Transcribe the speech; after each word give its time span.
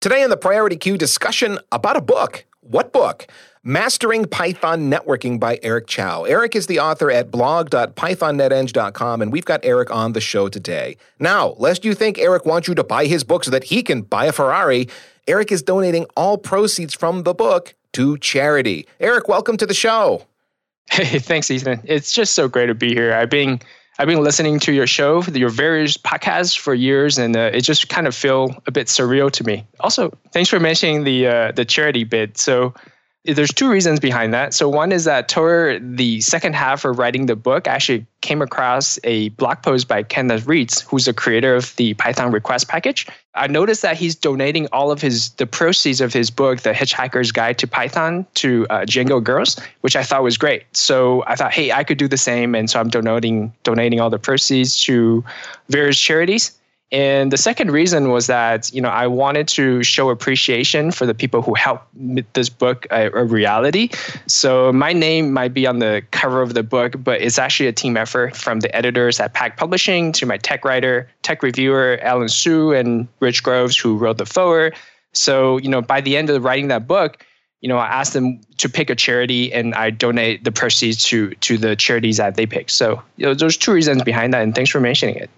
Today 0.00 0.22
in 0.22 0.30
the 0.30 0.36
Priority 0.38 0.76
Queue 0.76 0.96
discussion 0.96 1.58
about 1.72 1.94
a 1.94 2.00
book. 2.00 2.46
What 2.62 2.90
book? 2.90 3.26
Mastering 3.62 4.24
Python 4.24 4.90
Networking 4.90 5.38
by 5.38 5.58
Eric 5.62 5.88
Chou. 5.88 6.26
Eric 6.26 6.56
is 6.56 6.68
the 6.68 6.80
author 6.80 7.10
at 7.10 7.30
blog.pythonneteng.com, 7.30 9.20
and 9.20 9.30
we've 9.30 9.44
got 9.44 9.60
Eric 9.62 9.90
on 9.90 10.14
the 10.14 10.20
show 10.22 10.48
today. 10.48 10.96
Now, 11.18 11.48
lest 11.58 11.84
you 11.84 11.92
think 11.92 12.18
Eric 12.18 12.46
wants 12.46 12.66
you 12.66 12.74
to 12.76 12.82
buy 12.82 13.04
his 13.04 13.24
book 13.24 13.44
so 13.44 13.50
that 13.50 13.64
he 13.64 13.82
can 13.82 14.00
buy 14.00 14.24
a 14.24 14.32
Ferrari, 14.32 14.88
Eric 15.28 15.52
is 15.52 15.62
donating 15.62 16.06
all 16.16 16.38
proceeds 16.38 16.94
from 16.94 17.24
the 17.24 17.34
book 17.34 17.74
to 17.92 18.16
charity. 18.16 18.86
Eric, 19.00 19.28
welcome 19.28 19.58
to 19.58 19.66
the 19.66 19.74
show. 19.74 20.24
Hey, 20.90 21.18
thanks, 21.18 21.50
Ethan. 21.50 21.82
It's 21.84 22.10
just 22.10 22.32
so 22.32 22.48
great 22.48 22.66
to 22.66 22.74
be 22.74 22.94
here. 22.94 23.12
I've 23.12 23.28
been 23.28 23.60
I've 24.00 24.06
been 24.06 24.24
listening 24.24 24.58
to 24.60 24.72
your 24.72 24.86
show, 24.86 25.22
your 25.24 25.50
various 25.50 25.98
podcasts 25.98 26.58
for 26.58 26.72
years, 26.72 27.18
and 27.18 27.36
uh, 27.36 27.50
it 27.52 27.60
just 27.60 27.90
kind 27.90 28.06
of 28.06 28.14
feel 28.14 28.56
a 28.66 28.70
bit 28.70 28.86
surreal 28.86 29.30
to 29.32 29.44
me. 29.44 29.66
Also, 29.80 30.10
thanks 30.32 30.48
for 30.48 30.58
mentioning 30.58 31.04
the 31.04 31.26
uh, 31.26 31.52
the 31.52 31.66
charity 31.66 32.04
bit. 32.04 32.38
So 32.38 32.72
there's 33.24 33.52
two 33.52 33.70
reasons 33.70 34.00
behind 34.00 34.32
that. 34.32 34.54
So 34.54 34.68
one 34.68 34.92
is 34.92 35.04
that 35.04 35.28
toward 35.28 35.98
the 35.98 36.22
second 36.22 36.54
half 36.54 36.86
of 36.86 36.98
writing 36.98 37.26
the 37.26 37.36
book, 37.36 37.68
I 37.68 37.72
actually 37.72 38.06
came 38.22 38.40
across 38.40 38.98
a 39.04 39.28
blog 39.30 39.62
post 39.62 39.88
by 39.88 40.02
Kenneth 40.02 40.46
Reitz, 40.46 40.82
who's 40.84 41.04
the 41.04 41.12
creator 41.12 41.54
of 41.54 41.76
the 41.76 41.92
Python 41.94 42.32
request 42.32 42.68
package. 42.68 43.06
I 43.34 43.46
noticed 43.46 43.82
that 43.82 43.96
he's 43.96 44.14
donating 44.14 44.68
all 44.72 44.90
of 44.90 45.02
his 45.02 45.30
the 45.32 45.46
proceeds 45.46 46.00
of 46.00 46.14
his 46.14 46.30
book, 46.30 46.60
The 46.60 46.72
Hitchhiker's 46.72 47.30
Guide 47.30 47.58
to 47.58 47.66
Python, 47.66 48.26
to 48.34 48.66
uh, 48.70 48.80
Django 48.80 49.22
Girls, 49.22 49.58
which 49.82 49.96
I 49.96 50.02
thought 50.02 50.22
was 50.22 50.38
great. 50.38 50.64
So 50.74 51.22
I 51.26 51.36
thought, 51.36 51.52
hey, 51.52 51.72
I 51.72 51.84
could 51.84 51.98
do 51.98 52.08
the 52.08 52.18
same, 52.18 52.54
and 52.54 52.70
so 52.70 52.80
I'm 52.80 52.88
donating 52.88 53.52
donating 53.64 54.00
all 54.00 54.10
the 54.10 54.18
proceeds 54.18 54.82
to 54.84 55.22
various 55.68 56.00
charities. 56.00 56.52
And 56.92 57.30
the 57.30 57.36
second 57.36 57.70
reason 57.70 58.10
was 58.10 58.26
that 58.26 58.72
you 58.74 58.80
know 58.80 58.88
I 58.88 59.06
wanted 59.06 59.46
to 59.48 59.82
show 59.82 60.10
appreciation 60.10 60.90
for 60.90 61.06
the 61.06 61.14
people 61.14 61.40
who 61.40 61.54
helped 61.54 61.84
make 61.94 62.32
this 62.32 62.48
book 62.48 62.86
a, 62.90 63.06
a, 63.12 63.24
reality. 63.24 63.90
So 64.26 64.72
my 64.72 64.92
name 64.92 65.32
might 65.32 65.54
be 65.54 65.66
on 65.68 65.78
the 65.78 66.02
cover 66.10 66.42
of 66.42 66.54
the 66.54 66.64
book, 66.64 66.96
but 66.98 67.20
it's 67.20 67.38
actually 67.38 67.68
a 67.68 67.72
team 67.72 67.96
effort 67.96 68.36
from 68.36 68.60
the 68.60 68.74
editors 68.74 69.20
at 69.20 69.34
Packt 69.34 69.56
Publishing 69.56 70.10
to 70.12 70.26
my 70.26 70.36
tech 70.36 70.64
writer, 70.64 71.08
tech 71.22 71.44
reviewer 71.44 72.00
Alan 72.02 72.28
Hsu, 72.28 72.72
and 72.72 73.06
Rich 73.20 73.44
Groves, 73.44 73.78
who 73.78 73.96
wrote 73.96 74.18
the 74.18 74.26
foreword. 74.26 74.74
So 75.12 75.58
you 75.58 75.68
know 75.68 75.82
by 75.82 76.00
the 76.00 76.16
end 76.16 76.28
of 76.28 76.42
writing 76.42 76.68
that 76.68 76.88
book, 76.88 77.24
you 77.60 77.68
know 77.68 77.78
I 77.78 77.86
asked 77.86 78.14
them 78.14 78.40
to 78.56 78.68
pick 78.68 78.90
a 78.90 78.96
charity, 78.96 79.52
and 79.52 79.76
I 79.76 79.90
donate 79.90 80.42
the 80.42 80.50
proceeds 80.50 81.04
to 81.04 81.36
to 81.36 81.56
the 81.56 81.76
charities 81.76 82.16
that 82.16 82.34
they 82.34 82.46
pick. 82.46 82.68
So 82.68 83.00
you 83.16 83.26
know, 83.26 83.34
there's 83.34 83.56
two 83.56 83.72
reasons 83.72 84.02
behind 84.02 84.34
that, 84.34 84.42
and 84.42 84.56
thanks 84.56 84.72
for 84.72 84.80
mentioning 84.80 85.14
it. 85.14 85.30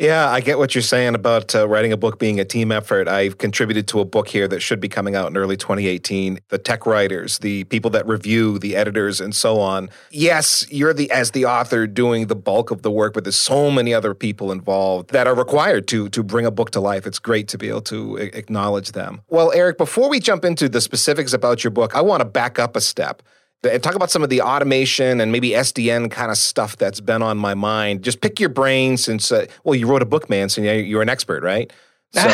Yeah, 0.00 0.30
I 0.30 0.40
get 0.40 0.56
what 0.56 0.74
you're 0.74 0.80
saying 0.80 1.14
about 1.14 1.54
uh, 1.54 1.68
writing 1.68 1.92
a 1.92 1.96
book 1.98 2.18
being 2.18 2.40
a 2.40 2.44
team 2.46 2.72
effort. 2.72 3.06
I've 3.06 3.36
contributed 3.36 3.86
to 3.88 4.00
a 4.00 4.06
book 4.06 4.28
here 4.28 4.48
that 4.48 4.60
should 4.60 4.80
be 4.80 4.88
coming 4.88 5.14
out 5.14 5.26
in 5.26 5.36
early 5.36 5.58
2018. 5.58 6.38
The 6.48 6.56
tech 6.56 6.86
writers, 6.86 7.38
the 7.40 7.64
people 7.64 7.90
that 7.90 8.06
review, 8.06 8.58
the 8.58 8.76
editors, 8.76 9.20
and 9.20 9.34
so 9.34 9.60
on. 9.60 9.90
Yes, 10.10 10.64
you're 10.70 10.94
the 10.94 11.10
as 11.10 11.32
the 11.32 11.44
author 11.44 11.86
doing 11.86 12.28
the 12.28 12.34
bulk 12.34 12.70
of 12.70 12.80
the 12.80 12.90
work, 12.90 13.12
but 13.12 13.24
there's 13.24 13.36
so 13.36 13.70
many 13.70 13.92
other 13.92 14.14
people 14.14 14.50
involved 14.50 15.10
that 15.10 15.26
are 15.26 15.34
required 15.34 15.86
to 15.88 16.08
to 16.08 16.22
bring 16.22 16.46
a 16.46 16.50
book 16.50 16.70
to 16.70 16.80
life. 16.80 17.06
It's 17.06 17.18
great 17.18 17.46
to 17.48 17.58
be 17.58 17.68
able 17.68 17.82
to 17.82 18.16
acknowledge 18.16 18.92
them. 18.92 19.20
Well, 19.28 19.52
Eric, 19.52 19.76
before 19.76 20.08
we 20.08 20.18
jump 20.18 20.46
into 20.46 20.70
the 20.70 20.80
specifics 20.80 21.34
about 21.34 21.62
your 21.62 21.72
book, 21.72 21.94
I 21.94 22.00
want 22.00 22.22
to 22.22 22.24
back 22.24 22.58
up 22.58 22.74
a 22.74 22.80
step 22.80 23.22
talk 23.62 23.94
about 23.94 24.10
some 24.10 24.22
of 24.22 24.30
the 24.30 24.42
automation 24.42 25.20
and 25.20 25.32
maybe 25.32 25.50
SDN 25.50 26.10
kind 26.10 26.30
of 26.30 26.36
stuff 26.36 26.76
that's 26.76 27.00
been 27.00 27.22
on 27.22 27.36
my 27.36 27.54
mind. 27.54 28.02
Just 28.02 28.20
pick 28.20 28.40
your 28.40 28.48
brain 28.48 28.96
since, 28.96 29.30
uh, 29.30 29.46
well, 29.64 29.74
you 29.74 29.86
wrote 29.86 30.02
a 30.02 30.06
book, 30.06 30.30
man, 30.30 30.48
so 30.48 30.62
you're 30.62 31.02
an 31.02 31.08
expert, 31.08 31.42
right? 31.42 31.72
So, 32.12 32.28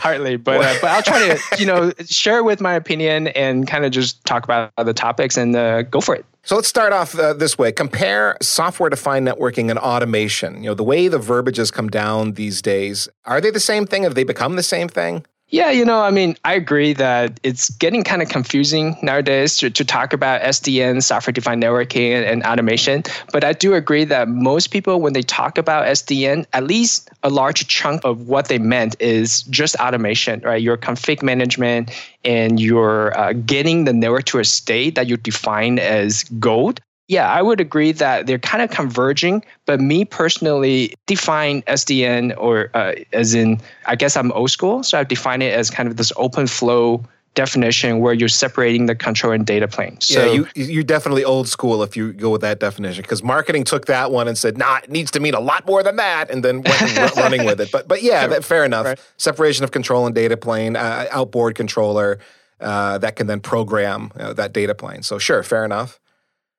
Hardly, 0.00 0.36
but 0.36 0.60
uh, 0.60 0.74
but 0.80 0.90
I'll 0.90 1.02
try 1.02 1.28
to 1.28 1.40
you 1.58 1.66
know 1.66 1.92
share 2.06 2.44
with 2.44 2.60
my 2.60 2.74
opinion 2.74 3.28
and 3.28 3.66
kind 3.66 3.84
of 3.84 3.92
just 3.92 4.24
talk 4.24 4.44
about 4.44 4.72
the 4.76 4.92
topics 4.92 5.36
and 5.36 5.56
uh, 5.56 5.82
go 5.82 6.00
for 6.00 6.14
it. 6.14 6.24
So 6.42 6.56
let's 6.56 6.68
start 6.68 6.92
off 6.92 7.18
uh, 7.18 7.34
this 7.34 7.58
way. 7.58 7.70
Compare 7.70 8.36
software-defined 8.40 9.26
networking 9.26 9.70
and 9.70 9.78
automation. 9.78 10.62
You 10.62 10.70
know 10.70 10.74
the 10.74 10.84
way 10.84 11.08
the 11.08 11.18
verbiage 11.18 11.56
has 11.56 11.70
come 11.70 11.88
down 11.88 12.32
these 12.32 12.60
days. 12.60 13.08
Are 13.24 13.40
they 13.40 13.50
the 13.50 13.60
same 13.60 13.86
thing? 13.86 14.02
Have 14.02 14.14
they 14.14 14.24
become 14.24 14.56
the 14.56 14.62
same 14.62 14.88
thing? 14.88 15.24
Yeah, 15.52 15.72
you 15.72 15.84
know, 15.84 16.00
I 16.00 16.12
mean, 16.12 16.36
I 16.44 16.54
agree 16.54 16.92
that 16.92 17.40
it's 17.42 17.70
getting 17.70 18.04
kind 18.04 18.22
of 18.22 18.28
confusing 18.28 18.96
nowadays 19.02 19.56
to, 19.58 19.68
to 19.70 19.84
talk 19.84 20.12
about 20.12 20.42
SDN, 20.42 21.02
software 21.02 21.32
defined 21.32 21.60
networking, 21.60 22.12
and, 22.12 22.24
and, 22.24 22.44
automation. 22.44 23.02
But 23.32 23.42
I 23.42 23.52
do 23.52 23.74
agree 23.74 24.04
that 24.04 24.28
most 24.28 24.68
people, 24.68 25.00
when 25.00 25.12
they 25.12 25.22
talk 25.22 25.58
about 25.58 25.86
SDN, 25.86 26.46
at 26.52 26.64
least 26.64 27.10
a 27.24 27.30
large 27.30 27.66
chunk 27.66 28.04
of 28.04 28.28
what 28.28 28.46
they 28.46 28.58
meant 28.58 28.94
is 29.00 29.42
just 29.42 29.74
automation, 29.76 30.40
right? 30.40 30.62
Your 30.62 30.76
config 30.76 31.20
management 31.20 31.90
and 32.24 32.60
you're 32.60 33.18
uh, 33.18 33.32
getting 33.32 33.84
the 33.86 33.92
network 33.92 34.26
to 34.26 34.38
a 34.38 34.44
state 34.44 34.94
that 34.94 35.08
you 35.08 35.16
define 35.16 35.80
as 35.80 36.24
gold 36.38 36.80
yeah, 37.10 37.28
I 37.28 37.42
would 37.42 37.60
agree 37.60 37.90
that 37.90 38.28
they're 38.28 38.38
kind 38.38 38.62
of 38.62 38.70
converging. 38.70 39.44
But 39.66 39.80
me 39.80 40.04
personally 40.04 40.94
define 41.06 41.62
SDN 41.62 42.34
or 42.38 42.70
uh, 42.72 42.94
as 43.12 43.34
in, 43.34 43.60
I 43.86 43.96
guess 43.96 44.16
I'm 44.16 44.30
old 44.30 44.52
school. 44.52 44.84
So 44.84 45.00
I 45.00 45.02
define 45.02 45.42
it 45.42 45.52
as 45.52 45.70
kind 45.70 45.88
of 45.88 45.96
this 45.96 46.12
open 46.16 46.46
flow 46.46 47.02
definition 47.34 47.98
where 47.98 48.14
you're 48.14 48.28
separating 48.28 48.86
the 48.86 48.94
control 48.94 49.32
and 49.32 49.44
data 49.44 49.66
plane. 49.66 50.00
So 50.00 50.24
yeah, 50.24 50.32
you, 50.32 50.46
you're 50.54 50.84
definitely 50.84 51.24
old 51.24 51.48
school 51.48 51.82
if 51.82 51.96
you 51.96 52.12
go 52.12 52.30
with 52.30 52.42
that 52.42 52.60
definition 52.60 53.02
because 53.02 53.24
marketing 53.24 53.64
took 53.64 53.86
that 53.86 54.12
one 54.12 54.28
and 54.28 54.38
said, 54.38 54.56
nah, 54.56 54.78
it 54.78 54.90
needs 54.90 55.10
to 55.12 55.20
mean 55.20 55.34
a 55.34 55.40
lot 55.40 55.66
more 55.66 55.82
than 55.82 55.96
that, 55.96 56.30
and 56.30 56.44
then 56.44 56.62
went 56.62 57.16
running 57.16 57.44
with 57.44 57.60
it. 57.60 57.72
But 57.72 57.88
but 57.88 58.02
yeah, 58.04 58.28
that, 58.28 58.44
fair 58.44 58.64
enough. 58.64 58.86
Right. 58.86 59.00
Separation 59.16 59.64
of 59.64 59.72
control 59.72 60.06
and 60.06 60.14
data 60.14 60.36
plane, 60.36 60.76
uh, 60.76 61.06
outboard 61.10 61.56
controller 61.56 62.20
uh, 62.60 62.98
that 62.98 63.16
can 63.16 63.26
then 63.26 63.40
program 63.40 64.12
uh, 64.16 64.32
that 64.34 64.52
data 64.52 64.74
plane. 64.74 65.02
So 65.02 65.18
sure, 65.18 65.42
fair 65.42 65.64
enough. 65.64 65.99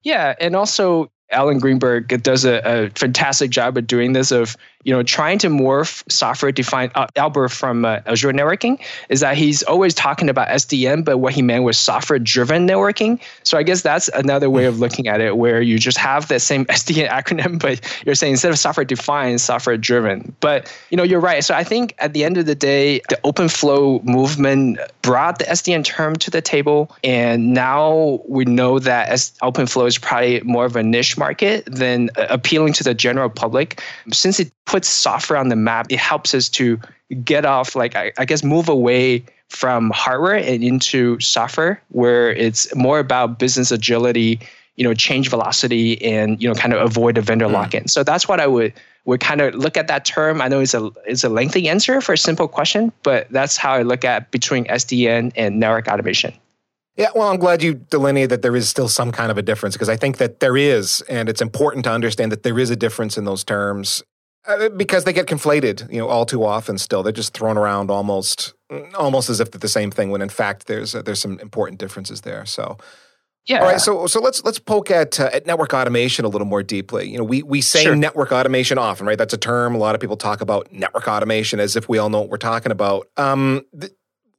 Yeah, 0.03 0.33
and 0.39 0.55
also 0.55 1.11
Albert 1.31 1.59
Greenberg 1.59 2.21
does 2.23 2.45
a, 2.45 2.61
a, 2.63 2.89
fantastic 2.91 3.51
job 3.51 3.77
of 3.77 3.87
doing 3.87 4.13
this 4.13 4.31
of 4.31 4.57
you 4.83 4.93
know 4.93 5.03
trying 5.03 5.37
to 5.37 5.47
morph 5.47 6.03
software 6.11 6.51
defined 6.51 6.91
uh, 6.95 7.07
Albert 7.15 7.49
from 7.49 7.85
uh, 7.85 7.99
Azure 8.05 8.31
networking 8.31 8.79
is 9.09 9.19
that 9.19 9.37
he's 9.37 9.63
always 9.63 9.93
talking 9.93 10.29
about 10.29 10.47
SDN 10.49 11.05
but 11.05 11.19
what 11.19 11.33
he 11.33 11.41
meant 11.41 11.63
was 11.63 11.77
software 11.77 12.19
driven 12.19 12.67
networking. 12.67 13.19
So 13.43 13.57
I 13.57 13.63
guess 13.63 13.81
that's 13.81 14.09
another 14.09 14.49
way 14.49 14.65
of 14.65 14.79
looking 14.79 15.07
at 15.07 15.21
it 15.21 15.37
where 15.37 15.61
you 15.61 15.77
just 15.77 15.97
have 15.97 16.27
the 16.27 16.39
same 16.39 16.65
SDN 16.81 17.09
acronym 17.09 17.59
but 17.61 17.79
you're 18.05 18.15
saying 18.15 18.33
instead 18.33 18.51
of 18.51 18.59
software 18.59 18.85
defined 18.85 19.39
software 19.39 19.77
driven 19.77 20.35
but 20.39 20.71
you 20.89 20.97
know 20.97 21.03
you're 21.03 21.19
right. 21.19 21.43
So 21.43 21.55
I 21.55 21.63
think 21.63 21.95
at 21.99 22.13
the 22.13 22.23
end 22.23 22.37
of 22.37 22.45
the 22.45 22.55
day 22.55 23.01
the 23.09 23.19
open 23.23 23.49
flow 23.49 23.99
movement 24.03 24.79
brought 25.01 25.39
the 25.39 25.45
SDN 25.45 25.83
term 25.83 26.15
to 26.17 26.31
the 26.31 26.41
table 26.41 26.95
and 27.03 27.53
now 27.53 28.19
we 28.27 28.45
know 28.45 28.79
that 28.79 29.09
as 29.09 29.31
open 29.41 29.67
flow 29.67 29.85
is 29.85 29.97
probably 29.97 30.41
more 30.41 30.65
of 30.65 30.75
a 30.75 30.83
niche 30.83 31.17
market 31.21 31.63
than 31.67 32.09
uh, 32.17 32.25
appealing 32.29 32.73
to 32.73 32.83
the 32.83 32.93
general 32.93 33.29
public. 33.29 33.81
Since 34.11 34.39
it 34.39 34.51
puts 34.65 34.87
software 34.87 35.37
on 35.39 35.49
the 35.49 35.55
map, 35.55 35.85
it 35.89 35.99
helps 35.99 36.33
us 36.33 36.49
to 36.59 36.79
get 37.23 37.45
off, 37.45 37.75
like, 37.75 37.95
I, 37.95 38.11
I 38.17 38.25
guess, 38.25 38.43
move 38.43 38.67
away 38.67 39.23
from 39.49 39.91
hardware 39.91 40.35
and 40.35 40.63
into 40.63 41.19
software 41.19 41.81
where 41.89 42.31
it's 42.31 42.73
more 42.73 42.99
about 42.99 43.37
business 43.37 43.69
agility 43.69 44.39
you 44.77 44.83
know 44.87 44.93
change 44.93 45.29
velocity 45.29 46.01
and 46.01 46.41
you 46.41 46.47
know 46.47 46.55
kind 46.55 46.73
of 46.73 46.81
avoid 46.81 47.17
a 47.17 47.21
vendor 47.21 47.47
mm. 47.47 47.51
lock-in. 47.51 47.87
So 47.87 48.03
that's 48.03 48.27
what 48.29 48.39
i 48.39 48.47
would 48.47 48.73
would 49.03 49.19
kind 49.19 49.41
of 49.41 49.53
look 49.55 49.75
at 49.77 49.87
that 49.87 50.05
term. 50.05 50.41
I 50.41 50.47
know 50.47 50.61
it's 50.61 50.73
a 50.73 50.89
it's 51.05 51.23
a 51.23 51.29
lengthy 51.29 51.67
answer 51.67 51.99
for 52.01 52.13
a 52.13 52.17
simple 52.17 52.47
question 52.47 52.91
but 53.03 53.27
that's 53.29 53.57
how 53.57 53.73
i 53.73 53.81
look 53.81 54.05
at 54.05 54.31
between 54.31 54.63
sdn 54.65 55.33
and 55.35 55.59
network 55.59 55.87
automation 55.87 56.33
yeah, 57.01 57.09
well, 57.15 57.29
I'm 57.29 57.39
glad 57.39 57.63
you 57.63 57.73
delineate 57.73 58.29
that 58.29 58.43
there 58.43 58.55
is 58.55 58.69
still 58.69 58.87
some 58.87 59.11
kind 59.11 59.31
of 59.31 59.37
a 59.39 59.41
difference 59.41 59.75
because 59.75 59.89
I 59.89 59.95
think 59.95 60.17
that 60.17 60.39
there 60.39 60.55
is, 60.55 61.01
and 61.09 61.29
it's 61.29 61.41
important 61.41 61.83
to 61.85 61.91
understand 61.91 62.31
that 62.31 62.43
there 62.43 62.59
is 62.59 62.69
a 62.69 62.75
difference 62.75 63.17
in 63.17 63.25
those 63.25 63.43
terms. 63.43 64.03
Uh, 64.47 64.69
because 64.69 65.03
they 65.03 65.13
get 65.13 65.25
conflated, 65.25 65.91
you 65.91 65.99
know, 65.99 66.07
all 66.07 66.25
too 66.27 66.43
often. 66.43 66.77
Still, 66.77 67.01
they're 67.01 67.11
just 67.11 67.33
thrown 67.33 67.57
around 67.57 67.89
almost, 67.89 68.53
almost 68.95 69.29
as 69.29 69.39
if 69.39 69.49
they're 69.51 69.59
the 69.59 69.67
same 69.67 69.89
thing. 69.89 70.11
When 70.11 70.21
in 70.21 70.29
fact, 70.29 70.67
there's 70.67 70.93
uh, 70.93 71.01
there's 71.01 71.19
some 71.19 71.39
important 71.39 71.79
differences 71.79 72.21
there. 72.21 72.45
So, 72.45 72.77
yeah. 73.45 73.59
All 73.59 73.65
right. 73.65 73.79
So 73.79 74.07
so 74.07 74.19
let's 74.19 74.43
let's 74.43 74.57
poke 74.57 74.89
at 74.89 75.19
uh, 75.19 75.29
at 75.33 75.45
network 75.45 75.73
automation 75.73 76.25
a 76.25 76.27
little 76.27 76.47
more 76.47 76.63
deeply. 76.63 77.09
You 77.09 77.19
know, 77.19 77.23
we 77.23 77.43
we 77.43 77.61
say 77.61 77.83
sure. 77.83 77.95
network 77.95 78.31
automation 78.31 78.79
often, 78.79 79.05
right? 79.05 79.17
That's 79.17 79.33
a 79.33 79.37
term. 79.37 79.75
A 79.75 79.77
lot 79.77 79.93
of 79.93 80.01
people 80.01 80.17
talk 80.17 80.41
about 80.41 80.71
network 80.71 81.07
automation 81.07 81.59
as 81.59 81.75
if 81.75 81.87
we 81.87 81.99
all 81.99 82.09
know 82.09 82.21
what 82.21 82.29
we're 82.29 82.37
talking 82.37 82.71
about. 82.71 83.07
Um, 83.17 83.63
th- 83.79 83.91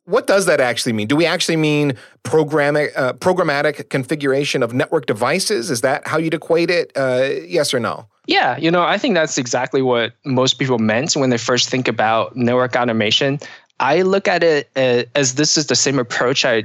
what 0.04 0.26
does 0.26 0.46
that 0.46 0.60
actually 0.60 0.92
mean? 0.92 1.06
Do 1.06 1.16
we 1.16 1.26
actually 1.26 1.56
mean 1.56 1.94
programmatic, 2.24 2.96
uh, 2.96 3.12
programmatic 3.14 3.88
configuration 3.88 4.62
of 4.62 4.74
network 4.74 5.06
devices? 5.06 5.70
Is 5.70 5.80
that 5.82 6.06
how 6.06 6.18
you'd 6.18 6.34
equate 6.34 6.70
it? 6.70 6.92
Uh, 6.96 7.28
yes 7.46 7.72
or 7.72 7.80
no? 7.80 8.06
Yeah, 8.26 8.56
you 8.56 8.70
know, 8.70 8.82
I 8.82 8.98
think 8.98 9.14
that's 9.14 9.36
exactly 9.36 9.82
what 9.82 10.12
most 10.24 10.54
people 10.54 10.78
meant 10.78 11.14
when 11.14 11.30
they 11.30 11.38
first 11.38 11.68
think 11.68 11.88
about 11.88 12.36
network 12.36 12.76
automation. 12.76 13.40
I 13.80 14.02
look 14.02 14.28
at 14.28 14.44
it 14.44 14.70
uh, 14.76 15.04
as 15.16 15.34
this 15.34 15.56
is 15.56 15.66
the 15.66 15.74
same 15.74 15.98
approach 15.98 16.44
I 16.44 16.64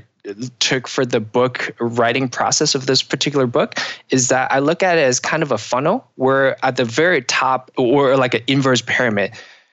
took 0.59 0.87
for 0.87 1.05
the 1.05 1.19
book 1.19 1.73
writing 1.79 2.27
process 2.27 2.75
of 2.75 2.85
this 2.85 3.01
particular 3.01 3.47
book 3.47 3.75
is 4.09 4.27
that 4.27 4.51
I 4.51 4.59
look 4.59 4.83
at 4.83 4.97
it 4.97 5.01
as 5.01 5.19
kind 5.19 5.41
of 5.41 5.51
a 5.51 5.57
funnel 5.57 6.05
where 6.15 6.63
at 6.65 6.75
the 6.75 6.85
very 6.85 7.21
top 7.21 7.71
or 7.77 8.17
like 8.17 8.33
an 8.33 8.41
inverse 8.47 8.81
pyramid 8.81 9.31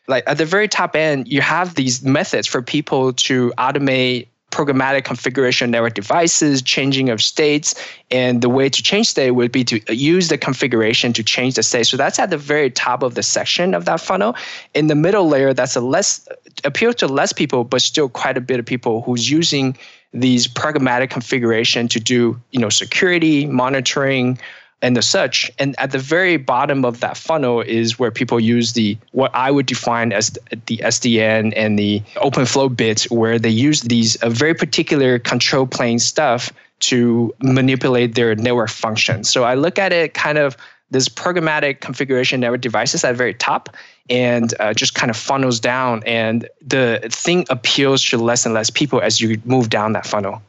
like 0.08 0.24
at 0.26 0.38
the 0.38 0.44
very 0.44 0.68
top 0.68 0.94
end, 0.94 1.28
you 1.28 1.40
have 1.40 1.74
these 1.74 2.02
methods 2.02 2.46
for 2.46 2.62
people 2.62 3.12
to 3.14 3.52
automate 3.58 4.28
programmatic 4.50 5.04
configuration 5.04 5.70
network 5.72 5.94
devices, 5.94 6.62
changing 6.62 7.08
of 7.08 7.20
states, 7.20 7.74
and 8.10 8.40
the 8.40 8.48
way 8.48 8.68
to 8.68 8.82
change 8.82 9.08
state 9.08 9.32
would 9.32 9.50
be 9.50 9.64
to 9.64 9.80
use 9.92 10.28
the 10.28 10.38
configuration 10.38 11.12
to 11.12 11.24
change 11.24 11.56
the 11.56 11.62
state. 11.62 11.86
So 11.86 11.96
that's 11.96 12.20
at 12.20 12.30
the 12.30 12.36
very 12.36 12.70
top 12.70 13.02
of 13.02 13.16
the 13.16 13.22
section 13.22 13.74
of 13.74 13.84
that 13.86 14.00
funnel. 14.00 14.36
In 14.72 14.86
the 14.86 14.94
middle 14.94 15.26
layer, 15.26 15.52
that's 15.52 15.74
a 15.74 15.80
less 15.80 16.28
appeal 16.62 16.92
to 16.94 17.08
less 17.08 17.32
people, 17.32 17.64
but 17.64 17.82
still 17.82 18.08
quite 18.08 18.36
a 18.36 18.40
bit 18.40 18.60
of 18.60 18.66
people 18.66 19.02
who's 19.02 19.28
using 19.28 19.76
these 20.12 20.46
programmatic 20.46 21.10
configuration 21.10 21.88
to 21.88 21.98
do 21.98 22.40
you 22.52 22.60
know 22.60 22.68
security 22.68 23.46
monitoring 23.46 24.38
and 24.82 24.96
the 24.96 25.02
such. 25.02 25.50
And 25.58 25.74
at 25.78 25.92
the 25.92 25.98
very 25.98 26.36
bottom 26.36 26.84
of 26.84 27.00
that 27.00 27.16
funnel 27.16 27.60
is 27.60 27.98
where 27.98 28.10
people 28.10 28.38
use 28.38 28.72
the 28.74 28.98
what 29.12 29.34
I 29.34 29.50
would 29.50 29.66
define 29.66 30.12
as 30.12 30.30
the 30.66 30.78
SDN 30.78 31.52
and 31.56 31.78
the 31.78 32.00
OpenFlow 32.16 32.74
bits, 32.76 33.10
where 33.10 33.38
they 33.38 33.50
use 33.50 33.82
these 33.82 34.22
a 34.22 34.30
very 34.30 34.54
particular 34.54 35.18
control 35.18 35.66
plane 35.66 35.98
stuff 35.98 36.52
to 36.80 37.34
manipulate 37.40 38.14
their 38.14 38.34
network 38.34 38.68
functions. 38.68 39.30
So 39.30 39.44
I 39.44 39.54
look 39.54 39.78
at 39.78 39.92
it 39.92 40.14
kind 40.14 40.38
of 40.38 40.56
this 40.90 41.08
programmatic 41.08 41.80
configuration 41.80 42.40
network 42.40 42.60
devices 42.60 43.04
at 43.04 43.12
the 43.12 43.16
very 43.16 43.34
top 43.34 43.74
and 44.10 44.54
uh, 44.60 44.74
just 44.74 44.94
kind 44.94 45.10
of 45.10 45.16
funnels 45.16 45.58
down 45.58 46.02
and 46.04 46.48
the 46.60 47.00
thing 47.10 47.46
appeals 47.48 48.04
to 48.04 48.18
less 48.18 48.44
and 48.44 48.54
less 48.54 48.70
people 48.70 49.00
as 49.00 49.20
you 49.20 49.40
move 49.44 49.70
down 49.70 49.92
that 49.94 50.06
funnel 50.06 50.42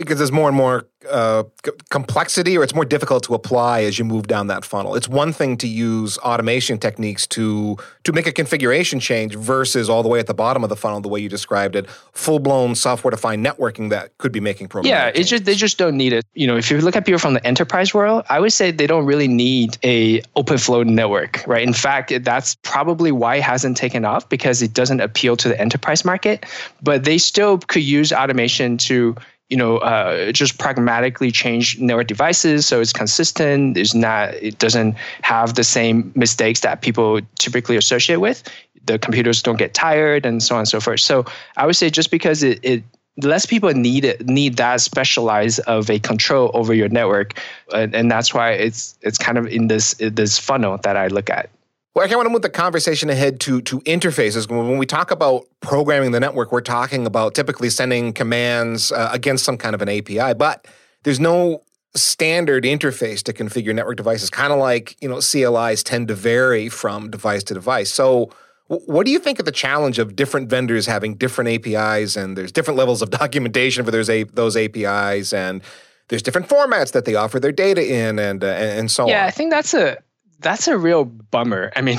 because 0.00 0.16
there's 0.16 0.32
more 0.32 0.48
and 0.48 0.56
more 0.56 0.86
uh, 1.10 1.44
c- 1.62 1.72
complexity 1.90 2.56
or 2.56 2.64
it's 2.64 2.74
more 2.74 2.86
difficult 2.86 3.22
to 3.22 3.34
apply 3.34 3.82
as 3.82 3.98
you 3.98 4.04
move 4.04 4.26
down 4.26 4.46
that 4.46 4.64
funnel. 4.64 4.94
It's 4.94 5.08
one 5.08 5.30
thing 5.30 5.58
to 5.58 5.68
use 5.68 6.16
automation 6.18 6.78
techniques 6.78 7.26
to 7.28 7.76
to 8.04 8.12
make 8.12 8.26
a 8.26 8.32
configuration 8.32 8.98
change 8.98 9.36
versus 9.36 9.90
all 9.90 10.02
the 10.02 10.08
way 10.08 10.18
at 10.18 10.26
the 10.26 10.32
bottom 10.32 10.64
of 10.64 10.70
the 10.70 10.76
funnel, 10.76 11.02
the 11.02 11.08
way 11.08 11.20
you 11.20 11.28
described 11.28 11.76
it, 11.76 11.86
full 12.12 12.38
blown 12.38 12.74
software 12.74 13.10
defined 13.10 13.44
networking 13.44 13.90
that 13.90 14.16
could 14.16 14.32
be 14.32 14.40
making 14.40 14.68
programs. 14.68 14.90
Yeah, 14.90 15.12
it's 15.14 15.28
just 15.28 15.44
they 15.44 15.54
just 15.54 15.76
don't 15.76 15.98
need 15.98 16.14
it. 16.14 16.24
You 16.32 16.46
know, 16.46 16.56
if 16.56 16.70
you 16.70 16.80
look 16.80 16.96
at 16.96 17.04
people 17.04 17.18
from 17.18 17.34
the 17.34 17.46
enterprise 17.46 17.92
world, 17.92 18.24
I 18.30 18.40
would 18.40 18.54
say 18.54 18.70
they 18.70 18.86
don't 18.86 19.04
really 19.04 19.28
need 19.28 19.76
a 19.84 20.22
open 20.34 20.56
flow 20.56 20.82
network, 20.82 21.44
right? 21.46 21.62
In 21.62 21.74
fact, 21.74 22.10
that's 22.24 22.54
probably 22.62 23.12
why 23.12 23.36
it 23.36 23.42
hasn't 23.42 23.76
taken 23.76 24.06
off 24.06 24.26
because 24.30 24.62
it 24.62 24.72
doesn't 24.72 25.00
appeal 25.00 25.36
to 25.36 25.48
the 25.48 25.60
enterprise 25.60 26.06
market. 26.06 26.46
But 26.82 27.04
they 27.04 27.18
still 27.18 27.58
could 27.58 27.82
use 27.82 28.14
automation 28.14 28.78
to 28.78 29.14
you 29.50 29.56
know, 29.56 29.78
uh, 29.78 30.32
just 30.32 30.58
pragmatically 30.58 31.30
change 31.30 31.78
network 31.78 32.06
devices 32.06 32.66
so 32.66 32.80
it's 32.80 32.92
consistent. 32.92 33.76
It's 33.76 33.94
not, 33.94 34.34
it 34.34 34.58
doesn't 34.58 34.96
have 35.22 35.54
the 35.54 35.64
same 35.64 36.12
mistakes 36.14 36.60
that 36.60 36.82
people 36.82 37.20
typically 37.38 37.76
associate 37.76 38.20
with. 38.20 38.42
The 38.86 38.98
computers 38.98 39.42
don't 39.42 39.58
get 39.58 39.74
tired 39.74 40.24
and 40.24 40.42
so 40.42 40.54
on 40.54 40.60
and 40.60 40.68
so 40.68 40.80
forth. 40.80 41.00
So 41.00 41.26
I 41.56 41.66
would 41.66 41.76
say 41.76 41.90
just 41.90 42.10
because 42.10 42.42
it, 42.42 42.60
it 42.62 42.84
less 43.18 43.44
people 43.44 43.70
need 43.72 44.04
it, 44.04 44.26
need 44.26 44.56
that 44.56 44.80
specialized 44.80 45.60
of 45.60 45.90
a 45.90 45.98
control 45.98 46.50
over 46.54 46.72
your 46.72 46.88
network, 46.88 47.38
and, 47.74 47.94
and 47.94 48.10
that's 48.10 48.32
why 48.32 48.52
it's 48.52 48.96
it's 49.02 49.18
kind 49.18 49.36
of 49.36 49.46
in 49.48 49.66
this 49.66 49.94
this 49.98 50.38
funnel 50.38 50.78
that 50.78 50.96
I 50.96 51.08
look 51.08 51.28
at. 51.28 51.50
Well, 51.94 52.08
I 52.08 52.14
want 52.14 52.26
to 52.26 52.30
move 52.30 52.42
the 52.42 52.50
conversation 52.50 53.10
ahead 53.10 53.40
to 53.40 53.60
to 53.62 53.80
interfaces. 53.80 54.48
When 54.48 54.78
we 54.78 54.86
talk 54.86 55.10
about 55.10 55.46
programming 55.60 56.12
the 56.12 56.20
network, 56.20 56.52
we're 56.52 56.60
talking 56.60 57.04
about 57.04 57.34
typically 57.34 57.68
sending 57.68 58.12
commands 58.12 58.92
uh, 58.92 59.10
against 59.12 59.44
some 59.44 59.56
kind 59.56 59.74
of 59.74 59.82
an 59.82 59.88
API, 59.88 60.34
but 60.34 60.68
there's 61.02 61.18
no 61.18 61.62
standard 61.96 62.62
interface 62.62 63.22
to 63.24 63.32
configure 63.32 63.74
network 63.74 63.96
devices. 63.96 64.30
Kind 64.30 64.52
of 64.52 64.60
like 64.60 64.96
you 65.02 65.08
know 65.08 65.16
CLIs 65.16 65.82
tend 65.82 66.06
to 66.08 66.14
vary 66.14 66.68
from 66.68 67.10
device 67.10 67.42
to 67.44 67.54
device. 67.54 67.92
So, 67.92 68.30
what 68.68 69.04
do 69.04 69.10
you 69.10 69.18
think 69.18 69.40
of 69.40 69.44
the 69.44 69.52
challenge 69.52 69.98
of 69.98 70.14
different 70.14 70.48
vendors 70.48 70.86
having 70.86 71.16
different 71.16 71.50
APIs 71.50 72.16
and 72.16 72.36
there's 72.36 72.52
different 72.52 72.78
levels 72.78 73.02
of 73.02 73.10
documentation 73.22 73.84
for 73.84 73.90
those 73.90 74.08
those 74.32 74.56
APIs 74.56 75.32
and 75.32 75.60
there's 76.06 76.22
different 76.22 76.48
formats 76.48 76.92
that 76.92 77.04
they 77.04 77.16
offer 77.16 77.40
their 77.40 77.52
data 77.52 77.84
in 77.84 78.20
and 78.20 78.44
uh, 78.44 78.46
and 78.46 78.92
so 78.92 79.08
yeah, 79.08 79.12
on. 79.12 79.22
Yeah, 79.22 79.26
I 79.26 79.30
think 79.32 79.50
that's 79.50 79.74
a 79.74 79.98
that's 80.40 80.68
a 80.68 80.76
real 80.76 81.04
bummer. 81.04 81.72
I 81.76 81.80
mean, 81.80 81.98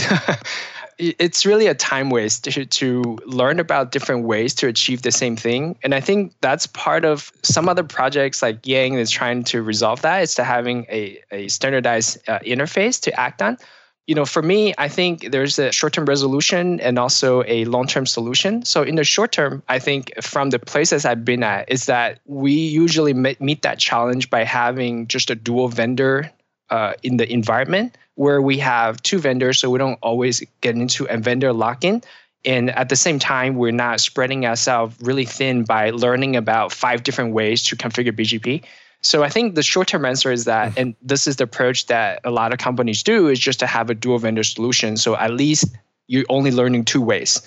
it's 0.97 1.45
really 1.45 1.67
a 1.67 1.73
time 1.73 2.09
waste 2.09 2.43
to, 2.45 2.65
to 2.65 3.17
learn 3.25 3.59
about 3.59 3.91
different 3.91 4.25
ways 4.25 4.53
to 4.55 4.67
achieve 4.67 5.01
the 5.01 5.11
same 5.11 5.35
thing. 5.35 5.77
And 5.83 5.95
I 5.95 5.99
think 5.99 6.33
that's 6.41 6.67
part 6.67 7.05
of 7.05 7.31
some 7.43 7.67
other 7.67 7.83
projects 7.83 8.41
like 8.41 8.65
Yang 8.65 8.95
is 8.95 9.09
trying 9.09 9.43
to 9.45 9.61
resolve 9.61 10.01
that 10.01 10.21
is 10.21 10.35
to 10.35 10.43
having 10.43 10.85
a, 10.89 11.21
a 11.31 11.47
standardized 11.47 12.17
uh, 12.27 12.39
interface 12.39 13.01
to 13.01 13.19
act 13.19 13.41
on. 13.41 13.57
You 14.07 14.15
know, 14.15 14.25
for 14.25 14.41
me, 14.41 14.73
I 14.77 14.87
think 14.87 15.31
there's 15.31 15.57
a 15.57 15.71
short-term 15.71 16.05
resolution 16.05 16.79
and 16.81 16.99
also 16.99 17.43
a 17.45 17.65
long-term 17.65 18.07
solution. 18.07 18.65
So 18.65 18.81
in 18.83 18.95
the 18.95 19.03
short 19.03 19.31
term, 19.31 19.63
I 19.69 19.79
think 19.79 20.11
from 20.21 20.49
the 20.49 20.59
places 20.59 21.05
I've 21.05 21.23
been 21.23 21.43
at 21.43 21.71
is 21.71 21.85
that 21.85 22.19
we 22.25 22.51
usually 22.51 23.13
meet 23.13 23.61
that 23.61 23.79
challenge 23.79 24.29
by 24.29 24.43
having 24.43 25.07
just 25.07 25.29
a 25.29 25.35
dual 25.35 25.69
vendor 25.69 26.31
uh, 26.71 26.93
in 27.03 27.17
the 27.17 27.31
environment 27.31 27.97
where 28.15 28.41
we 28.41 28.57
have 28.57 29.01
two 29.03 29.19
vendors, 29.19 29.59
so 29.59 29.69
we 29.69 29.77
don't 29.77 29.99
always 30.01 30.43
get 30.61 30.75
into 30.75 31.05
a 31.05 31.17
vendor 31.17 31.53
lock 31.53 31.83
in. 31.83 32.01
And 32.43 32.71
at 32.71 32.89
the 32.89 32.95
same 32.95 33.19
time, 33.19 33.55
we're 33.55 33.71
not 33.71 33.99
spreading 33.99 34.45
ourselves 34.45 34.95
really 35.01 35.25
thin 35.25 35.63
by 35.63 35.91
learning 35.91 36.35
about 36.35 36.71
five 36.71 37.03
different 37.03 37.33
ways 37.33 37.63
to 37.63 37.75
configure 37.75 38.11
BGP. 38.11 38.63
So 39.01 39.23
I 39.23 39.29
think 39.29 39.55
the 39.55 39.63
short-term 39.63 40.05
answer 40.05 40.31
is 40.31 40.45
that, 40.45 40.77
and 40.77 40.95
this 41.01 41.27
is 41.27 41.37
the 41.37 41.43
approach 41.45 41.87
that 41.87 42.19
a 42.23 42.31
lot 42.31 42.53
of 42.53 42.59
companies 42.59 43.01
do, 43.03 43.27
is 43.27 43.39
just 43.39 43.59
to 43.59 43.67
have 43.67 43.89
a 43.89 43.95
dual 43.95 44.19
vendor 44.19 44.43
solution. 44.43 44.97
So 44.97 45.15
at 45.15 45.31
least 45.31 45.65
you're 46.07 46.25
only 46.29 46.51
learning 46.51 46.85
two 46.85 47.01
ways. 47.01 47.41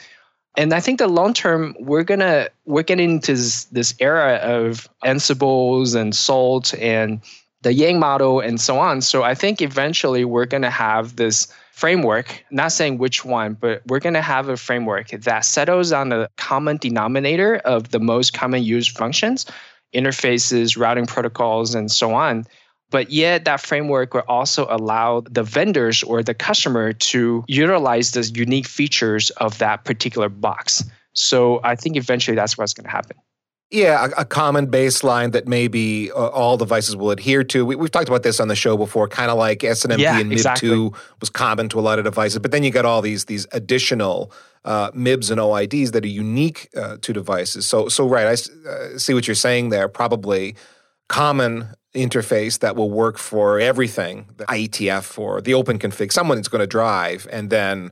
And 0.56 0.72
I 0.72 0.80
think 0.80 0.98
the 0.98 1.08
long 1.08 1.34
term, 1.34 1.76
we're 1.78 2.04
gonna 2.04 2.48
we're 2.64 2.82
getting 2.82 3.10
into 3.10 3.32
this, 3.32 3.64
this 3.64 3.94
era 3.98 4.36
of 4.36 4.88
Ansibles 5.04 5.94
and 5.94 6.14
Salt 6.14 6.74
and 6.78 7.20
the 7.64 7.72
Yang 7.72 7.98
model, 7.98 8.40
and 8.40 8.60
so 8.60 8.78
on. 8.78 9.00
So 9.00 9.24
I 9.24 9.34
think 9.34 9.60
eventually 9.60 10.24
we're 10.24 10.46
going 10.46 10.62
to 10.62 10.70
have 10.70 11.16
this 11.16 11.48
framework, 11.72 12.44
not 12.52 12.70
saying 12.70 12.98
which 12.98 13.24
one, 13.24 13.54
but 13.54 13.82
we're 13.86 13.98
going 13.98 14.14
to 14.14 14.22
have 14.22 14.48
a 14.48 14.56
framework 14.56 15.08
that 15.08 15.44
settles 15.44 15.90
on 15.90 16.12
a 16.12 16.28
common 16.36 16.76
denominator 16.76 17.56
of 17.64 17.90
the 17.90 17.98
most 17.98 18.32
common 18.32 18.62
used 18.62 18.96
functions, 18.96 19.46
interfaces, 19.92 20.78
routing 20.78 21.06
protocols, 21.06 21.74
and 21.74 21.90
so 21.90 22.14
on. 22.14 22.44
But 22.90 23.10
yet, 23.10 23.44
that 23.46 23.60
framework 23.60 24.14
will 24.14 24.22
also 24.28 24.68
allow 24.70 25.22
the 25.22 25.42
vendors 25.42 26.04
or 26.04 26.22
the 26.22 26.34
customer 26.34 26.92
to 26.92 27.44
utilize 27.48 28.12
the 28.12 28.22
unique 28.34 28.68
features 28.68 29.30
of 29.30 29.58
that 29.58 29.84
particular 29.84 30.28
box. 30.28 30.84
So 31.14 31.60
I 31.64 31.74
think 31.74 31.96
eventually 31.96 32.36
that's 32.36 32.56
what's 32.56 32.74
going 32.74 32.84
to 32.84 32.90
happen. 32.90 33.16
Yeah, 33.74 34.06
a, 34.06 34.20
a, 34.20 34.24
common 34.24 34.68
baseline 34.68 35.32
that 35.32 35.48
maybe 35.48 36.12
uh, 36.12 36.28
all 36.28 36.56
devices 36.56 36.94
will 36.94 37.10
adhere 37.10 37.42
to. 37.42 37.66
We, 37.66 37.76
have 37.76 37.90
talked 37.90 38.08
about 38.08 38.22
this 38.22 38.38
on 38.38 38.46
the 38.46 38.54
show 38.54 38.76
before, 38.76 39.08
kind 39.08 39.32
of 39.32 39.36
like 39.36 39.58
SNMP 39.60 39.98
yeah, 39.98 40.20
and 40.20 40.30
MIB2 40.30 40.32
exactly. 40.32 40.90
was 41.20 41.28
common 41.28 41.68
to 41.70 41.80
a 41.80 41.82
lot 41.82 41.98
of 41.98 42.04
devices. 42.04 42.38
But 42.38 42.52
then 42.52 42.62
you 42.62 42.70
got 42.70 42.84
all 42.84 43.02
these 43.02 43.24
these 43.24 43.48
additional 43.50 44.30
uh, 44.64 44.92
MIBs 44.92 45.32
and 45.32 45.40
OIDs 45.40 45.90
that 45.90 46.04
are 46.04 46.08
unique 46.08 46.68
uh, 46.76 46.98
to 47.00 47.12
devices. 47.12 47.66
So, 47.66 47.88
so 47.88 48.06
right, 48.06 48.26
I 48.26 48.68
uh, 48.68 48.96
see 48.96 49.12
what 49.12 49.26
you're 49.26 49.34
saying 49.34 49.70
there. 49.70 49.88
Probably 49.88 50.54
common 51.08 51.66
interface 51.96 52.60
that 52.60 52.76
will 52.76 52.92
work 52.92 53.18
for 53.18 53.58
everything, 53.58 54.26
the 54.36 54.44
IETF 54.46 55.18
or 55.18 55.40
the 55.40 55.54
open 55.54 55.80
config, 55.80 56.12
someone 56.12 56.38
is 56.38 56.46
going 56.46 56.60
to 56.60 56.66
drive, 56.68 57.26
and 57.32 57.50
then 57.50 57.90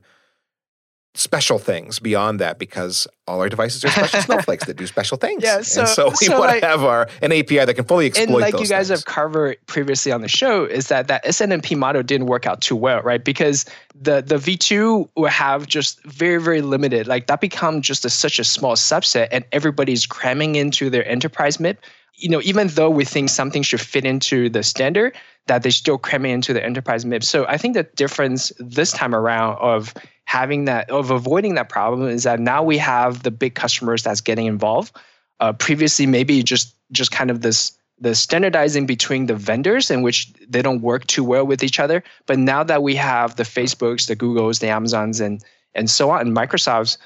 special 1.15 1.59
things 1.59 1.99
beyond 1.99 2.39
that 2.39 2.57
because 2.57 3.07
all 3.27 3.39
our 3.39 3.47
devices 3.47 3.85
are 3.85 3.89
special 3.89 4.21
snowflakes 4.23 4.65
that 4.65 4.77
do 4.77 4.87
special 4.87 5.17
things. 5.17 5.43
Yeah, 5.43 5.61
so, 5.61 5.81
and 5.81 5.89
so 5.89 6.09
we 6.09 6.25
so 6.25 6.39
want 6.39 6.51
like, 6.51 6.61
to 6.61 6.67
have 6.67 6.83
our 6.83 7.07
an 7.21 7.31
API 7.31 7.65
that 7.65 7.75
can 7.75 7.85
fully 7.85 8.07
exploit 8.07 8.23
And 8.25 8.33
like 8.33 8.53
you 8.53 8.67
guys 8.67 8.87
things. 8.87 8.89
have 8.89 9.05
covered 9.05 9.57
previously 9.67 10.11
on 10.11 10.21
the 10.21 10.27
show, 10.27 10.65
is 10.65 10.87
that 10.87 11.07
that 11.09 11.23
SNMP 11.25 11.77
model 11.77 12.01
didn't 12.01 12.27
work 12.27 12.47
out 12.47 12.61
too 12.61 12.75
well, 12.75 13.01
right? 13.01 13.23
Because 13.23 13.65
the 13.99 14.21
the 14.21 14.35
V2 14.35 15.07
will 15.15 15.27
have 15.27 15.67
just 15.67 16.03
very 16.03 16.41
very 16.41 16.61
limited, 16.61 17.07
like 17.07 17.27
that 17.27 17.41
become 17.41 17.81
just 17.81 18.05
a, 18.05 18.09
such 18.09 18.39
a 18.39 18.43
small 18.43 18.75
subset, 18.75 19.27
and 19.31 19.45
everybody's 19.51 20.05
cramming 20.07 20.55
into 20.55 20.89
their 20.89 21.07
enterprise 21.07 21.59
MIB. 21.59 21.77
You 22.15 22.29
know, 22.29 22.41
even 22.43 22.67
though 22.67 22.89
we 22.89 23.05
think 23.05 23.29
something 23.29 23.63
should 23.63 23.81
fit 23.81 24.05
into 24.05 24.49
the 24.49 24.63
standard, 24.63 25.15
that 25.47 25.63
they 25.63 25.71
still 25.71 25.97
cramming 25.97 26.31
into 26.31 26.53
the 26.53 26.63
enterprise 26.63 27.05
MIB. 27.05 27.23
So 27.23 27.45
I 27.47 27.57
think 27.57 27.73
the 27.73 27.83
difference 27.83 28.51
this 28.59 28.91
time 28.91 29.13
around 29.13 29.57
of 29.59 29.93
having 30.25 30.65
that 30.65 30.89
of 30.89 31.11
avoiding 31.11 31.55
that 31.55 31.69
problem 31.69 32.07
is 32.07 32.23
that 32.23 32.39
now 32.39 32.63
we 32.63 32.77
have 32.77 33.23
the 33.23 33.31
big 33.31 33.55
customers 33.55 34.03
that's 34.03 34.21
getting 34.21 34.45
involved. 34.45 34.95
Uh, 35.39 35.53
previously, 35.53 36.05
maybe 36.05 36.43
just 36.43 36.75
just 36.91 37.11
kind 37.11 37.29
of 37.29 37.41
this 37.41 37.77
the 37.99 38.15
standardizing 38.15 38.85
between 38.85 39.27
the 39.27 39.35
vendors 39.35 39.91
in 39.91 40.01
which 40.01 40.33
they 40.47 40.61
don't 40.61 40.81
work 40.81 41.05
too 41.07 41.23
well 41.23 41.45
with 41.45 41.63
each 41.63 41.79
other. 41.79 42.03
But 42.25 42.39
now 42.39 42.63
that 42.63 42.83
we 42.83 42.95
have 42.95 43.35
the 43.35 43.43
Facebooks, 43.43 44.07
the 44.07 44.15
Googles, 44.15 44.59
the 44.59 44.69
Amazons, 44.69 45.19
and 45.19 45.43
and 45.75 45.89
so 45.89 46.09
on, 46.09 46.21
and 46.21 46.35
Microsofts 46.35 46.97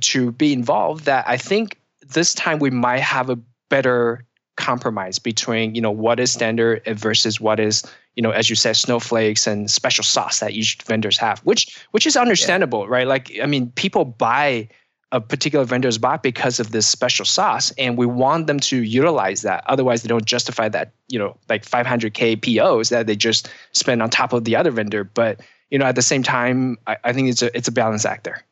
to 0.00 0.32
be 0.32 0.52
involved, 0.52 1.04
that 1.04 1.24
I 1.28 1.36
think 1.36 1.78
this 2.08 2.34
time 2.34 2.58
we 2.58 2.70
might 2.70 3.00
have 3.00 3.30
a 3.30 3.38
better 3.68 4.24
compromise 4.56 5.18
between 5.18 5.74
you 5.74 5.80
know 5.80 5.90
what 5.90 6.20
is 6.20 6.30
standard 6.30 6.82
versus 6.86 7.40
what 7.40 7.58
is 7.58 7.82
you 8.14 8.22
know 8.22 8.30
as 8.30 8.48
you 8.48 8.56
said 8.56 8.76
snowflakes 8.76 9.46
and 9.46 9.70
special 9.70 10.04
sauce 10.04 10.40
that 10.40 10.52
each 10.52 10.78
vendors 10.82 11.18
have 11.18 11.40
which 11.40 11.76
which 11.90 12.06
is 12.06 12.16
understandable 12.16 12.82
yeah. 12.82 12.90
right? 12.90 13.06
Like 13.06 13.32
i 13.42 13.46
mean 13.46 13.70
people 13.72 14.04
buy 14.04 14.68
a 15.12 15.20
particular 15.20 15.64
vendor's 15.64 15.96
bot 15.96 16.22
because 16.24 16.58
of 16.58 16.72
this 16.72 16.86
special 16.86 17.24
sauce 17.24 17.72
and 17.78 17.96
we 17.96 18.04
want 18.04 18.48
them 18.48 18.58
to 18.58 18.82
utilize 18.82 19.42
that. 19.42 19.62
Otherwise 19.68 20.02
they 20.02 20.08
don't 20.08 20.24
justify 20.24 20.68
that 20.68 20.92
you 21.08 21.18
know 21.18 21.36
like 21.48 21.64
500k 21.64 22.40
pos 22.42 22.88
that 22.88 23.06
they 23.06 23.14
just 23.14 23.48
spend 23.72 24.02
on 24.02 24.10
top 24.10 24.32
of 24.32 24.42
the 24.42 24.56
other 24.56 24.72
vendor. 24.72 25.04
But 25.04 25.40
you 25.70 25.78
know 25.78 25.86
at 25.86 25.96
the 25.96 26.02
same 26.02 26.22
time 26.22 26.78
i, 26.86 26.96
I 27.04 27.12
think 27.12 27.28
it's 27.28 27.42
a 27.42 27.54
it's 27.56 27.68
a 27.68 27.72
balance 27.72 28.04
act 28.04 28.24
there 28.24 28.44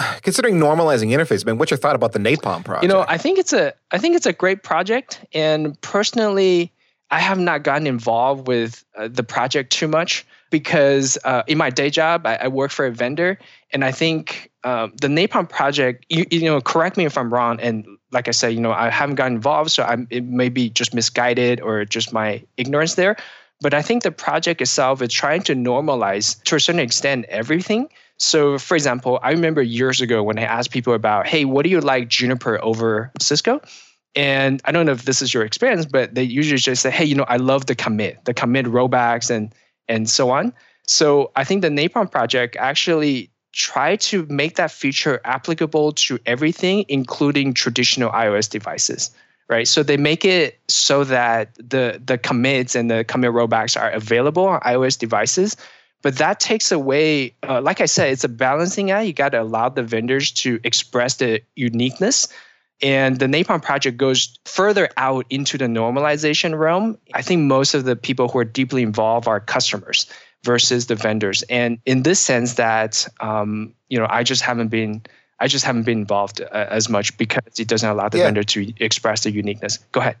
considering 0.22 0.56
normalizing 0.56 1.10
interface, 1.10 1.44
man, 1.44 1.58
what's 1.58 1.70
your 1.70 1.78
thought 1.78 1.96
about 1.96 2.12
the 2.12 2.18
Napalm 2.18 2.64
project? 2.64 2.82
You 2.82 2.88
know, 2.88 3.04
I 3.08 3.18
think 3.18 3.38
it's 3.38 3.52
a 3.52 3.74
I 3.90 3.98
think 3.98 4.16
it's 4.16 4.26
a 4.26 4.32
great 4.32 4.62
project, 4.62 5.24
and 5.32 5.80
personally, 5.80 6.72
I 7.10 7.20
have 7.20 7.38
not 7.38 7.62
gotten 7.62 7.86
involved 7.86 8.46
with 8.46 8.84
uh, 8.96 9.08
the 9.08 9.22
project 9.22 9.72
too 9.72 9.88
much 9.88 10.26
because 10.50 11.18
uh, 11.24 11.42
in 11.46 11.58
my 11.58 11.70
day 11.70 11.90
job, 11.90 12.26
I, 12.26 12.36
I, 12.36 12.48
work 12.48 12.72
for 12.72 12.86
a 12.86 12.90
vendor, 12.90 13.38
and 13.72 13.84
I 13.84 13.92
think 13.92 14.50
um, 14.64 14.92
the 15.00 15.08
Napalm 15.08 15.48
project. 15.48 16.06
You, 16.08 16.26
you 16.30 16.42
know, 16.42 16.60
correct 16.60 16.96
me 16.96 17.04
if 17.04 17.16
I'm 17.16 17.32
wrong, 17.32 17.60
and 17.60 17.86
like 18.12 18.28
I 18.28 18.32
said, 18.32 18.48
you 18.54 18.60
know, 18.60 18.72
I 18.72 18.90
haven't 18.90 19.16
gotten 19.16 19.34
involved, 19.34 19.70
so 19.70 19.82
I'm 19.82 20.06
it 20.10 20.24
may 20.24 20.48
be 20.48 20.70
just 20.70 20.94
misguided 20.94 21.60
or 21.60 21.84
just 21.84 22.12
my 22.12 22.42
ignorance 22.56 22.94
there. 22.94 23.16
But 23.60 23.74
I 23.74 23.82
think 23.82 24.02
the 24.02 24.10
project 24.10 24.62
itself 24.62 25.02
is 25.02 25.12
trying 25.12 25.42
to 25.42 25.54
normalize 25.54 26.42
to 26.44 26.56
a 26.56 26.60
certain 26.60 26.80
extent 26.80 27.26
everything. 27.28 27.88
So, 28.20 28.58
for 28.58 28.74
example, 28.74 29.18
I 29.22 29.30
remember 29.30 29.62
years 29.62 30.02
ago 30.02 30.22
when 30.22 30.38
I 30.38 30.42
asked 30.42 30.70
people 30.70 30.92
about, 30.92 31.26
hey, 31.26 31.46
what 31.46 31.64
do 31.64 31.70
you 31.70 31.80
like 31.80 32.08
Juniper 32.08 32.62
over 32.62 33.10
Cisco? 33.18 33.62
And 34.14 34.60
I 34.66 34.72
don't 34.72 34.84
know 34.84 34.92
if 34.92 35.06
this 35.06 35.22
is 35.22 35.32
your 35.32 35.42
experience, 35.42 35.86
but 35.86 36.14
they 36.14 36.22
usually 36.22 36.58
just 36.58 36.82
say, 36.82 36.90
hey, 36.90 37.04
you 37.04 37.14
know, 37.14 37.24
I 37.28 37.38
love 37.38 37.64
the 37.64 37.74
commit, 37.74 38.22
the 38.26 38.34
commit 38.34 38.66
rollbacks 38.66 39.30
and 39.30 39.54
and 39.88 40.08
so 40.08 40.30
on. 40.30 40.52
So 40.86 41.32
I 41.34 41.44
think 41.44 41.62
the 41.62 41.70
Napalm 41.70 42.10
project 42.10 42.56
actually 42.56 43.30
tried 43.52 44.00
to 44.02 44.26
make 44.26 44.56
that 44.56 44.70
feature 44.70 45.20
applicable 45.24 45.92
to 45.92 46.18
everything, 46.26 46.84
including 46.88 47.54
traditional 47.54 48.10
IOS 48.10 48.50
devices. 48.50 49.10
Right. 49.48 49.66
So 49.66 49.82
they 49.82 49.96
make 49.96 50.26
it 50.26 50.60
so 50.68 51.04
that 51.04 51.54
the 51.54 52.00
the 52.04 52.18
commits 52.18 52.74
and 52.74 52.90
the 52.90 53.02
commit 53.04 53.30
rollbacks 53.30 53.80
are 53.80 53.90
available 53.90 54.44
on 54.44 54.60
IOS 54.60 54.98
devices 54.98 55.56
but 56.02 56.16
that 56.18 56.40
takes 56.40 56.72
away, 56.72 57.34
uh, 57.46 57.60
like 57.60 57.80
I 57.80 57.86
said, 57.86 58.12
it's 58.12 58.24
a 58.24 58.28
balancing 58.28 58.90
act. 58.90 59.06
You 59.06 59.12
got 59.12 59.30
to 59.30 59.42
allow 59.42 59.68
the 59.68 59.82
vendors 59.82 60.30
to 60.32 60.58
express 60.64 61.16
the 61.16 61.42
uniqueness. 61.56 62.28
And 62.82 63.18
the 63.18 63.26
Napalm 63.26 63.62
project 63.62 63.98
goes 63.98 64.38
further 64.46 64.88
out 64.96 65.26
into 65.28 65.58
the 65.58 65.66
normalization 65.66 66.58
realm. 66.58 66.96
I 67.12 67.20
think 67.20 67.42
most 67.42 67.74
of 67.74 67.84
the 67.84 67.94
people 67.94 68.28
who 68.28 68.38
are 68.38 68.44
deeply 68.44 68.82
involved 68.82 69.28
are 69.28 69.38
customers 69.38 70.06
versus 70.44 70.86
the 70.86 70.94
vendors. 70.94 71.42
And 71.50 71.78
in 71.84 72.02
this 72.02 72.18
sense, 72.18 72.54
that 72.54 73.06
um, 73.20 73.74
you 73.90 73.98
know, 73.98 74.06
I 74.08 74.22
just 74.22 74.40
haven't 74.40 74.68
been, 74.68 75.02
I 75.40 75.48
just 75.48 75.64
haven't 75.64 75.82
been 75.82 75.98
involved 75.98 76.40
uh, 76.40 76.46
as 76.70 76.88
much 76.88 77.18
because 77.18 77.58
it 77.58 77.68
doesn't 77.68 77.88
allow 77.88 78.08
the 78.08 78.18
yeah. 78.18 78.24
vendor 78.24 78.44
to 78.44 78.72
express 78.78 79.24
the 79.24 79.30
uniqueness. 79.30 79.78
Go 79.92 80.00
ahead. 80.00 80.16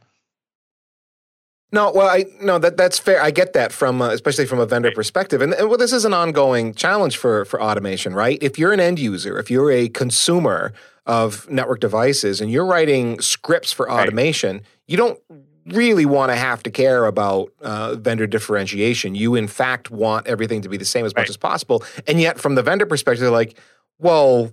No, 1.72 1.92
well, 1.92 2.08
I 2.08 2.24
no 2.40 2.58
that 2.58 2.76
that's 2.76 2.98
fair. 2.98 3.22
I 3.22 3.30
get 3.30 3.52
that 3.52 3.72
from 3.72 4.02
uh, 4.02 4.08
especially 4.10 4.46
from 4.46 4.58
a 4.58 4.66
vendor 4.66 4.90
perspective, 4.90 5.40
and, 5.40 5.54
and, 5.54 5.68
well, 5.68 5.78
this 5.78 5.92
is 5.92 6.04
an 6.04 6.12
ongoing 6.12 6.74
challenge 6.74 7.16
for 7.16 7.44
for 7.44 7.62
automation, 7.62 8.12
right? 8.12 8.38
If 8.42 8.58
you're 8.58 8.72
an 8.72 8.80
end 8.80 8.98
user, 8.98 9.38
if 9.38 9.50
you're 9.50 9.70
a 9.70 9.88
consumer 9.88 10.72
of 11.06 11.48
network 11.48 11.80
devices, 11.80 12.40
and 12.40 12.50
you're 12.50 12.66
writing 12.66 13.20
scripts 13.20 13.72
for 13.72 13.90
automation, 13.90 14.56
right. 14.56 14.66
you 14.88 14.96
don't 14.96 15.20
really 15.66 16.06
want 16.06 16.32
to 16.32 16.36
have 16.36 16.62
to 16.64 16.70
care 16.70 17.04
about 17.04 17.52
uh, 17.62 17.94
vendor 17.94 18.26
differentiation. 18.26 19.14
You, 19.14 19.36
in 19.36 19.46
fact, 19.46 19.90
want 19.90 20.26
everything 20.26 20.62
to 20.62 20.68
be 20.68 20.76
the 20.76 20.84
same 20.84 21.06
as 21.06 21.12
right. 21.14 21.22
much 21.22 21.30
as 21.30 21.36
possible, 21.36 21.84
and 22.08 22.20
yet, 22.20 22.40
from 22.40 22.56
the 22.56 22.62
vendor 22.62 22.86
perspective, 22.86 23.20
they're 23.20 23.30
like, 23.30 23.56
well, 24.00 24.50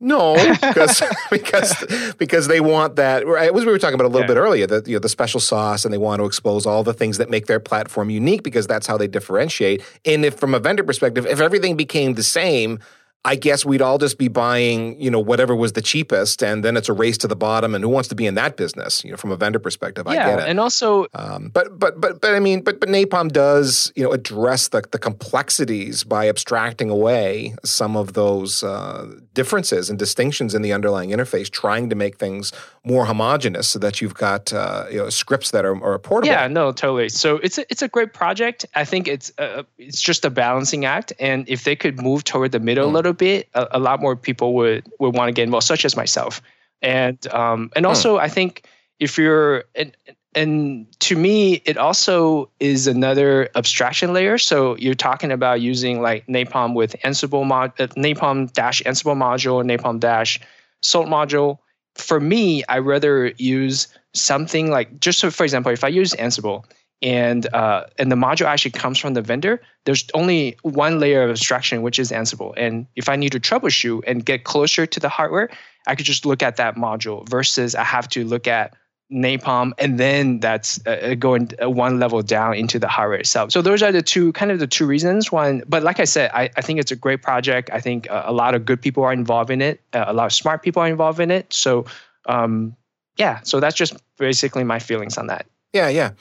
no, 0.00 0.34
because 0.60 1.02
because 1.30 2.14
because 2.18 2.48
they 2.48 2.60
want 2.60 2.96
that. 2.96 3.22
It 3.22 3.54
was 3.54 3.66
we 3.66 3.70
were 3.70 3.78
talking 3.78 3.94
about 3.94 4.06
a 4.06 4.08
little 4.08 4.22
yeah. 4.22 4.34
bit 4.34 4.36
earlier 4.38 4.66
that 4.66 4.88
you 4.88 4.94
know 4.94 5.00
the 5.00 5.10
special 5.10 5.40
sauce, 5.40 5.84
and 5.84 5.92
they 5.92 5.98
want 5.98 6.20
to 6.20 6.24
expose 6.24 6.64
all 6.64 6.82
the 6.82 6.94
things 6.94 7.18
that 7.18 7.28
make 7.28 7.46
their 7.46 7.60
platform 7.60 8.08
unique 8.08 8.42
because 8.42 8.66
that's 8.66 8.86
how 8.86 8.96
they 8.96 9.06
differentiate. 9.06 9.82
And 10.06 10.24
if 10.24 10.38
from 10.38 10.54
a 10.54 10.58
vendor 10.58 10.84
perspective, 10.84 11.26
if 11.26 11.40
everything 11.40 11.76
became 11.76 12.14
the 12.14 12.22
same, 12.22 12.78
I 13.22 13.36
guess 13.36 13.66
we'd 13.66 13.82
all 13.82 13.98
just 13.98 14.16
be 14.16 14.28
buying, 14.28 14.98
you 14.98 15.10
know, 15.10 15.20
whatever 15.20 15.54
was 15.54 15.74
the 15.74 15.82
cheapest, 15.82 16.42
and 16.42 16.64
then 16.64 16.74
it's 16.74 16.88
a 16.88 16.94
race 16.94 17.18
to 17.18 17.28
the 17.28 17.36
bottom. 17.36 17.74
And 17.74 17.84
who 17.84 17.90
wants 17.90 18.08
to 18.08 18.14
be 18.14 18.26
in 18.26 18.34
that 18.36 18.56
business? 18.56 19.04
You 19.04 19.10
know, 19.10 19.18
from 19.18 19.30
a 19.30 19.36
vendor 19.36 19.58
perspective, 19.58 20.06
yeah, 20.06 20.12
I 20.12 20.30
get 20.30 20.38
it. 20.38 20.48
And 20.48 20.58
also, 20.58 21.06
um, 21.12 21.50
but 21.52 21.78
but 21.78 22.00
but 22.00 22.22
but 22.22 22.34
I 22.34 22.40
mean, 22.40 22.62
but 22.62 22.80
but 22.80 22.88
Napalm 22.88 23.30
does, 23.30 23.92
you 23.94 24.02
know, 24.02 24.12
address 24.12 24.68
the 24.68 24.82
the 24.90 24.98
complexities 24.98 26.02
by 26.02 26.28
abstracting 26.28 26.88
away 26.88 27.54
some 27.62 27.94
of 27.94 28.14
those 28.14 28.64
uh, 28.64 29.06
differences 29.34 29.90
and 29.90 29.98
distinctions 29.98 30.54
in 30.54 30.62
the 30.62 30.72
underlying 30.72 31.10
interface, 31.10 31.50
trying 31.50 31.90
to 31.90 31.96
make 31.96 32.16
things 32.16 32.52
more 32.86 33.04
homogenous, 33.04 33.68
so 33.68 33.78
that 33.78 34.00
you've 34.00 34.14
got 34.14 34.50
uh, 34.54 34.86
you 34.90 34.96
know 34.96 35.10
scripts 35.10 35.50
that 35.50 35.66
are, 35.66 35.76
are 35.84 35.98
portable. 35.98 36.32
Yeah, 36.32 36.48
no, 36.48 36.72
totally. 36.72 37.10
So 37.10 37.36
it's 37.36 37.58
a, 37.58 37.66
it's 37.70 37.82
a 37.82 37.88
great 37.88 38.14
project. 38.14 38.64
I 38.74 38.86
think 38.86 39.08
it's 39.08 39.30
uh, 39.36 39.64
it's 39.76 40.00
just 40.00 40.24
a 40.24 40.30
balancing 40.30 40.86
act, 40.86 41.12
and 41.20 41.46
if 41.50 41.64
they 41.64 41.76
could 41.76 42.00
move 42.00 42.24
toward 42.24 42.52
the 42.52 42.60
middle 42.60 42.86
mm. 42.86 42.90
a 42.90 42.92
little 42.94 43.09
little 43.10 43.16
bit, 43.16 43.48
a, 43.54 43.66
a 43.72 43.78
lot 43.78 44.00
more 44.00 44.16
people 44.16 44.54
would 44.54 44.84
would 44.98 45.14
want 45.14 45.28
to 45.28 45.32
get 45.32 45.44
involved, 45.44 45.66
such 45.66 45.84
as 45.84 45.96
myself. 45.96 46.40
And 46.82 47.18
um, 47.32 47.70
and 47.76 47.84
hmm. 47.84 47.90
also, 47.90 48.18
I 48.18 48.28
think 48.28 48.64
if 48.98 49.18
you're 49.18 49.64
and 49.74 49.96
and 50.34 50.86
to 51.00 51.16
me, 51.16 51.60
it 51.64 51.76
also 51.76 52.48
is 52.60 52.86
another 52.86 53.48
abstraction 53.56 54.12
layer. 54.12 54.38
So 54.38 54.76
you're 54.76 54.94
talking 54.94 55.32
about 55.32 55.60
using 55.60 56.00
like 56.00 56.26
Napalm 56.26 56.74
with 56.74 56.94
Ansible 57.04 57.44
mod, 57.44 57.72
uh, 57.80 57.88
Napalm 57.88 58.52
dash 58.52 58.82
Ansible 58.82 59.16
module, 59.16 59.64
Napalm 59.64 59.98
dash 59.98 60.40
Salt 60.82 61.08
module. 61.08 61.58
For 61.96 62.20
me, 62.20 62.62
I 62.68 62.78
rather 62.78 63.32
use 63.36 63.88
something 64.14 64.70
like 64.70 65.00
just 65.00 65.18
so, 65.18 65.30
for 65.30 65.44
example, 65.44 65.72
if 65.72 65.82
I 65.84 65.88
use 65.88 66.12
Ansible 66.14 66.64
and 67.02 67.52
uh, 67.54 67.86
and 67.98 68.12
the 68.12 68.16
module 68.16 68.46
actually 68.46 68.72
comes 68.72 68.98
from 68.98 69.14
the 69.14 69.22
vendor, 69.22 69.62
there's 69.84 70.06
only 70.14 70.56
one 70.62 71.00
layer 71.00 71.22
of 71.22 71.30
abstraction, 71.30 71.82
which 71.82 71.98
is 71.98 72.10
Ansible. 72.10 72.52
And 72.56 72.86
if 72.96 73.08
I 73.08 73.16
need 73.16 73.32
to 73.32 73.40
troubleshoot 73.40 74.02
and 74.06 74.24
get 74.24 74.44
closer 74.44 74.86
to 74.86 75.00
the 75.00 75.08
hardware, 75.08 75.48
I 75.86 75.94
could 75.94 76.06
just 76.06 76.26
look 76.26 76.42
at 76.42 76.56
that 76.56 76.76
module 76.76 77.26
versus 77.28 77.74
I 77.74 77.84
have 77.84 78.08
to 78.10 78.24
look 78.24 78.46
at 78.46 78.74
Napalm 79.12 79.72
and 79.78 79.98
then 79.98 80.38
that's 80.38 80.78
uh, 80.86 80.90
uh 80.90 81.14
going 81.14 81.50
uh, 81.60 81.68
one 81.68 81.98
level 81.98 82.22
down 82.22 82.54
into 82.54 82.78
the 82.78 82.86
hardware 82.86 83.18
itself. 83.18 83.50
So 83.50 83.60
those 83.60 83.82
are 83.82 83.90
the 83.90 84.02
two 84.02 84.32
kind 84.34 84.52
of 84.52 84.60
the 84.60 84.68
two 84.68 84.86
reasons. 84.86 85.32
One, 85.32 85.64
but 85.66 85.82
like 85.82 85.98
I 85.98 86.04
said, 86.04 86.30
I, 86.32 86.48
I 86.56 86.60
think 86.60 86.78
it's 86.78 86.92
a 86.92 86.96
great 86.96 87.20
project. 87.20 87.70
I 87.72 87.80
think 87.80 88.08
uh, 88.08 88.22
a 88.26 88.32
lot 88.32 88.54
of 88.54 88.64
good 88.64 88.80
people 88.80 89.02
are 89.02 89.12
involved 89.12 89.50
in 89.50 89.62
it. 89.62 89.80
A 89.92 90.12
lot 90.12 90.26
of 90.26 90.32
smart 90.32 90.62
people 90.62 90.82
are 90.82 90.88
involved 90.88 91.18
in 91.18 91.32
it. 91.32 91.52
So 91.52 91.86
um, 92.26 92.76
yeah, 93.16 93.40
so 93.42 93.58
that's 93.58 93.74
just 93.74 93.96
basically 94.16 94.62
my 94.62 94.78
feelings 94.78 95.18
on 95.18 95.26
that. 95.26 95.46
Yeah, 95.72 95.88
yeah. 95.88 96.12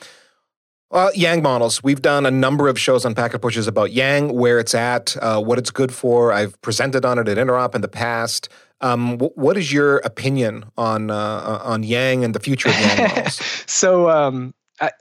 Well, 0.92 1.12
Yang 1.14 1.44
models. 1.44 1.84
We've 1.84 2.02
done 2.02 2.26
a 2.26 2.32
number 2.32 2.68
of 2.68 2.80
shows 2.80 3.06
on 3.06 3.14
Packet 3.14 3.42
Pushers 3.42 3.68
about 3.68 3.92
Yang, 3.92 4.34
where 4.34 4.60
it's 4.60 4.74
at, 4.74 5.16
uh, 5.22 5.40
what 5.40 5.60
it's 5.60 5.70
good 5.70 5.94
for. 5.94 6.34
I've 6.34 6.60
presented 6.62 7.06
on 7.06 7.20
it 7.20 7.28
at 7.28 7.38
Interop 7.38 7.76
in 7.76 7.82
the 7.82 7.88
past. 7.88 8.50
Um, 8.82 9.12
w- 9.12 9.32
what 9.36 9.56
is 9.56 9.72
your 9.72 9.98
opinion 9.98 10.66
on 10.78 11.12
uh, 11.12 11.60
on 11.64 11.84
Yang 11.84 12.26
and 12.26 12.34
the 12.34 12.40
future 12.40 12.70
of 12.70 12.80
Yang 12.80 12.98
models? 13.16 13.64
so, 13.68 14.10
um, 14.10 14.56
I, 14.82 14.92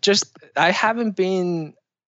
just 0.00 0.24
I 0.56 0.70
haven't 0.70 1.16
been 1.16 1.74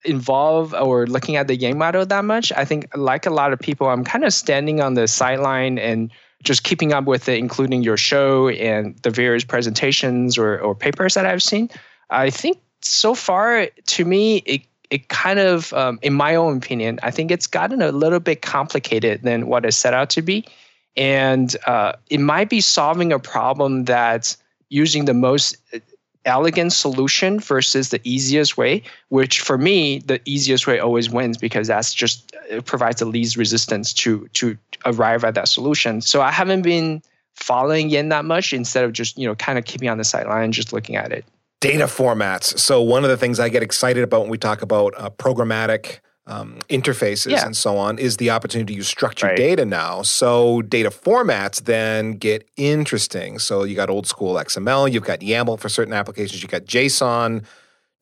involved 0.05 0.75
or 0.75 1.07
looking 1.07 1.37
at 1.37 1.49
the 1.49 1.57
Yang 1.57 1.79
model 1.79 2.05
that 2.05 2.25
much. 2.25 2.53
I 2.53 2.67
think, 2.67 2.87
like 2.95 3.25
a 3.25 3.31
lot 3.31 3.55
of 3.55 3.59
people, 3.59 3.89
I'm 3.89 4.05
kind 4.05 4.25
of 4.25 4.35
standing 4.35 4.83
on 4.83 4.93
the 4.93 5.09
sideline 5.09 5.79
and 5.79 6.11
just 6.43 6.65
keeping 6.65 6.93
up 6.93 7.07
with 7.07 7.31
it, 7.31 7.39
including 7.39 7.83
your 7.83 7.97
show 7.97 8.49
and 8.51 8.95
the 9.05 9.11
various 9.11 9.45
presentations 9.45 10.37
or, 10.37 10.59
or 10.59 10.75
papers 10.75 11.15
that 11.15 11.25
I've 11.25 11.43
seen. 11.43 11.71
I 12.11 12.29
think 12.31 12.59
so 12.87 13.15
far, 13.15 13.67
to 13.67 14.05
me, 14.05 14.39
it 14.47 14.63
it 14.89 15.09
kind 15.09 15.41
of, 15.41 15.73
um, 15.73 15.99
in 16.03 16.13
my 16.13 16.37
own 16.37 16.59
opinion, 16.59 17.01
I 17.03 17.11
think 17.11 17.33
it's 17.33 17.49
gotten 17.49 17.83
a 17.83 17.91
little 17.91 18.21
bit 18.21 18.43
complicated 18.43 19.23
than 19.23 19.49
what 19.49 19.65
it 19.65 19.73
set 19.73 19.95
out 19.95 20.11
to 20.11 20.23
be, 20.23 20.45
and 20.97 21.57
uh, 21.67 21.93
it 22.09 22.21
might 22.21 22.49
be 22.49 22.61
solving 22.61 23.13
a 23.13 23.19
problem 23.19 23.85
that's 23.85 24.37
using 24.69 25.05
the 25.05 25.15
most 25.15 25.57
uh, 25.75 25.79
elegant 26.25 26.73
solution 26.73 27.41
versus 27.41 27.91
the 27.91 28.01
easiest 28.05 28.57
way. 28.57 28.83
Which 29.09 29.41
for 29.41 29.59
me, 29.59 29.99
the 29.99 30.21
easiest 30.25 30.67
way 30.67 30.79
always 30.79 31.11
wins 31.11 31.37
because 31.37 31.67
that's 31.67 31.93
just 31.93 32.33
it 32.49 32.65
provides 32.65 33.01
the 33.01 33.07
least 33.07 33.37
resistance 33.37 33.93
to 33.95 34.29
to 34.35 34.57
arrive 34.85 35.25
at 35.25 35.35
that 35.35 35.49
solution. 35.49 36.01
So 36.01 36.23
I 36.23 36.31
haven't 36.31 36.63
been 36.63 37.03
following 37.35 37.91
in 37.91 38.09
that 38.09 38.25
much 38.25 38.53
instead 38.53 38.85
of 38.85 38.93
just 38.93 39.19
you 39.19 39.27
know 39.27 39.35
kind 39.35 39.59
of 39.59 39.65
keeping 39.65 39.89
on 39.89 39.99
the 39.99 40.05
sideline 40.05 40.53
just 40.53 40.73
looking 40.73 40.97
at 40.97 41.13
it 41.13 41.25
data 41.67 41.85
formats. 41.85 42.59
So 42.59 42.81
one 42.81 43.05
of 43.05 43.11
the 43.11 43.17
things 43.17 43.41
I 43.41 43.49
get 43.49 43.63
excited 43.63 44.03
about 44.05 44.23
when 44.23 44.31
we 44.31 44.39
talk 44.39 44.63
about 44.63 44.95
uh, 44.97 45.11
programmatic 45.11 46.01
um, 46.29 46.59
interfaces 46.69 47.31
Yeah. 47.31 47.47
and 47.47 47.57
so 47.57 47.77
on 47.79 47.99
is 47.99 48.17
the 48.17 48.31
opportunity 48.31 48.73
to 48.73 48.77
use 48.77 48.89
structured 48.89 49.29
Right. 49.31 49.37
data 49.37 49.65
now. 49.65 50.03
So 50.03 50.63
data 50.63 50.91
formats 50.91 51.65
then 51.65 52.13
get 52.13 52.49
interesting. 52.57 53.39
So 53.39 53.63
you 53.65 53.77
got 53.77 53.91
old 53.91 54.07
school 54.09 54.35
XML, 54.35 54.91
you've 54.93 55.05
got 55.05 55.21
YAML 55.21 55.59
for 55.61 55.69
certain 55.69 55.95
applications, 55.95 56.43
you 56.43 56.49
got 56.49 56.65
JSON. 56.65 57.45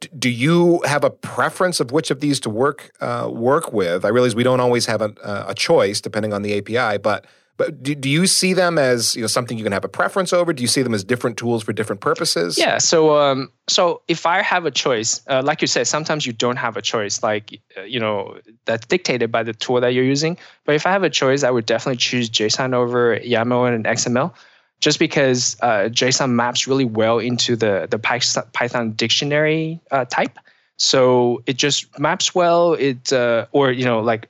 D- 0.00 0.08
Do 0.18 0.30
you 0.30 0.80
have 0.86 1.04
a 1.04 1.10
preference 1.10 1.80
of 1.80 1.92
which 1.92 2.10
of 2.10 2.20
these 2.20 2.40
to 2.40 2.50
work 2.50 2.90
uh, 3.00 3.28
work 3.30 3.72
with? 3.74 4.04
I 4.04 4.08
realize 4.08 4.34
we 4.34 4.42
don't 4.42 4.60
always 4.60 4.86
have 4.86 5.02
a, 5.02 5.12
a 5.48 5.54
choice 5.54 6.00
depending 6.00 6.32
on 6.32 6.40
the 6.42 6.56
API, 6.58 6.98
but 6.98 7.26
but 7.56 7.82
do, 7.82 7.94
do 7.94 8.08
you 8.10 8.26
see 8.26 8.52
them 8.52 8.78
as 8.78 9.14
you 9.14 9.20
know 9.20 9.28
something 9.28 9.56
you 9.56 9.62
can 9.62 9.72
have 9.72 9.84
a 9.84 9.88
preference 9.88 10.32
over? 10.32 10.52
Do 10.52 10.62
you 10.62 10.66
see 10.68 10.82
them 10.82 10.92
as 10.92 11.04
different 11.04 11.36
tools 11.36 11.62
for 11.62 11.72
different 11.72 12.00
purposes? 12.00 12.58
Yeah. 12.58 12.78
So, 12.78 13.16
um, 13.16 13.52
so 13.68 14.02
if 14.08 14.26
I 14.26 14.42
have 14.42 14.66
a 14.66 14.72
choice, 14.72 15.20
uh, 15.28 15.42
like 15.44 15.60
you 15.60 15.68
said, 15.68 15.86
sometimes 15.86 16.26
you 16.26 16.32
don't 16.32 16.56
have 16.56 16.76
a 16.76 16.82
choice, 16.82 17.22
like 17.22 17.60
uh, 17.78 17.82
you 17.82 18.00
know 18.00 18.38
that's 18.64 18.86
dictated 18.86 19.30
by 19.30 19.44
the 19.44 19.52
tool 19.52 19.80
that 19.80 19.94
you're 19.94 20.04
using. 20.04 20.36
But 20.64 20.74
if 20.74 20.84
I 20.84 20.90
have 20.90 21.04
a 21.04 21.10
choice, 21.10 21.44
I 21.44 21.50
would 21.50 21.66
definitely 21.66 21.98
choose 21.98 22.28
JSON 22.28 22.74
over 22.74 23.18
YAML 23.18 23.72
and 23.72 23.84
XML, 23.84 24.34
just 24.80 24.98
because 24.98 25.56
uh, 25.62 25.88
JSON 25.90 26.30
maps 26.30 26.66
really 26.66 26.84
well 26.84 27.20
into 27.20 27.54
the 27.54 27.86
the 27.88 27.98
Python, 28.00 28.92
dictionary 28.92 29.80
uh, 29.92 30.06
type. 30.06 30.38
So 30.76 31.40
it 31.46 31.56
just 31.56 32.00
maps 32.00 32.34
well. 32.34 32.72
It 32.74 33.12
uh, 33.12 33.46
or 33.52 33.70
you 33.70 33.84
know 33.84 34.00
like 34.00 34.28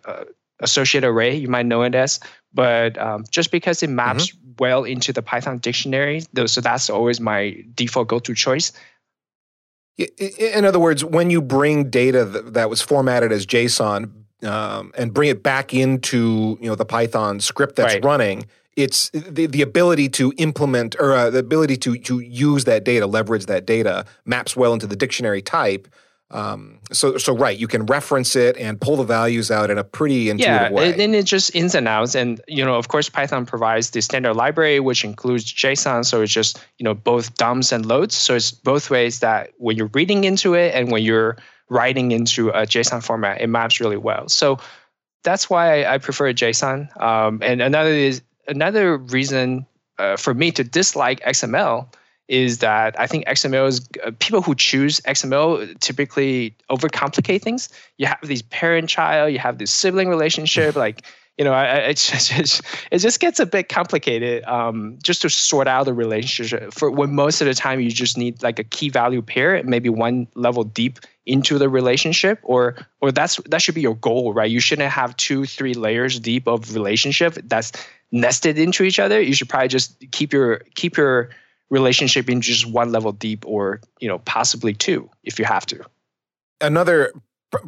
associate 0.61 1.04
array, 1.04 1.35
you 1.35 1.49
might 1.49 1.66
know 1.66 1.83
it 1.83 1.95
as. 1.95 2.21
But 2.55 2.97
um, 2.99 3.25
just 3.31 3.51
because 3.51 3.83
it 3.83 3.91
maps 3.91 4.33
well 4.59 4.85
into 4.85 5.13
the 5.13 5.23
Python 5.23 5.59
dictionary, 5.59 6.23
though, 6.33 6.47
so 6.47 6.61
that's 6.61 6.89
always 6.89 7.21
my 7.21 7.63
default 7.75 8.09
go-to 8.09 8.35
choice. 8.35 8.73
In 9.97 10.65
other 10.65 10.81
words, 10.81 11.05
when 11.05 11.31
you 11.31 11.41
bring 11.43 11.91
data 11.91 12.25
that 12.25 12.71
was 12.71 12.81
formatted 12.81 13.31
as 13.33 13.47
JSON 13.47 14.11
um, 14.45 14.93
and 14.97 15.15
bring 15.15 15.31
it 15.31 15.43
back 15.43 15.73
into 15.73 16.59
you 16.61 16.69
know 16.69 16.75
the 16.75 16.85
Python 16.85 17.41
script 17.41 17.77
that's 17.77 17.95
Right. 17.95 18.05
running, 18.05 18.47
it's 18.77 19.11
the, 19.11 19.47
the 19.47 19.63
ability 19.63 20.09
to 20.11 20.33
implement 20.37 20.97
or 20.99 21.15
uh, 21.15 21.31
the 21.31 21.39
ability 21.39 21.77
to 21.79 21.97
to 21.99 22.19
use 22.21 22.65
that 22.65 22.85
data, 22.85 23.07
leverage 23.07 23.47
that 23.47 23.67
data, 23.67 24.05
maps 24.25 24.57
well 24.57 24.73
into 24.73 24.87
the 24.87 24.97
dictionary 24.97 25.43
type. 25.43 25.87
Um, 26.35 26.81
so 26.91 27.17
so 27.17 27.35
right, 27.35 27.57
you 27.57 27.69
can 27.69 27.87
reference 27.87 28.35
it 28.35 28.57
and 28.57 28.81
pull 28.81 28.97
the 28.97 29.05
values 29.05 29.53
out 29.53 29.71
in 29.71 29.79
a 29.79 29.85
pretty 29.85 30.31
intuitive 30.31 30.62
yeah, 30.62 30.71
way. 30.73 30.91
and 30.91 30.99
then 30.99 31.14
it 31.14 31.26
just 31.26 31.55
ins 31.55 31.76
and 31.76 31.87
outs, 31.87 32.17
and 32.17 32.41
you 32.49 32.64
know, 32.64 32.75
of 32.75 32.88
course, 32.88 33.09
Python 33.09 33.47
provides 33.47 33.91
the 33.91 34.03
standard 34.03 34.35
library, 34.35 34.81
which 34.81 35.05
includes 35.05 35.45
JSON. 35.45 36.05
So 36.05 36.23
it's 36.23 36.33
just 36.33 36.59
you 36.79 36.85
know 36.85 36.93
both 36.93 37.35
dumps 37.37 37.71
and 37.71 37.87
loads. 37.87 38.17
So 38.17 38.35
it's 38.35 38.50
both 38.50 38.91
ways 38.91 39.21
that 39.21 39.53
when 39.59 39.76
you're 39.76 39.91
reading 39.95 40.25
into 40.25 40.55
it 40.55 40.75
and 40.75 40.91
when 40.91 41.05
you're 41.05 41.37
writing 41.71 42.11
into 42.11 42.49
a 42.50 42.67
JSON 42.67 43.03
format, 43.03 43.41
it 43.41 43.47
maps 43.47 43.79
really 43.79 43.97
well. 43.97 44.29
So 44.29 44.59
that's 45.23 45.49
why 45.49 45.85
I, 45.85 45.95
I 45.95 45.99
prefer 45.99 46.33
JSON. 46.33 47.00
Um, 47.00 47.38
and 47.43 47.62
another 47.62 47.91
is 47.91 48.23
another 48.49 48.99
reason 48.99 49.67
uh, 50.00 50.17
for 50.17 50.35
me 50.35 50.50
to 50.50 50.64
dislike 50.64 51.21
XML 51.21 51.87
is 52.28 52.59
that 52.59 52.99
I 52.99 53.07
think 53.07 53.26
XML 53.26 53.69
is 53.69 53.87
uh, 54.04 54.11
people 54.19 54.40
who 54.43 54.54
choose 54.54 55.00
XML 55.00 55.78
typically 55.81 56.57
overcomplicate 56.71 57.43
things. 57.43 57.69
You 57.99 58.07
have 58.07 58.19
these 58.23 58.43
parent-child, 58.43 59.33
you 59.33 59.38
have 59.38 59.59
this 59.59 59.71
sibling 59.71 60.09
relationship, 60.09 60.75
like 60.87 61.02
you 61.37 61.45
know, 61.45 61.52
I, 61.52 61.64
I- 61.64 61.76
it's 61.88 62.09
just, 62.09 62.62
it 62.93 62.99
just 62.99 63.19
gets 63.19 63.40
a 63.40 63.47
bit 63.47 63.69
complicated 63.69 64.45
um, 64.45 64.99
just 65.02 65.23
to 65.23 65.28
sort 65.31 65.66
out 65.66 65.85
the 65.85 65.93
relationship. 65.95 66.73
For 66.73 66.90
when 66.90 67.14
most 67.14 67.40
of 67.40 67.47
the 67.47 67.54
time 67.54 67.81
you 67.81 67.90
just 67.90 68.16
need 68.16 68.43
like 68.43 68.59
a 68.61 68.64
key 68.64 68.88
value 68.88 69.21
pair, 69.21 69.61
maybe 69.64 69.88
one 69.88 70.28
level 70.35 70.62
deep 70.64 71.00
into 71.26 71.59
the 71.59 71.69
relationship, 71.69 72.38
or 72.45 72.76
or 73.00 73.11
that's 73.11 73.40
that 73.47 73.62
should 73.62 73.75
be 73.75 73.81
your 73.81 73.97
goal, 73.97 74.33
right? 74.33 74.50
You 74.50 74.61
shouldn't 74.61 74.90
have 74.90 75.16
two, 75.16 75.45
three 75.45 75.75
layers 75.75 76.21
deep 76.21 76.47
of 76.47 76.73
relationship 76.73 77.35
that's 77.45 77.73
nested 78.12 78.59
into 78.59 78.85
each 78.85 79.00
other. 79.00 79.21
You 79.21 79.35
should 79.35 79.49
probably 79.49 79.69
just 79.69 79.99
keep 80.12 80.33
your 80.33 80.61
keep 80.76 80.97
your 80.97 81.31
relationship 81.71 82.28
in 82.28 82.40
just 82.40 82.66
one 82.66 82.92
level 82.92 83.12
deep, 83.12 83.44
or 83.47 83.80
you 84.00 84.09
know, 84.09 84.18
possibly 84.18 84.75
two 84.75 85.09
if 85.23 85.38
you 85.38 85.44
have 85.44 85.66
to. 85.66 85.85
another 86.61 87.12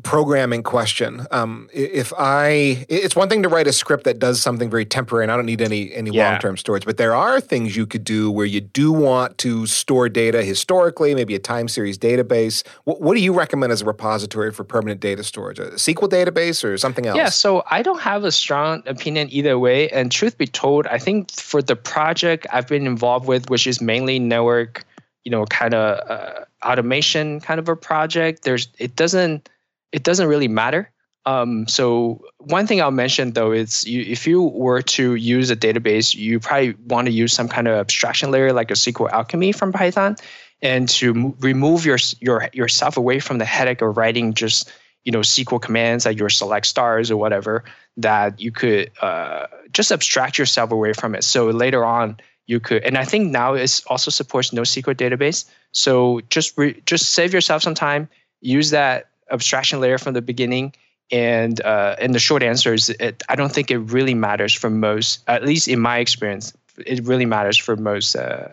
programming 0.02 0.62
question. 0.62 1.26
Um, 1.30 1.68
if 1.72 2.12
I, 2.18 2.84
it's 2.88 3.16
one 3.16 3.28
thing 3.28 3.42
to 3.42 3.48
write 3.48 3.66
a 3.66 3.72
script 3.72 4.04
that 4.04 4.18
does 4.18 4.40
something 4.40 4.70
very 4.70 4.84
temporary, 4.84 5.24
and 5.24 5.32
I 5.32 5.36
don't 5.36 5.46
need 5.46 5.60
any 5.60 5.92
any 5.94 6.10
Yeah. 6.10 6.30
long 6.30 6.40
term 6.40 6.56
storage. 6.56 6.84
But 6.84 6.96
there 6.96 7.14
are 7.14 7.40
things 7.40 7.76
you 7.76 7.86
could 7.86 8.04
do 8.04 8.30
where 8.30 8.46
you 8.46 8.60
do 8.60 8.92
want 8.92 9.38
to 9.38 9.66
store 9.66 10.08
data 10.08 10.42
historically, 10.42 11.14
maybe 11.14 11.34
a 11.34 11.38
time 11.38 11.68
series 11.68 11.98
database. 11.98 12.66
What, 12.84 13.00
what 13.00 13.14
do 13.16 13.20
you 13.22 13.32
recommend 13.32 13.72
as 13.72 13.82
a 13.82 13.84
repository 13.84 14.52
for 14.52 14.64
permanent 14.64 15.00
data 15.00 15.22
storage? 15.24 15.58
A 15.58 15.72
SQL 15.72 16.08
database 16.08 16.64
or 16.64 16.76
something 16.78 17.06
else? 17.06 17.16
Yeah, 17.16 17.28
so 17.28 17.62
I 17.70 17.82
don't 17.82 18.00
have 18.00 18.24
a 18.24 18.32
strong 18.32 18.82
opinion 18.86 19.28
either 19.30 19.58
way. 19.58 19.88
And 19.90 20.10
truth 20.12 20.38
be 20.38 20.46
told, 20.46 20.86
I 20.86 20.98
think 20.98 21.30
for 21.32 21.62
the 21.62 21.76
project 21.76 22.46
I've 22.52 22.68
been 22.68 22.86
involved 22.86 23.26
with, 23.26 23.50
which 23.50 23.66
is 23.66 23.80
mainly 23.80 24.18
network, 24.18 24.84
you 25.24 25.30
know, 25.30 25.44
kind 25.46 25.74
of 25.74 25.98
uh, 26.08 26.44
automation 26.64 27.40
kind 27.40 27.58
of 27.58 27.68
a 27.68 27.76
project, 27.76 28.42
there's 28.44 28.68
it 28.78 28.96
doesn't 28.96 29.48
it 29.92 30.02
doesn't 30.02 30.28
really 30.28 30.48
matter. 30.48 30.90
Um, 31.26 31.66
so 31.66 32.22
one 32.38 32.68
thing 32.68 32.80
I'll 32.80 32.92
mention 32.92 33.32
though 33.32 33.50
is 33.50 33.84
you, 33.84 34.00
if 34.02 34.26
you 34.28 34.42
were 34.42 34.80
to 34.82 35.16
use 35.16 35.50
a 35.50 35.56
database, 35.56 36.14
you 36.14 36.38
probably 36.38 36.74
want 36.86 37.06
to 37.06 37.12
use 37.12 37.32
some 37.32 37.48
kind 37.48 37.66
of 37.66 37.74
abstraction 37.74 38.30
layer 38.30 38.52
like 38.52 38.70
a 38.70 38.74
SQL 38.74 39.10
Alchemy 39.10 39.50
from 39.50 39.72
Python, 39.72 40.14
and 40.62 40.88
to 40.90 41.14
mo- 41.14 41.34
remove 41.40 41.84
your 41.84 41.98
your 42.20 42.48
yourself 42.52 42.96
away 42.96 43.18
from 43.18 43.38
the 43.38 43.44
headache 43.44 43.82
of 43.82 43.96
writing 43.96 44.34
just 44.34 44.70
you 45.04 45.10
know 45.10 45.20
SQL 45.20 45.60
commands 45.60 46.06
like 46.06 46.16
your 46.16 46.30
select 46.30 46.66
stars 46.66 47.10
or 47.10 47.16
whatever 47.16 47.64
that 47.96 48.40
you 48.40 48.52
could 48.52 48.92
uh, 49.02 49.48
just 49.72 49.90
abstract 49.90 50.38
yourself 50.38 50.70
away 50.70 50.92
from 50.92 51.16
it. 51.16 51.24
So 51.24 51.46
later 51.46 51.84
on 51.84 52.18
you 52.46 52.60
could, 52.60 52.84
and 52.84 52.96
I 52.96 53.04
think 53.04 53.32
now 53.32 53.54
it 53.54 53.82
also 53.88 54.12
supports 54.12 54.50
NoSQL 54.50 54.94
database. 54.94 55.44
So 55.72 56.20
just 56.30 56.56
re, 56.56 56.80
just 56.86 57.10
save 57.12 57.34
yourself 57.34 57.62
some 57.62 57.74
time. 57.74 58.08
Use 58.40 58.70
that 58.70 59.08
abstraction 59.30 59.80
layer 59.80 59.98
from 59.98 60.14
the 60.14 60.22
beginning. 60.22 60.72
And 61.12 61.60
uh, 61.60 61.94
and 62.00 62.14
the 62.14 62.18
short 62.18 62.42
answer 62.42 62.74
is, 62.74 62.90
it, 62.90 63.22
I 63.28 63.36
don't 63.36 63.52
think 63.52 63.70
it 63.70 63.78
really 63.78 64.14
matters 64.14 64.52
for 64.52 64.68
most, 64.70 65.22
at 65.28 65.44
least 65.44 65.68
in 65.68 65.78
my 65.78 65.98
experience, 65.98 66.52
it 66.78 67.04
really 67.04 67.26
matters 67.26 67.56
for 67.56 67.76
most 67.76 68.16
uh, 68.16 68.48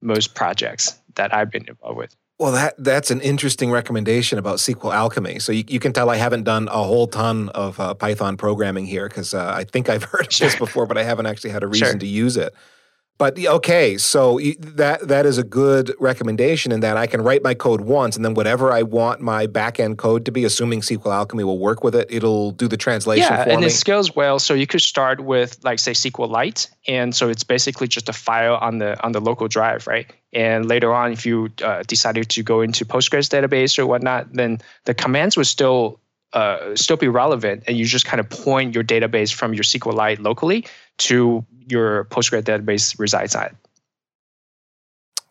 most 0.00 0.34
projects 0.34 0.98
that 1.16 1.34
I've 1.34 1.50
been 1.50 1.66
involved 1.68 1.98
with. 1.98 2.16
Well, 2.38 2.52
that 2.52 2.74
that's 2.78 3.10
an 3.10 3.20
interesting 3.20 3.70
recommendation 3.70 4.38
about 4.38 4.58
SQL 4.58 4.94
Alchemy. 4.94 5.38
So 5.40 5.52
you, 5.52 5.64
you 5.68 5.78
can 5.78 5.92
tell 5.92 6.10
I 6.10 6.16
haven't 6.16 6.44
done 6.44 6.68
a 6.68 6.82
whole 6.82 7.06
ton 7.06 7.50
of 7.50 7.78
uh, 7.78 7.94
Python 7.94 8.36
programming 8.36 8.86
here 8.86 9.06
because 9.06 9.34
uh, 9.34 9.52
I 9.54 9.64
think 9.64 9.88
I've 9.88 10.02
heard 10.12 10.32
of 10.32 10.38
this 10.38 10.56
before, 10.56 10.86
but 10.86 10.96
I 10.98 11.04
haven't 11.04 11.26
actually 11.26 11.50
had 11.50 11.62
a 11.62 11.66
reason 11.68 11.88
Sure. 11.90 11.98
to 11.98 12.06
use 12.06 12.36
it. 12.36 12.54
But 13.16 13.38
okay, 13.38 13.96
so 13.96 14.40
that 14.58 15.06
that 15.06 15.24
is 15.24 15.38
a 15.38 15.44
good 15.44 15.94
recommendation 16.00 16.72
in 16.72 16.80
that 16.80 16.96
I 16.96 17.06
can 17.06 17.22
write 17.22 17.44
my 17.44 17.54
code 17.54 17.82
once, 17.82 18.16
and 18.16 18.24
then 18.24 18.34
whatever 18.34 18.72
I 18.72 18.82
want 18.82 19.20
my 19.20 19.46
backend 19.46 19.98
code 19.98 20.24
to 20.24 20.32
be, 20.32 20.44
assuming 20.44 20.80
SQL 20.80 21.14
Alchemy 21.14 21.44
will 21.44 21.60
work 21.60 21.84
with 21.84 21.94
it, 21.94 22.08
it'll 22.10 22.50
do 22.50 22.66
the 22.66 22.76
translation 22.76 23.32
yeah, 23.32 23.48
and 23.48 23.60
me. 23.60 23.68
it 23.68 23.70
scales 23.70 24.16
well. 24.16 24.40
So 24.40 24.52
you 24.52 24.66
could 24.66 24.80
start 24.80 25.20
with 25.20 25.62
like 25.62 25.78
say 25.78 25.92
SQLite, 25.92 26.68
and 26.88 27.14
so 27.14 27.28
it's 27.28 27.44
basically 27.44 27.86
just 27.86 28.08
a 28.08 28.12
file 28.12 28.56
on 28.56 28.78
the 28.78 29.00
on 29.04 29.12
the 29.12 29.20
local 29.20 29.46
drive, 29.46 29.86
right? 29.86 30.12
And 30.32 30.66
later 30.66 30.92
on, 30.92 31.12
if 31.12 31.24
you 31.24 31.50
uh, 31.62 31.84
decided 31.86 32.28
to 32.30 32.42
go 32.42 32.62
into 32.62 32.84
Postgres 32.84 33.28
database 33.28 33.78
or 33.78 33.86
whatnot, 33.86 34.32
then 34.32 34.58
the 34.86 34.94
commands 34.94 35.36
would 35.36 35.46
still 35.46 36.00
uh, 36.34 36.74
still 36.76 36.96
be 36.96 37.08
relevant, 37.08 37.64
and 37.66 37.78
you 37.78 37.84
just 37.84 38.04
kind 38.04 38.20
of 38.20 38.28
point 38.28 38.74
your 38.74 38.84
database 38.84 39.32
from 39.32 39.54
your 39.54 39.64
SQLite 39.64 40.20
locally 40.20 40.66
to 40.98 41.44
your 41.66 42.04
Postgres 42.06 42.42
database 42.42 42.98
resides 42.98 43.34
on. 43.34 43.56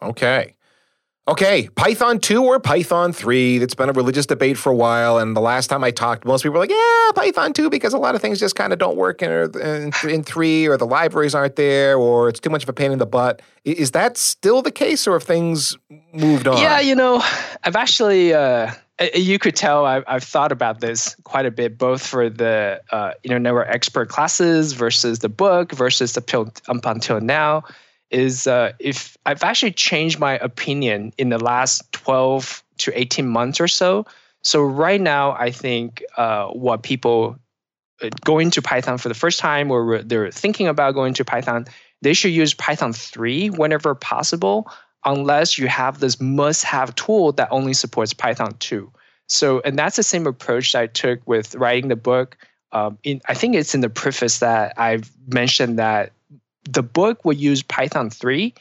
Okay. 0.02 0.56
Okay, 1.26 1.70
Python 1.76 2.20
2 2.20 2.44
or 2.44 2.60
Python 2.60 3.13
3? 3.13 3.58
It's 3.60 3.76
been 3.76 3.88
a 3.88 3.94
religious 3.94 4.26
debate 4.26 4.58
for 4.58 4.74
a 4.74 4.76
while. 4.76 5.20
And 5.20 5.38
the 5.38 5.42
last 5.42 5.68
time 5.68 5.82
I 5.82 5.89
talked, 5.92 6.26
most 6.26 6.44
people 6.44 6.56
were 6.56 6.60
like, 6.60 6.70
yeah, 6.70 7.12
Python 7.16 7.54
2 7.54 7.70
because 7.70 7.94
a 7.94 7.98
lot 7.98 8.13
of 8.13 8.22
things 8.22 8.42
just 8.42 8.58
kind 8.58 8.74
of 8.74 8.80
don't 8.80 8.98
work 8.98 9.22
in, 9.22 9.32
in, 9.62 9.94
in 10.10 10.24
3 10.24 10.68
or 10.68 10.76
the 10.76 10.86
libraries 10.86 11.34
aren't 11.34 11.56
there 11.56 11.98
or 11.98 12.28
it's 12.28 12.42
too 12.42 12.50
much 12.50 12.63
of 12.63 12.70
a 12.70 12.74
pain 12.74 12.92
in 12.92 13.00
the 13.00 13.06
butt. 13.06 13.42
Is 13.63 13.92
that 13.92 14.18
still 14.18 14.62
the 14.62 14.72
case 14.72 15.08
or 15.08 15.13
have 15.13 15.24
things 15.24 15.78
moved 16.12 16.46
on? 16.46 16.58
Yeah, 16.58 16.82
you 16.82 16.94
know, 16.94 17.24
I've 17.63 17.78
actually, 17.78 18.34
uh, 18.34 18.72
you 19.15 19.39
could 19.39 19.56
tell 19.56 19.86
I've, 19.86 20.03
I've 20.08 20.23
thought 20.23 20.51
about 20.51 20.79
this 20.79 21.15
quite 21.23 21.45
a 21.45 21.51
bit, 21.51 21.77
both 21.77 22.06
for 22.06 22.29
the 22.29 22.82
uh, 22.91 23.13
you 23.23 23.29
know 23.29 23.38
network 23.38 23.67
expert 23.69 24.10
classes 24.10 24.73
versus 24.73 25.19
the 25.19 25.29
book 25.29 25.71
versus 25.71 26.13
the 26.13 26.21
pill 26.21 26.51
up 26.67 26.86
until 26.86 27.19
now. 27.19 27.63
Is 28.12 28.45
uh, 28.45 28.73
if 28.79 29.17
I've 29.25 29.43
actually 29.43 29.71
changed 29.71 30.19
my 30.19 30.38
opinion 30.38 31.13
in 31.17 31.29
the 31.29 31.39
last 31.39 31.91
twelve 31.91 32.63
to 32.77 32.97
eighteen 32.99 33.27
months 33.27 33.60
or 33.60 33.67
so. 33.67 34.06
So 34.43 34.62
right 34.62 34.99
now, 34.99 35.32
I 35.32 35.51
think 35.51 36.03
uh, 36.17 36.47
what 36.47 36.84
people 36.84 37.39
uh, 38.03 38.10
going 38.25 38.51
to 38.51 38.62
Python 38.62 38.97
for 38.97 39.08
the 39.08 39.15
first 39.15 39.39
time 39.39 39.71
or 39.71 40.03
they're 40.03 40.32
thinking 40.32 40.67
about 40.67 40.93
going 40.93 41.13
to 41.15 41.25
Python, 41.25 41.65
they 42.01 42.13
should 42.13 42.32
use 42.32 42.53
Python 42.53 42.93
three 42.93 43.49
whenever 43.49 43.95
possible 43.95 44.69
unless 45.06 45.58
you 45.58 45.68
have 45.68 46.00
this 46.00 46.20
must-have 46.20 46.96
tool 46.96 47.32
that 47.34 47.48
only 47.52 47.74
supports 47.74 48.13
Python 48.13 48.56
2. 48.60 48.92
So, 49.28 49.62
and 49.62 49.78
that's 49.78 49.96
the 49.96 50.04
same 50.04 50.28
approach 50.28 50.72
that 50.74 50.82
I 50.82 50.88
took 50.88 51.26
with 51.28 51.56
writing 51.56 51.89
the 51.89 51.96
book. 51.96 52.38
Um, 52.72 52.98
in, 53.04 53.22
I 53.28 53.34
think 53.34 53.56
it's 53.56 53.76
in 53.76 53.82
the 53.82 53.89
preface 53.89 54.39
that 54.39 54.74
I've 54.78 55.12
mentioned 55.28 55.80
that 55.80 56.12
the 56.70 56.84
book 56.84 57.24
will 57.26 57.34
use 57.34 57.62
Python 57.63 58.10
3 58.10 58.54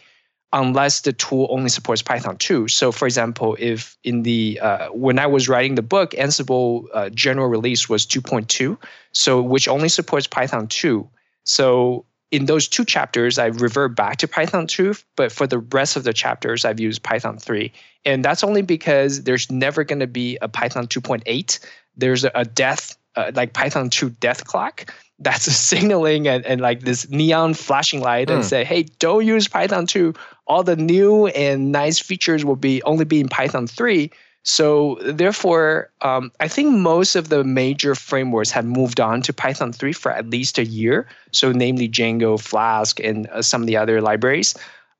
unless 0.52 1.00
the 1.00 1.12
tool 1.12 1.46
only 1.50 1.70
supports 1.70 2.02
Python 2.02 2.36
2. 2.36 2.68
So, 2.68 2.92
for 2.92 3.06
example, 3.06 3.56
if 3.58 3.96
in 4.04 4.22
the 4.22 4.60
uh, 4.60 4.88
when 4.88 5.18
I 5.18 5.26
was 5.26 5.48
writing 5.48 5.76
the 5.76 5.82
book, 5.82 6.10
Ansible 6.12 6.84
uh, 6.92 7.08
general 7.10 7.48
release 7.48 7.88
was 7.88 8.06
2.2, 8.06 8.76
so 9.12 9.40
which 9.40 9.66
only 9.66 9.88
supports 9.88 10.26
Python 10.26 10.66
2. 10.66 11.08
So 11.44 12.04
in 12.32 12.46
those 12.46 12.66
two 12.66 12.84
chapters, 12.84 13.38
I 13.38 13.46
revert 13.46 13.94
back 13.94 14.16
to 14.16 14.26
Python 14.26 14.66
2, 14.66 14.94
but 15.16 15.30
for 15.30 15.46
the 15.46 15.58
rest 15.58 15.96
of 15.96 16.04
the 16.04 16.14
chapters, 16.14 16.64
I've 16.64 16.80
used 16.80 17.02
Python 17.02 17.38
3. 17.38 17.70
And 18.06 18.24
that's 18.24 18.42
only 18.42 18.62
because 18.62 19.24
there's 19.24 19.52
never 19.52 19.84
going 19.84 20.00
to 20.00 20.06
be 20.06 20.38
a 20.40 20.48
Python 20.48 20.86
2.8. 20.86 21.60
There's 21.94 22.24
a, 22.24 22.44
death, 22.46 22.96
uh, 23.16 23.32
like 23.34 23.52
Python 23.52 23.90
2 23.90 24.10
death 24.10 24.46
clock 24.46 24.90
that's 25.18 25.44
signaling 25.56 26.26
and, 26.26 26.44
and 26.46 26.60
like 26.62 26.80
this 26.80 27.08
neon 27.10 27.52
flashing 27.52 28.00
light 28.00 28.28
mm. 28.28 28.34
and 28.34 28.42
hmm. 28.42 28.48
say, 28.48 28.64
hey, 28.64 28.84
don't 28.98 29.26
use 29.26 29.46
Python 29.46 29.86
2. 29.86 30.14
All 30.46 30.64
the 30.64 30.74
new 30.74 31.26
and 31.28 31.70
nice 31.70 31.98
features 31.98 32.46
will 32.46 32.56
be 32.56 32.82
only 32.84 33.04
be 33.04 33.20
in 33.20 33.28
Python 33.28 33.66
3. 33.66 34.10
So 34.44 34.98
therefore, 35.02 35.90
um, 36.00 36.32
I 36.40 36.48
think 36.48 36.76
most 36.76 37.14
of 37.14 37.28
the 37.28 37.44
major 37.44 37.94
frameworks 37.94 38.50
have 38.50 38.64
moved 38.64 39.00
on 39.00 39.22
to 39.22 39.32
Python 39.32 39.72
3 39.72 39.92
for 39.92 40.10
at 40.10 40.30
least 40.30 40.58
a 40.58 40.64
year. 40.64 41.06
So 41.30 41.52
namely 41.52 41.88
Django, 41.88 42.40
Flask, 42.40 42.98
and 43.00 43.28
uh, 43.28 43.42
some 43.42 43.62
of 43.62 43.66
the 43.66 43.76
other 43.76 44.00
libraries. 44.00 44.54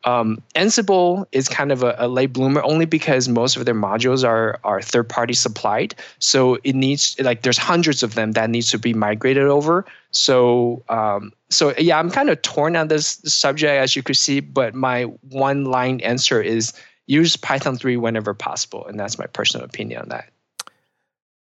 Um, 0.04 0.42
Ansible 0.56 1.26
is 1.30 1.48
kind 1.48 1.70
of 1.70 1.82
a, 1.82 1.94
a, 1.96 2.08
late 2.08 2.32
bloomer 2.32 2.60
only 2.64 2.86
because 2.86 3.28
most 3.28 3.56
of 3.56 3.64
their 3.64 3.74
modules 3.74 4.26
are 4.26 4.58
are 4.64 4.82
third 4.82 5.08
party 5.08 5.32
supplied. 5.32 5.94
So 6.18 6.58
it 6.64 6.74
needs 6.74 7.16
like 7.20 7.42
there's 7.42 7.58
hundreds 7.58 8.02
of 8.02 8.14
them 8.14 8.32
that 8.32 8.50
needs 8.50 8.70
to 8.72 8.78
be 8.78 8.94
migrated 8.94 9.44
over. 9.44 9.84
So 10.10 10.82
um, 10.88 11.32
so 11.50 11.72
yeah, 11.78 12.00
I'm 12.00 12.10
kind 12.10 12.30
of 12.30 12.42
torn 12.42 12.74
on 12.74 12.88
this 12.88 13.20
subject 13.24 13.70
as 13.70 13.94
you 13.94 14.02
could 14.02 14.16
see, 14.16 14.40
but 14.40 14.74
my 14.74 15.04
one 15.30 15.66
line 15.66 16.00
answer 16.00 16.42
is 16.42 16.72
use 17.12 17.36
Python 17.36 17.76
3 17.76 17.96
whenever 17.96 18.34
possible, 18.34 18.86
and 18.86 18.98
that's 18.98 19.18
my 19.18 19.26
personal 19.26 19.64
opinion 19.64 20.02
on 20.02 20.08
that. 20.08 20.30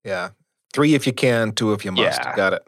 Yeah, 0.03 0.29
three 0.73 0.95
if 0.95 1.05
you 1.05 1.13
can, 1.13 1.51
two 1.51 1.73
if 1.73 1.85
you 1.85 1.91
must. 1.91 2.19
Yeah. 2.23 2.35
Got 2.35 2.53
it. 2.53 2.67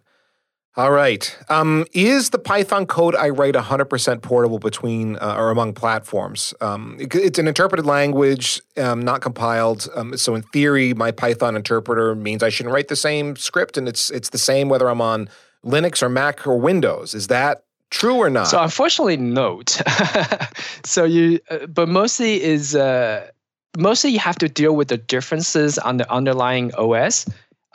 All 0.78 0.92
right. 0.92 1.38
Um, 1.50 1.86
is 1.92 2.30
the 2.30 2.40
Python 2.40 2.86
code 2.86 3.14
I 3.14 3.28
write 3.30 3.56
100% 3.56 4.22
portable 4.22 4.58
between 4.58 5.18
uh, 5.18 5.36
or 5.38 5.50
among 5.50 5.74
platforms? 5.74 6.54
Um, 6.62 6.96
it, 6.98 7.14
it's 7.14 7.40
an 7.40 7.48
interpreted 7.50 7.86
language, 7.86 8.62
um, 8.78 9.02
not 9.02 9.20
compiled. 9.20 9.90
Um, 9.96 10.16
so 10.16 10.34
in 10.34 10.44
theory, 10.44 10.94
my 10.94 11.12
Python 11.12 11.58
interpreter 11.58 12.16
means 12.16 12.42
I 12.42 12.48
shouldn't 12.48 12.74
write 12.74 12.88
the 12.88 12.96
same 12.96 13.36
script, 13.36 13.78
and 13.78 13.90
it's 13.90 14.10
it's 14.12 14.30
the 14.30 14.38
same 14.38 14.70
whether 14.70 14.88
I'm 14.88 15.02
on 15.02 15.28
Linux 15.66 16.02
or 16.02 16.08
Mac 16.08 16.48
or 16.48 16.58
Windows. 16.58 17.14
Is 17.14 17.28
that 17.28 17.66
true 17.92 18.16
or 18.16 18.30
not? 18.30 18.48
So 18.48 18.62
unfortunately, 18.62 19.18
note. 19.18 19.82
so 20.84 21.04
you, 21.04 21.40
uh, 21.50 21.68
but 21.68 21.88
mostly 21.88 22.42
is 22.42 22.76
uh, 22.76 23.30
mostly 23.78 24.12
you 24.12 24.20
have 24.20 24.38
to 24.40 24.50
deal 24.50 24.76
with 24.76 24.88
the 24.88 24.98
differences 24.98 25.78
on 25.78 25.98
the 25.98 26.12
underlying 26.12 26.74
OS 26.76 27.26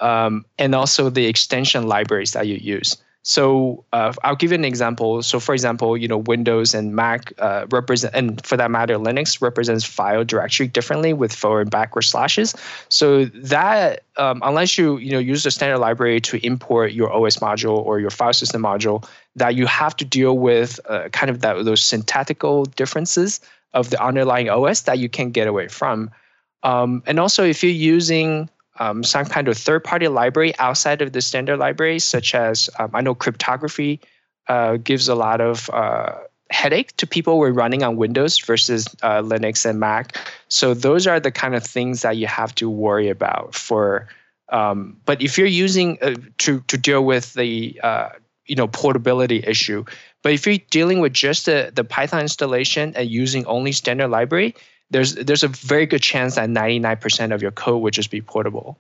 um, 0.00 0.44
and 0.58 0.74
also 0.74 1.10
the 1.10 1.26
extension 1.26 1.86
libraries 1.86 2.32
that 2.32 2.46
you 2.46 2.56
use. 2.56 2.96
So 3.28 3.84
uh, 3.92 4.12
I'll 4.22 4.36
give 4.36 4.52
you 4.52 4.54
an 4.54 4.64
example. 4.64 5.20
So 5.20 5.40
for 5.40 5.52
example, 5.52 5.96
you 5.96 6.06
know 6.06 6.18
Windows 6.18 6.74
and 6.74 6.94
Mac 6.94 7.32
uh, 7.38 7.66
represent, 7.72 8.14
and 8.14 8.46
for 8.46 8.56
that 8.56 8.70
matter, 8.70 8.98
Linux 8.98 9.42
represents 9.42 9.84
file 9.84 10.24
directory 10.24 10.68
differently 10.68 11.12
with 11.12 11.32
forward 11.34 11.62
and 11.62 11.70
backward 11.70 12.02
slashes. 12.02 12.54
So 12.88 13.24
that 13.24 14.04
um, 14.16 14.40
unless 14.44 14.78
you 14.78 14.98
you 14.98 15.10
know 15.10 15.18
use 15.18 15.42
the 15.42 15.50
standard 15.50 15.78
library 15.78 16.20
to 16.20 16.46
import 16.46 16.92
your 16.92 17.12
OS 17.12 17.38
module 17.38 17.78
or 17.78 17.98
your 17.98 18.10
file 18.10 18.32
system 18.32 18.62
module, 18.62 19.04
that 19.34 19.56
you 19.56 19.66
have 19.66 19.96
to 19.96 20.04
deal 20.04 20.38
with 20.38 20.78
uh, 20.88 21.08
kind 21.08 21.28
of 21.28 21.40
that, 21.40 21.64
those 21.64 21.82
syntactical 21.82 22.66
differences 22.76 23.40
of 23.74 23.90
the 23.90 24.00
underlying 24.00 24.48
OS 24.48 24.82
that 24.82 25.00
you 25.00 25.08
can't 25.08 25.32
get 25.32 25.48
away 25.48 25.66
from. 25.66 26.12
Um, 26.62 27.02
and 27.06 27.18
also, 27.18 27.42
if 27.42 27.64
you're 27.64 27.72
using 27.72 28.48
um, 28.78 29.04
some 29.04 29.24
kind 29.24 29.48
of 29.48 29.56
third-party 29.56 30.08
library 30.08 30.52
outside 30.58 31.02
of 31.02 31.12
the 31.12 31.20
standard 31.20 31.58
library, 31.58 31.98
such 31.98 32.34
as 32.34 32.70
um, 32.78 32.90
I 32.94 33.00
know 33.00 33.14
cryptography 33.14 34.00
uh, 34.48 34.76
gives 34.76 35.08
a 35.08 35.14
lot 35.14 35.40
of 35.40 35.68
uh, 35.70 36.14
headache 36.50 36.96
to 36.96 37.06
people 37.06 37.34
who 37.34 37.42
are 37.42 37.52
running 37.52 37.82
on 37.82 37.96
Windows 37.96 38.38
versus 38.38 38.86
uh, 39.02 39.22
Linux 39.22 39.68
and 39.68 39.80
Mac. 39.80 40.16
So 40.48 40.74
those 40.74 41.06
are 41.06 41.18
the 41.20 41.32
kind 41.32 41.54
of 41.54 41.64
things 41.64 42.02
that 42.02 42.16
you 42.16 42.26
have 42.26 42.54
to 42.56 42.70
worry 42.70 43.08
about 43.08 43.54
for. 43.54 44.08
Um, 44.48 44.96
but 45.04 45.20
if 45.20 45.38
you're 45.38 45.46
using 45.46 45.98
uh, 46.02 46.14
to 46.38 46.60
to 46.68 46.78
deal 46.78 47.04
with 47.04 47.34
the 47.34 47.80
uh, 47.82 48.10
you 48.46 48.54
know 48.54 48.68
portability 48.68 49.42
issue, 49.44 49.84
but 50.22 50.32
if 50.32 50.46
you're 50.46 50.58
dealing 50.70 51.00
with 51.00 51.12
just 51.12 51.46
the, 51.46 51.72
the 51.74 51.82
Python 51.82 52.20
installation 52.20 52.94
and 52.94 53.10
using 53.10 53.44
only 53.46 53.72
standard 53.72 54.08
library, 54.08 54.54
there's 54.90 55.14
there's 55.14 55.42
a 55.42 55.48
very 55.48 55.86
good 55.86 56.02
chance 56.02 56.36
that 56.36 56.48
99% 56.48 57.34
of 57.34 57.42
your 57.42 57.50
code 57.50 57.82
would 57.82 57.94
just 57.94 58.10
be 58.10 58.20
portable. 58.20 58.78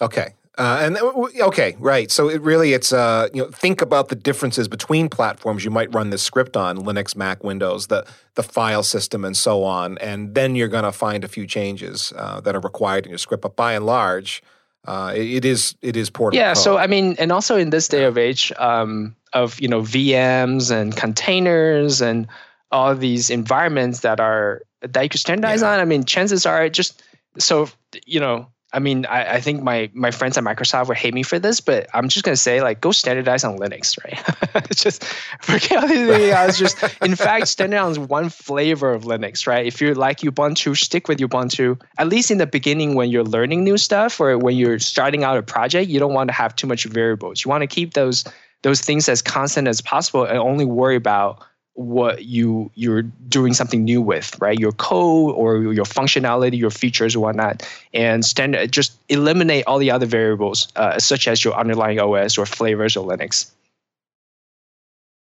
Okay. 0.00 0.34
Uh, 0.58 0.80
and 0.82 0.98
okay, 1.40 1.76
right. 1.78 2.10
So 2.10 2.28
it 2.28 2.42
really 2.42 2.72
it's 2.72 2.92
uh, 2.92 3.28
you 3.32 3.42
know 3.42 3.50
think 3.50 3.80
about 3.80 4.08
the 4.08 4.14
differences 4.14 4.68
between 4.68 5.08
platforms 5.08 5.64
you 5.64 5.70
might 5.70 5.94
run 5.94 6.10
this 6.10 6.22
script 6.22 6.56
on 6.56 6.78
Linux, 6.78 7.16
Mac, 7.16 7.42
Windows, 7.42 7.86
the 7.86 8.04
the 8.34 8.42
file 8.42 8.82
system, 8.82 9.24
and 9.24 9.36
so 9.36 9.62
on, 9.64 9.96
and 9.98 10.34
then 10.34 10.56
you're 10.56 10.68
going 10.68 10.84
to 10.84 10.92
find 10.92 11.24
a 11.24 11.28
few 11.28 11.46
changes 11.46 12.12
uh, 12.16 12.40
that 12.40 12.54
are 12.54 12.60
required 12.60 13.06
in 13.06 13.10
your 13.10 13.18
script. 13.18 13.42
But 13.42 13.56
by 13.56 13.74
and 13.74 13.86
large, 13.86 14.42
uh, 14.86 15.14
it, 15.16 15.44
is 15.44 15.76
it 15.82 15.96
is 15.96 16.10
portable. 16.10 16.38
Yeah. 16.38 16.54
Code. 16.54 16.62
So 16.64 16.76
I 16.76 16.88
mean, 16.88 17.14
and 17.18 17.32
also 17.32 17.56
in 17.56 17.70
this 17.70 17.88
day 17.88 18.04
of 18.04 18.18
age 18.18 18.52
um, 18.58 19.14
of 19.32 19.58
you 19.60 19.68
know 19.68 19.80
VMs 19.80 20.70
and 20.70 20.94
containers 20.94 22.02
and 22.02 22.26
all 22.72 22.94
these 22.94 23.30
environments 23.30 24.00
that 24.00 24.20
are 24.20 24.62
that 24.80 25.02
you 25.02 25.08
could 25.08 25.20
standardize 25.20 25.62
yeah. 25.62 25.72
on. 25.72 25.80
I 25.80 25.84
mean, 25.84 26.04
chances 26.04 26.46
are 26.46 26.68
just 26.68 27.02
so 27.38 27.68
you 28.06 28.20
know. 28.20 28.48
I 28.72 28.78
mean, 28.78 29.04
I, 29.06 29.34
I 29.34 29.40
think 29.40 29.64
my 29.64 29.90
my 29.94 30.12
friends 30.12 30.38
at 30.38 30.44
Microsoft 30.44 30.86
would 30.86 30.96
hate 30.96 31.12
me 31.12 31.24
for 31.24 31.40
this, 31.40 31.60
but 31.60 31.88
I'm 31.92 32.08
just 32.08 32.24
gonna 32.24 32.36
say 32.36 32.62
like 32.62 32.80
go 32.80 32.92
standardize 32.92 33.42
on 33.42 33.58
Linux, 33.58 33.98
right? 34.04 34.70
just 34.76 35.02
forget 35.40 35.82
everything 35.82 36.30
else. 36.30 36.56
Just 36.56 36.80
in 37.02 37.16
fact, 37.16 37.48
standardize 37.48 37.98
on 37.98 38.06
one 38.06 38.28
flavor 38.28 38.92
of 38.92 39.02
Linux, 39.02 39.44
right? 39.48 39.66
If 39.66 39.80
you 39.80 39.92
like 39.94 40.20
Ubuntu, 40.20 40.76
stick 40.76 41.08
with 41.08 41.18
Ubuntu. 41.18 41.80
At 41.98 42.08
least 42.08 42.30
in 42.30 42.38
the 42.38 42.46
beginning, 42.46 42.94
when 42.94 43.10
you're 43.10 43.24
learning 43.24 43.64
new 43.64 43.76
stuff 43.76 44.20
or 44.20 44.38
when 44.38 44.56
you're 44.56 44.78
starting 44.78 45.24
out 45.24 45.36
a 45.36 45.42
project, 45.42 45.90
you 45.90 45.98
don't 45.98 46.14
want 46.14 46.28
to 46.28 46.34
have 46.34 46.54
too 46.54 46.68
much 46.68 46.84
variables. 46.84 47.44
You 47.44 47.48
want 47.48 47.62
to 47.62 47.66
keep 47.66 47.94
those 47.94 48.22
those 48.62 48.80
things 48.80 49.08
as 49.08 49.20
constant 49.20 49.66
as 49.66 49.80
possible 49.80 50.24
and 50.24 50.38
only 50.38 50.64
worry 50.64 50.96
about 50.96 51.42
what 51.80 52.26
you 52.26 52.70
you're 52.74 53.02
doing 53.02 53.54
something 53.54 53.84
new 53.84 54.02
with, 54.02 54.38
right? 54.40 54.58
Your 54.58 54.72
code 54.72 55.34
or 55.34 55.72
your 55.72 55.86
functionality, 55.86 56.58
your 56.58 56.70
features, 56.70 57.16
or 57.16 57.20
whatnot, 57.20 57.66
and 57.94 58.24
stand 58.24 58.56
just 58.70 58.98
eliminate 59.08 59.64
all 59.66 59.78
the 59.78 59.90
other 59.90 60.06
variables, 60.06 60.68
uh, 60.76 60.98
such 60.98 61.26
as 61.26 61.42
your 61.42 61.54
underlying 61.54 61.98
OS 61.98 62.36
or 62.36 62.44
flavors 62.44 62.96
or 62.96 63.06
Linux. 63.08 63.50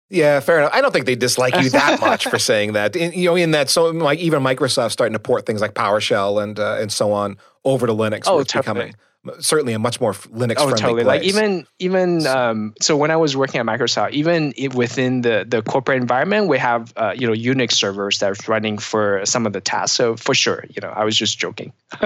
Yeah, 0.10 0.42
fair 0.42 0.60
enough. 0.60 0.72
I 0.74 0.82
don't 0.82 0.92
think 0.92 1.06
they 1.06 1.16
dislike 1.16 1.56
you 1.56 1.70
that 1.72 2.00
much 2.02 2.28
for 2.28 2.38
saying 2.38 2.74
that. 2.74 2.96
In, 2.96 3.14
you 3.14 3.30
know, 3.30 3.36
in 3.36 3.52
that, 3.52 3.70
so 3.70 3.90
like 3.90 4.20
even 4.20 4.44
Microsoft 4.44 4.92
starting 4.92 5.14
to 5.14 5.20
port 5.20 5.46
things 5.46 5.62
like 5.62 5.74
PowerShell 5.74 6.44
and 6.44 6.60
uh, 6.60 6.78
and 6.80 6.92
so 6.92 7.14
on 7.14 7.38
over 7.64 7.88
to 7.88 7.94
Linux, 7.94 8.24
oh, 8.28 8.44
totally. 8.44 8.62
becoming 8.62 8.96
certainly 9.40 9.74
a 9.74 9.80
much 9.80 10.02
more 10.02 10.14
Linux 10.14 10.56
oh, 10.58 10.68
friendly 10.70 10.82
totally. 10.82 11.04
Place. 11.04 11.22
Like 11.22 11.24
even 11.24 11.68
even 11.80 12.28
um, 12.28 12.74
so 12.82 12.98
when 12.98 13.12
I 13.12 13.16
was 13.16 13.36
working 13.38 13.60
at 13.60 13.66
Microsoft, 13.66 14.12
even 14.12 14.54
within 14.74 15.22
the 15.22 15.46
the 15.48 15.62
corporate 15.62 16.02
environment, 16.02 16.48
we 16.48 16.58
have 16.58 16.94
uh, 16.96 17.14
you 17.16 17.28
know 17.28 17.34
Unix 17.34 17.74
servers 17.74 18.20
that 18.20 18.32
are 18.32 18.52
running 18.52 18.78
for 18.78 19.26
some 19.26 19.46
of 19.46 19.54
the 19.54 19.62
tasks. 19.62 19.96
So 19.96 20.16
for 20.16 20.34
sure, 20.34 20.66
you 20.70 20.82
know, 20.82 20.90
I 20.90 21.06
was 21.06 21.16
just 21.16 21.38
joking. 21.38 21.74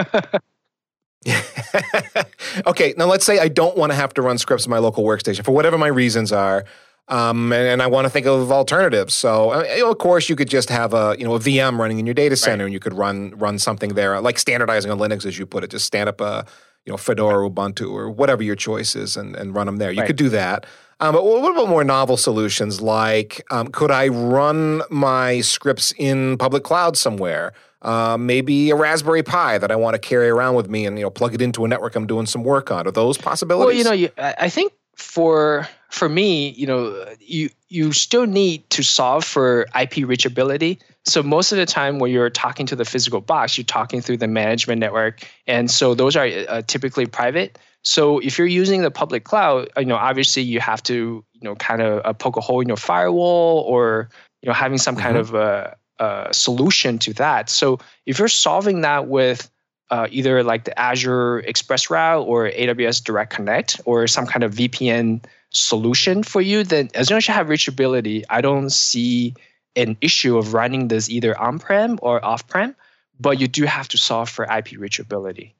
okay, 2.66 2.94
now 2.96 3.06
let's 3.06 3.24
say 3.24 3.38
I 3.38 3.48
don't 3.48 3.76
want 3.76 3.92
to 3.92 3.96
have 3.96 4.14
to 4.14 4.22
run 4.22 4.38
scripts 4.38 4.66
in 4.66 4.70
my 4.70 4.78
local 4.78 5.04
workstation 5.04 5.44
for 5.44 5.52
whatever 5.52 5.76
my 5.78 5.88
reasons 5.88 6.32
are. 6.32 6.64
Um, 7.08 7.52
and, 7.54 7.66
and, 7.66 7.82
I 7.82 7.86
want 7.86 8.04
to 8.04 8.10
think 8.10 8.26
of 8.26 8.52
alternatives. 8.52 9.14
So, 9.14 9.50
uh, 9.52 9.64
of 9.82 9.96
course, 9.96 10.28
you 10.28 10.36
could 10.36 10.50
just 10.50 10.68
have 10.68 10.92
a 10.92 11.16
you 11.18 11.24
know 11.24 11.34
a 11.34 11.38
VM 11.38 11.78
running 11.78 11.98
in 11.98 12.04
your 12.04 12.14
data 12.14 12.36
center, 12.36 12.64
right. 12.64 12.66
and 12.66 12.72
you 12.74 12.80
could 12.80 12.92
run 12.92 13.30
run 13.30 13.58
something 13.58 13.94
there, 13.94 14.20
like 14.20 14.38
standardizing 14.38 14.90
on 14.90 14.98
Linux, 14.98 15.24
as 15.24 15.38
you 15.38 15.46
put 15.46 15.64
it. 15.64 15.70
Just 15.70 15.86
stand 15.86 16.10
up 16.10 16.20
a 16.20 16.44
you 16.84 16.92
know 16.92 16.96
Fedora, 16.96 17.48
Ubuntu, 17.48 17.90
or 17.90 18.10
whatever 18.10 18.42
your 18.42 18.56
choice 18.56 18.96
is, 18.96 19.16
and, 19.16 19.36
and 19.36 19.54
run 19.54 19.66
them 19.66 19.76
there. 19.76 19.90
You 19.90 20.00
right. 20.00 20.06
could 20.06 20.16
do 20.16 20.28
that. 20.30 20.66
Um, 21.00 21.14
but 21.14 21.24
what 21.24 21.52
about 21.52 21.68
more 21.68 21.84
novel 21.84 22.16
solutions? 22.16 22.80
Like, 22.80 23.44
um, 23.50 23.68
could 23.68 23.90
I 23.90 24.08
run 24.08 24.82
my 24.90 25.40
scripts 25.42 25.92
in 25.96 26.36
public 26.38 26.64
cloud 26.64 26.96
somewhere? 26.96 27.52
Uh, 27.82 28.16
maybe 28.18 28.70
a 28.70 28.74
Raspberry 28.74 29.22
Pi 29.22 29.58
that 29.58 29.70
I 29.70 29.76
want 29.76 29.94
to 29.94 30.00
carry 30.00 30.28
around 30.28 30.56
with 30.56 30.68
me, 30.68 30.86
and 30.86 30.98
you 30.98 31.04
know, 31.04 31.10
plug 31.10 31.34
it 31.34 31.40
into 31.40 31.64
a 31.64 31.68
network 31.68 31.94
I'm 31.94 32.06
doing 32.06 32.26
some 32.26 32.42
work 32.42 32.72
on. 32.72 32.88
Are 32.88 32.90
those 32.90 33.16
possibilities? 33.16 33.66
Well, 33.66 33.76
you 33.76 33.84
know, 33.84 33.92
you, 33.92 34.10
I 34.18 34.48
think 34.48 34.72
for 34.96 35.68
for 35.88 36.08
me, 36.08 36.50
you 36.50 36.66
know, 36.66 37.06
you 37.20 37.50
you 37.68 37.92
still 37.92 38.26
need 38.26 38.68
to 38.70 38.82
solve 38.82 39.24
for 39.24 39.62
IP 39.80 40.04
reachability. 40.04 40.78
So 41.08 41.22
most 41.22 41.52
of 41.52 41.58
the 41.58 41.66
time 41.66 41.98
when 41.98 42.10
you're 42.10 42.30
talking 42.30 42.66
to 42.66 42.76
the 42.76 42.84
physical 42.84 43.20
box, 43.20 43.56
you're 43.56 43.64
talking 43.64 44.00
through 44.00 44.18
the 44.18 44.28
management 44.28 44.80
network, 44.80 45.26
and 45.46 45.70
so 45.70 45.94
those 45.94 46.16
are 46.16 46.28
uh, 46.48 46.62
typically 46.66 47.06
private. 47.06 47.58
So 47.82 48.18
if 48.18 48.38
you're 48.38 48.46
using 48.46 48.82
the 48.82 48.90
public 48.90 49.24
cloud, 49.24 49.68
you 49.78 49.86
know 49.86 49.96
obviously 49.96 50.42
you 50.42 50.60
have 50.60 50.82
to 50.84 51.24
you 51.32 51.40
know 51.42 51.54
kind 51.56 51.82
of 51.82 52.04
uh, 52.04 52.12
poke 52.12 52.36
a 52.36 52.40
hole 52.40 52.60
in 52.60 52.68
your 52.68 52.76
firewall 52.76 53.60
or 53.60 54.10
you 54.42 54.48
know 54.48 54.52
having 54.52 54.78
some 54.78 54.94
mm-hmm. 54.94 55.04
kind 55.04 55.16
of 55.16 55.34
a, 55.34 55.76
a, 55.98 56.28
solution 56.32 56.98
to 56.98 57.12
that. 57.14 57.48
So 57.48 57.78
if 58.06 58.18
you're 58.18 58.28
solving 58.28 58.82
that 58.82 59.08
with 59.08 59.50
uh, 59.90 60.06
either 60.10 60.42
like 60.42 60.64
the 60.64 60.78
Azure 60.78 61.40
Express 61.40 61.88
Route 61.88 62.26
or 62.26 62.50
AWS 62.50 63.02
Direct 63.02 63.32
Connect 63.32 63.80
or 63.86 64.06
some 64.06 64.26
kind 64.26 64.44
of 64.44 64.54
VPN 64.54 65.24
solution 65.50 66.22
for 66.22 66.42
you, 66.42 66.62
then 66.62 66.90
as 66.94 67.10
long 67.10 67.16
as 67.16 67.26
you 67.26 67.32
have 67.32 67.46
reachability, 67.46 68.24
I 68.28 68.42
don't 68.42 68.70
see 68.70 69.34
an 69.76 69.96
issue 70.00 70.38
of 70.38 70.54
running 70.54 70.88
this 70.88 71.08
either 71.08 71.38
on-prem 71.38 71.98
or 72.02 72.24
off-prem, 72.24 72.74
but 73.20 73.40
you 73.40 73.48
do 73.48 73.64
have 73.64 73.88
to 73.88 73.98
solve 73.98 74.28
for 74.28 74.44
IP 74.44 74.78
reachability. 74.78 75.52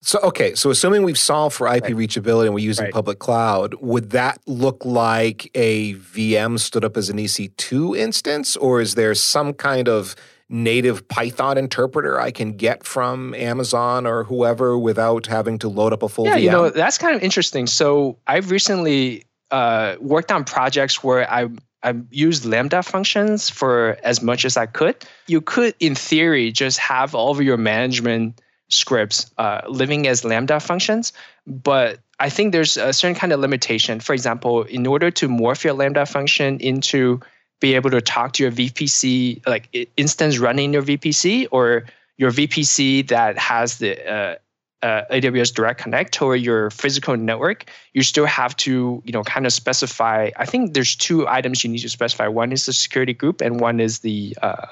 So 0.00 0.20
okay, 0.20 0.54
so 0.54 0.70
assuming 0.70 1.02
we've 1.02 1.18
solved 1.18 1.56
for 1.56 1.66
IP 1.66 1.84
right. 1.84 1.92
reachability 1.92 2.46
and 2.46 2.54
we're 2.54 2.64
using 2.64 2.84
right. 2.84 2.94
public 2.94 3.18
cloud, 3.18 3.74
would 3.80 4.10
that 4.10 4.38
look 4.46 4.84
like 4.84 5.50
a 5.54 5.94
VM 5.94 6.58
stood 6.60 6.84
up 6.84 6.96
as 6.96 7.10
an 7.10 7.16
EC2 7.16 7.98
instance, 7.98 8.56
or 8.56 8.80
is 8.80 8.94
there 8.94 9.12
some 9.14 9.52
kind 9.52 9.88
of 9.88 10.14
native 10.48 11.06
Python 11.08 11.58
interpreter 11.58 12.18
I 12.20 12.30
can 12.30 12.52
get 12.52 12.84
from 12.84 13.34
Amazon 13.34 14.06
or 14.06 14.24
whoever 14.24 14.78
without 14.78 15.26
having 15.26 15.58
to 15.58 15.68
load 15.68 15.92
up 15.92 16.04
a 16.04 16.08
full 16.08 16.26
yeah, 16.26 16.36
VM? 16.36 16.42
you 16.42 16.50
know 16.50 16.70
that's 16.70 16.96
kind 16.96 17.16
of 17.16 17.22
interesting. 17.22 17.66
So 17.66 18.18
I've 18.24 18.52
recently 18.52 19.24
uh, 19.50 19.96
worked 20.00 20.30
on 20.30 20.44
projects 20.44 21.02
where 21.02 21.28
I 21.28 21.48
I 21.82 21.94
used 22.10 22.44
Lambda 22.44 22.82
functions 22.82 23.48
for 23.48 23.98
as 24.02 24.22
much 24.22 24.44
as 24.44 24.56
I 24.56 24.66
could. 24.66 24.96
You 25.26 25.40
could, 25.40 25.74
in 25.78 25.94
theory, 25.94 26.50
just 26.50 26.78
have 26.78 27.14
all 27.14 27.30
of 27.30 27.40
your 27.40 27.56
management 27.56 28.40
scripts 28.68 29.30
uh, 29.38 29.62
living 29.68 30.06
as 30.06 30.24
Lambda 30.24 30.60
functions, 30.60 31.12
but 31.46 32.00
I 32.20 32.28
think 32.28 32.52
there's 32.52 32.76
a 32.76 32.92
certain 32.92 33.14
kind 33.14 33.32
of 33.32 33.40
limitation. 33.40 34.00
For 34.00 34.12
example, 34.12 34.64
in 34.64 34.86
order 34.86 35.10
to 35.12 35.28
morph 35.28 35.64
your 35.64 35.72
Lambda 35.72 36.04
function 36.04 36.58
into 36.60 37.20
be 37.60 37.74
able 37.74 37.90
to 37.90 38.00
talk 38.00 38.32
to 38.34 38.42
your 38.42 38.52
VPC, 38.52 39.46
like 39.46 39.68
instance 39.96 40.38
running 40.38 40.72
your 40.72 40.82
VPC, 40.82 41.48
or 41.50 41.86
your 42.16 42.30
VPC 42.30 43.08
that 43.08 43.38
has 43.38 43.78
the 43.78 44.10
uh, 44.10 44.34
uh, 44.82 45.02
AWS 45.10 45.54
Direct 45.54 45.80
Connect 45.80 46.22
or 46.22 46.36
your 46.36 46.70
physical 46.70 47.16
network, 47.16 47.70
you 47.94 48.02
still 48.02 48.26
have 48.26 48.56
to, 48.58 49.02
you 49.04 49.12
know, 49.12 49.22
kind 49.22 49.46
of 49.46 49.52
specify. 49.52 50.30
I 50.36 50.46
think 50.46 50.74
there's 50.74 50.94
two 50.94 51.26
items 51.26 51.64
you 51.64 51.70
need 51.70 51.80
to 51.80 51.88
specify. 51.88 52.28
One 52.28 52.52
is 52.52 52.66
the 52.66 52.72
security 52.72 53.14
group, 53.14 53.40
and 53.40 53.60
one 53.60 53.80
is 53.80 54.00
the 54.00 54.36
uh, 54.42 54.66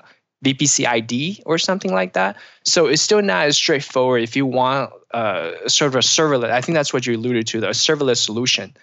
VPC 0.44 0.86
ID 0.86 1.42
or 1.46 1.58
something 1.58 1.92
like 1.92 2.12
that. 2.12 2.36
So 2.64 2.86
it's 2.86 3.02
still 3.02 3.22
not 3.22 3.46
as 3.46 3.56
straightforward. 3.56 4.22
If 4.22 4.36
you 4.36 4.46
want 4.46 4.92
uh, 5.12 5.68
sort 5.68 5.88
of 5.88 5.96
a 5.96 6.00
serverless, 6.00 6.50
I 6.50 6.60
think 6.60 6.74
that's 6.74 6.92
what 6.92 7.06
you 7.06 7.16
alluded 7.16 7.46
to, 7.48 7.60
the 7.60 7.68
serverless 7.68 8.18
solution. 8.18 8.76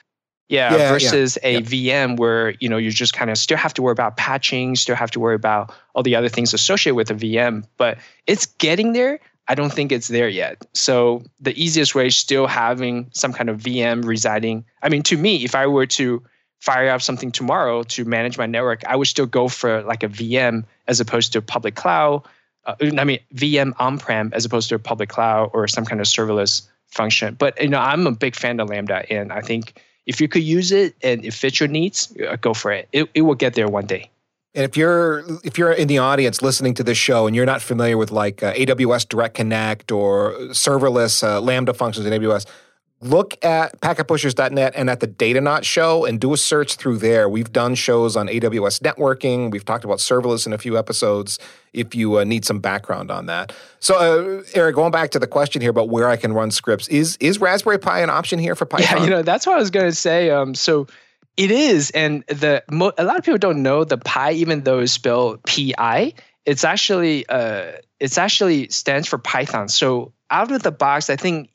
Yeah, 0.50 0.76
yeah 0.76 0.90
versus 0.92 1.38
yeah, 1.42 1.50
a 1.50 1.54
yeah. 1.62 2.02
VM 2.02 2.18
where 2.18 2.52
you 2.60 2.68
know 2.68 2.78
you 2.78 2.92
just 2.92 3.14
kind 3.14 3.32
of 3.32 3.38
still 3.38 3.58
have 3.58 3.74
to 3.76 3.82
worry 3.82 3.94
about 3.94 4.18
patching, 4.18 4.76
still 4.76 4.96
have 4.96 5.10
to 5.12 5.20
worry 5.20 5.36
about 5.36 5.74
all 5.96 6.04
the 6.04 6.16
other 6.16 6.28
things 6.28 6.54
associated 6.54 6.96
with 6.96 7.10
a 7.10 7.16
VM. 7.16 7.66
But 7.78 7.98
it's 8.28 8.46
getting 8.46 8.92
there. 8.92 9.20
I 9.48 9.56
don't 9.56 9.74
think 9.74 9.92
it's 9.92 10.08
there 10.08 10.30
yet. 10.30 10.66
So 10.74 11.24
the 11.40 11.54
easiest 11.62 11.96
way 11.96 12.08
is 12.08 12.16
still 12.16 12.48
having 12.48 13.10
some 13.14 13.34
kind 13.34 13.50
of 13.50 13.60
VM 13.60 14.06
residing. 14.06 14.64
I 14.82 14.90
mean, 14.90 15.04
to 15.04 15.18
me, 15.18 15.44
if 15.44 15.54
I 15.54 15.68
were 15.68 15.86
to 15.88 16.24
fire 16.62 16.90
up 16.90 17.02
something 17.02 17.32
tomorrow 17.32 17.84
to 17.84 18.06
manage 18.06 18.38
my 18.38 18.46
network, 18.46 18.86
I 18.86 18.96
would 18.96 19.08
still 19.08 19.26
go 19.26 19.50
for 19.50 19.84
like 19.84 20.02
a 20.02 20.08
VM 20.08 20.64
as 20.88 21.02
opposed 21.02 21.34
to 21.34 21.42
public 21.42 21.76
cloud. 21.76 22.24
Uh, 22.66 22.76
I 22.98 23.04
mean, 23.04 23.20
VM 23.36 23.74
on-prem 23.80 24.32
as 24.34 24.46
opposed 24.46 24.70
to 24.70 24.76
a 24.76 24.80
public 24.80 25.10
cloud 25.10 25.50
or 25.54 25.68
some 25.68 25.84
kind 25.84 26.00
of 26.00 26.08
serverless 26.08 26.66
function. 26.88 27.36
But 27.36 27.62
you 27.62 27.68
know, 27.68 27.80
I'm 27.80 28.08
a 28.08 28.12
big 28.12 28.36
fan 28.36 28.62
of 28.62 28.70
Lambda, 28.70 29.12
and 29.12 29.34
I 29.34 29.42
think 29.42 29.82
if 30.06 30.22
you 30.22 30.30
could 30.30 30.44
use 30.44 30.72
it 30.72 30.96
and 31.04 31.26
it 31.26 31.34
fits 31.34 31.60
your 31.60 31.68
needs, 31.68 32.16
uh, 32.30 32.38
go 32.38 32.54
for 32.54 32.72
it. 32.72 32.88
It, 32.94 33.10
it 33.14 33.22
will 33.22 33.36
get 33.36 33.56
there 33.56 33.68
one 33.68 33.86
day. 33.86 34.10
And 34.56 34.63
if 34.63 34.78
you're 34.78 35.24
if 35.44 35.58
you're 35.58 35.72
in 35.72 35.88
the 35.88 35.98
audience 35.98 36.42
listening 36.42 36.76
to 36.76 36.84
this 36.84 36.98
show 36.98 37.26
and 37.26 37.36
you're 37.36 37.46
not 37.46 37.62
familiar 37.62 37.98
with 37.98 38.12
like 38.12 38.44
uh, 38.44 38.54
AWS 38.54 39.10
Direct 39.10 39.36
Connect 39.36 39.92
or 39.92 40.34
serverless 40.50 41.24
uh, 41.24 41.42
Lambda 41.42 41.74
functions 41.74 42.06
in 42.06 42.13
AWS, 42.13 42.46
look 43.02 43.44
at 43.44 43.80
packetpushers.net 43.82 44.74
and 44.76 44.92
at 44.92 45.00
the 45.00 45.08
Datanauts 45.08 45.63
show 45.63 46.06
and 46.06 46.20
do 46.20 46.34
a 46.34 46.38
search 46.38 46.76
through 46.76 47.00
there. 47.00 47.28
We've 47.28 47.52
done 47.52 47.74
shows 47.74 48.16
on 48.16 48.28
AWS 48.28 48.82
networking. 48.82 49.50
We've 49.50 49.66
talked 49.66 49.84
about 49.86 49.98
serverless 49.98 50.46
in 50.46 50.54
a 50.54 50.60
few 50.60 50.78
episodes 50.78 51.39
if 51.74 51.96
you 51.96 52.20
uh, 52.20 52.24
need 52.24 52.46
some 52.46 52.60
background 52.60 53.10
on 53.10 53.26
that. 53.26 53.54
So, 53.80 53.96
uh, 53.96 54.44
Eric, 54.54 54.76
going 54.76 54.92
back 54.92 55.10
to 55.12 55.20
the 55.20 55.28
question 55.28 55.62
here 55.62 55.72
about 55.72 55.89
where 55.89 56.10
I 56.10 56.16
can 56.16 56.32
run 56.32 56.52
scripts, 56.52 56.88
is 56.89 57.18
is 57.20 57.39
Raspberry 57.39 57.80
Pi 57.80 58.02
an 58.02 58.12
option 58.12 58.38
here 58.38 58.56
for 58.56 58.66
Python? 58.66 58.98
Yeah, 59.00 59.04
you 59.04 59.10
know, 59.10 59.22
that's 59.24 59.48
what 59.48 59.56
I 59.56 59.60
was 59.60 59.72
going 59.72 59.88
to 59.88 59.96
say. 59.96 60.30
Um, 60.30 60.54
so 60.54 60.86
it 61.38 61.52
is, 61.52 61.89
and 61.91 62.24
the 62.28 62.63
mo- 62.69 62.93
a 62.98 63.04
lot 63.04 63.17
of 63.17 63.26
people 63.26 63.39
don't 63.39 63.63
know 63.63 63.84
the 63.84 63.98
Pi, 63.98 64.34
even 64.34 64.63
though 64.63 64.80
it's 64.80 64.91
spelled 64.91 65.43
Pi. 65.43 66.13
It's 66.46 66.63
actually 66.63 67.26
uh, 67.28 67.74
it's 68.00 68.17
actually 68.17 68.69
stands 68.69 69.08
for 69.08 69.17
Python. 69.17 69.69
So 69.69 70.13
out 70.30 70.52
of 70.52 70.62
the 70.63 70.72
box, 70.72 71.10
I 71.10 71.15
think 71.15 71.50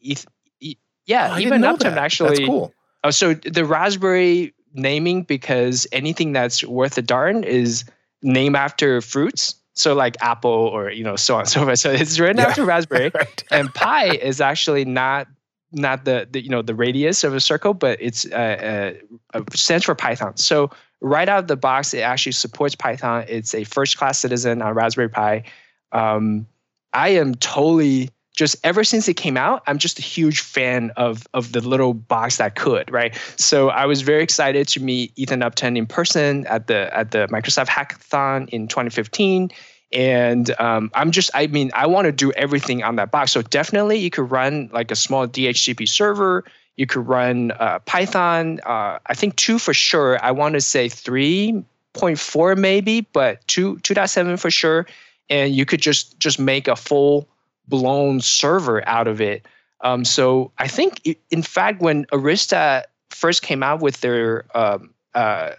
yeah, 1.06 1.34
oh, 1.34 1.38
even 1.38 1.62
Uptime 1.62 1.96
actually. 1.96 2.36
That's 2.36 2.46
cool. 2.46 2.74
Oh, 3.04 3.10
so 3.10 3.34
the 3.34 3.64
Raspberry 3.64 4.54
naming 4.74 5.22
because 5.22 5.86
anything 5.92 6.32
that's 6.32 6.64
worth 6.64 6.98
a 6.98 7.02
darn 7.02 7.44
is 7.44 7.84
named 8.22 8.56
after 8.56 9.00
fruits. 9.00 9.54
So 9.74 9.94
like 9.94 10.16
apple 10.20 10.50
or 10.50 10.90
you 10.90 11.04
know 11.04 11.14
so 11.14 11.34
on 11.34 11.40
and 11.40 11.48
so 11.48 11.64
forth. 11.64 11.78
So 11.78 11.92
it's 11.92 12.18
written 12.18 12.38
yeah. 12.38 12.46
after 12.46 12.64
raspberry, 12.64 13.10
right. 13.14 13.44
and 13.52 13.72
pi 13.72 14.06
is 14.06 14.40
actually 14.40 14.84
not 14.84 15.28
not 15.72 16.04
the, 16.04 16.26
the 16.31 16.42
you 16.42 16.48
know 16.48 16.62
the 16.62 16.74
radius 16.74 17.24
of 17.24 17.35
a 17.35 17.40
circle, 17.40 17.74
but 17.74 17.98
it's 18.00 18.26
uh, 18.33 18.94
uh, 19.35 19.42
stands 19.54 19.85
for 19.85 19.94
Python. 19.94 20.37
So 20.37 20.70
right 21.00 21.28
out 21.28 21.40
of 21.40 21.48
the 21.48 21.57
box, 21.57 21.94
it 21.94 22.00
actually 22.00 22.33
supports 22.33 22.74
Python. 22.74 23.24
It's 23.28 23.54
a 23.54 23.64
first 23.64 23.98
class 23.98 24.18
citizen 24.18 24.62
on 24.62 24.74
Raspberry 24.74 25.09
Pi. 25.09 25.44
Um, 25.92 26.46
I 26.92 27.11
am 27.11 27.35
totally 27.37 28.11
just 28.38 28.57
ever 28.62 28.85
since 28.85 29.09
it 29.09 29.14
came 29.14 29.37
out, 29.37 29.64
I'm 29.66 29.78
just 29.78 29.98
a 29.98 30.02
huge 30.02 30.40
fan 30.40 30.92
of 30.96 31.26
of 31.35 31.52
the 31.52 31.61
little 31.61 31.92
box 31.92 32.37
that 32.37 32.54
could, 32.54 32.90
right? 32.90 33.18
So 33.37 33.68
I 33.70 33.85
was 33.85 34.02
very 34.02 34.22
excited 34.22 34.68
to 34.68 34.81
meet 34.81 35.12
Eben 35.18 35.42
Upton 35.42 35.76
in 35.76 35.87
person 35.87 36.46
at 36.46 36.68
the 36.68 36.96
at 36.96 37.11
the 37.11 37.26
Microsoft 37.33 37.66
Hackathon 37.66 38.48
in 38.50 38.68
2015. 38.68 39.50
And 39.92 40.55
um, 40.61 40.90
I'm 40.94 41.11
just, 41.11 41.31
I 41.35 41.46
mean, 41.46 41.70
I 41.74 41.87
want 41.87 42.07
to 42.07 42.12
do 42.12 42.31
everything 42.33 42.83
on 42.83 42.96
that 42.96 43.11
box. 43.11 43.33
So 43.33 43.42
definitely 43.42 43.98
you 43.98 44.11
could 44.11 44.31
run 44.31 44.68
like 44.72 44.90
a 44.90 44.96
small 44.96 45.27
DHCP 45.27 45.88
server. 45.88 46.44
You 46.77 46.87
could 46.87 47.07
run 47.07 47.53
uh, 47.53 47.79
Python. 47.81 48.61
Uh, 48.66 48.98
I 49.07 49.14
think 49.14 49.37
two 49.37 49.59
for 49.59 49.74
sure. 49.74 50.22
I 50.22 50.31
want 50.31 50.55
to 50.55 50.61
say 50.61 50.88
3.4 50.88 52.59
maybe, 52.59 53.01
but 53.01 53.46
two 53.48 53.77
2.7 53.77 54.38
for 54.38 54.51
sure. 54.51 54.87
And 55.31 55.55
you 55.55 55.64
could 55.64 55.81
just 55.81 56.18
just 56.18 56.38
make 56.38 56.68
a 56.68 56.77
full 56.77 57.29
blown 57.66 58.20
server 58.20 58.87
out 58.88 59.09
of 59.09 59.20
it. 59.20 59.46
Um, 59.81 60.05
so 60.05 60.53
I 60.59 60.68
think, 60.68 61.18
in 61.31 61.42
fact, 61.42 61.81
when 61.81 62.05
Arista 62.07 62.85
first 63.11 63.42
came 63.42 63.62
out 63.62 63.81
with 63.81 64.01
their 64.01 64.44
um, 64.57 64.92
uh, 65.14 65.53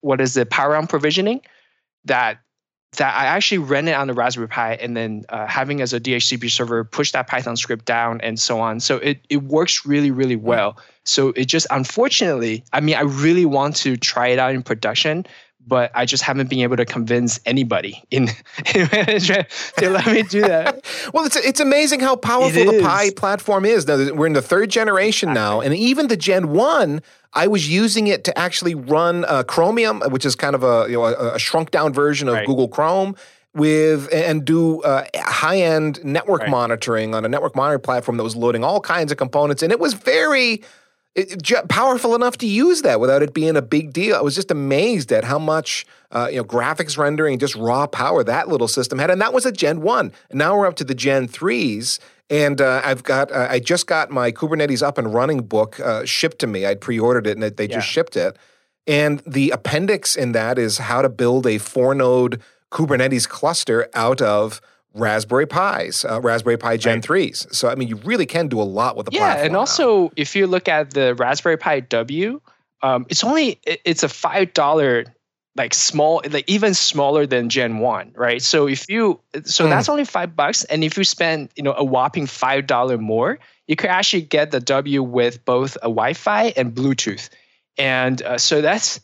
what 0.00 0.20
is 0.20 0.36
it, 0.36 0.50
power 0.50 0.76
on 0.76 0.86
provisioning, 0.86 1.40
that 2.04 2.40
that 2.96 3.14
I 3.14 3.26
actually 3.26 3.58
ran 3.58 3.86
it 3.86 3.92
on 3.92 4.08
the 4.08 4.14
Raspberry 4.14 4.48
Pi 4.48 4.74
and 4.74 4.96
then 4.96 5.24
uh, 5.28 5.46
having 5.46 5.80
as 5.80 5.92
a 5.92 6.00
DHCP 6.00 6.50
server 6.50 6.82
push 6.84 7.12
that 7.12 7.28
Python 7.28 7.56
script 7.56 7.84
down 7.84 8.20
and 8.20 8.38
so 8.38 8.60
on. 8.60 8.80
So 8.80 8.96
it, 8.96 9.20
it 9.28 9.44
works 9.44 9.86
really, 9.86 10.10
really 10.10 10.36
well. 10.36 10.76
So 11.04 11.28
it 11.28 11.46
just 11.46 11.66
unfortunately, 11.70 12.64
I 12.72 12.80
mean, 12.80 12.96
I 12.96 13.02
really 13.02 13.44
want 13.44 13.76
to 13.76 13.96
try 13.96 14.28
it 14.28 14.38
out 14.38 14.54
in 14.54 14.62
production, 14.62 15.24
but 15.66 15.90
I 15.94 16.04
just 16.04 16.22
haven't 16.22 16.48
been 16.48 16.60
able 16.60 16.76
to 16.76 16.84
convince 16.84 17.38
anybody 17.46 18.02
in, 18.10 18.28
in 18.74 18.88
management 18.92 19.48
to 19.78 19.90
let 19.90 20.06
me 20.06 20.22
do 20.22 20.42
that. 20.42 20.84
well, 21.14 21.24
it's 21.24 21.36
it's 21.36 21.60
amazing 21.60 22.00
how 22.00 22.16
powerful 22.16 22.64
the 22.64 22.80
Pi 22.82 23.10
platform 23.10 23.64
is. 23.64 23.86
Now 23.86 24.12
we're 24.14 24.26
in 24.26 24.32
the 24.32 24.42
third 24.42 24.70
generation 24.70 25.32
now, 25.32 25.60
and 25.60 25.74
even 25.74 26.08
the 26.08 26.16
Gen 26.16 26.50
One, 26.52 27.02
I 27.32 27.46
was 27.46 27.68
using 27.68 28.06
it 28.06 28.24
to 28.24 28.38
actually 28.38 28.74
run 28.74 29.24
uh, 29.26 29.42
Chromium, 29.44 30.00
which 30.10 30.24
is 30.24 30.34
kind 30.34 30.54
of 30.54 30.64
a 30.64 30.86
you 30.88 30.96
know 30.96 31.04
a, 31.04 31.34
a 31.34 31.38
shrunk 31.38 31.70
down 31.70 31.92
version 31.92 32.28
of 32.28 32.34
right. 32.34 32.46
Google 32.46 32.68
Chrome 32.68 33.14
with 33.54 34.12
and 34.12 34.44
do 34.44 34.80
uh, 34.82 35.04
high 35.16 35.58
end 35.58 36.04
network 36.04 36.42
right. 36.42 36.50
monitoring 36.50 37.14
on 37.14 37.24
a 37.24 37.28
network 37.28 37.56
monitoring 37.56 37.82
platform 37.82 38.16
that 38.16 38.22
was 38.22 38.36
loading 38.36 38.64
all 38.64 38.80
kinds 38.80 39.12
of 39.12 39.18
components, 39.18 39.62
and 39.62 39.72
it 39.72 39.80
was 39.80 39.94
very 39.94 40.62
it, 41.14 41.68
powerful 41.68 42.14
enough 42.14 42.38
to 42.38 42.46
use 42.46 42.82
that 42.82 43.00
without 43.00 43.22
it 43.22 43.34
being 43.34 43.56
a 43.56 43.62
big 43.62 43.92
deal. 43.92 44.16
I 44.16 44.20
was 44.20 44.34
just 44.34 44.50
amazed 44.50 45.12
at 45.12 45.24
how 45.24 45.38
much 45.38 45.84
uh, 46.12 46.28
you 46.30 46.36
know 46.36 46.44
graphics 46.44 46.96
rendering, 46.96 47.38
just 47.38 47.56
raw 47.56 47.86
power 47.86 48.22
that 48.24 48.48
little 48.48 48.68
system 48.68 48.98
had, 48.98 49.10
and 49.10 49.20
that 49.20 49.32
was 49.32 49.44
a 49.44 49.52
Gen 49.52 49.80
one. 49.80 50.12
And 50.30 50.38
now 50.38 50.56
we're 50.56 50.66
up 50.66 50.76
to 50.76 50.84
the 50.84 50.94
Gen 50.94 51.26
threes, 51.26 51.98
and 52.28 52.60
uh, 52.60 52.80
I've 52.84 53.02
got 53.02 53.32
uh, 53.32 53.48
I 53.50 53.58
just 53.58 53.86
got 53.86 54.10
my 54.10 54.30
Kubernetes 54.30 54.82
up 54.82 54.98
and 54.98 55.12
running 55.12 55.42
book 55.42 55.80
uh, 55.80 56.04
shipped 56.04 56.38
to 56.40 56.46
me. 56.46 56.64
I'd 56.64 56.80
pre-ordered 56.80 57.26
it, 57.26 57.36
and 57.36 57.42
they 57.42 57.68
yeah. 57.68 57.76
just 57.76 57.88
shipped 57.88 58.16
it. 58.16 58.36
And 58.86 59.22
the 59.26 59.50
appendix 59.50 60.16
in 60.16 60.32
that 60.32 60.58
is 60.58 60.78
how 60.78 61.02
to 61.02 61.08
build 61.08 61.46
a 61.46 61.58
four 61.58 61.94
node 61.94 62.40
Kubernetes 62.70 63.28
cluster 63.28 63.88
out 63.94 64.22
of 64.22 64.60
Raspberry 64.94 65.46
Pis, 65.46 66.04
uh, 66.04 66.20
Raspberry 66.20 66.56
Pi 66.56 66.76
Gen 66.76 66.96
Right. 66.96 67.02
3s. 67.04 67.54
So, 67.54 67.68
I 67.68 67.74
mean, 67.76 67.88
you 67.88 67.96
really 67.96 68.26
can 68.26 68.48
do 68.48 68.60
a 68.60 68.64
lot 68.64 68.96
with 68.96 69.06
the 69.06 69.12
yeah 69.12 69.20
platform. 69.20 69.44
and 69.44 69.52
now. 69.52 69.58
also 69.60 70.12
if 70.16 70.34
you 70.34 70.46
look 70.46 70.68
at 70.68 70.90
the 70.92 71.14
raspberry 71.14 71.56
pi 71.56 71.80
w 71.80 72.40
um, 72.82 73.06
it's 73.08 73.22
only 73.22 73.60
it's 73.64 74.02
a 74.02 74.08
five 74.08 74.52
dollar 74.54 75.04
like 75.56 75.74
small 75.74 76.22
like 76.30 76.48
even 76.48 76.74
smaller 76.74 77.26
than 77.26 77.48
gen 77.48 77.78
1 77.78 78.12
right 78.16 78.40
so 78.42 78.66
if 78.66 78.88
you 78.88 79.20
so 79.44 79.64
Hmm. 79.64 79.70
that's 79.70 79.88
only 79.88 80.04
five 80.04 80.34
bucks 80.34 80.64
and 80.64 80.82
if 80.84 80.96
you 80.96 81.04
spend 81.04 81.50
you 81.56 81.62
know 81.62 81.74
a 81.76 81.84
whopping 81.84 82.26
five 82.26 82.66
dollar 82.66 82.98
more 82.98 83.38
you 83.68 83.76
could 83.76 83.90
actually 83.90 84.22
get 84.22 84.50
the 84.50 84.60
w 84.60 85.02
with 85.02 85.44
both 85.44 85.76
a 85.76 85.90
wi-fi 85.90 86.52
and 86.56 86.74
bluetooth 86.74 87.28
and 87.78 88.22
uh, 88.22 88.38
so 88.38 88.60
that's 88.60 89.00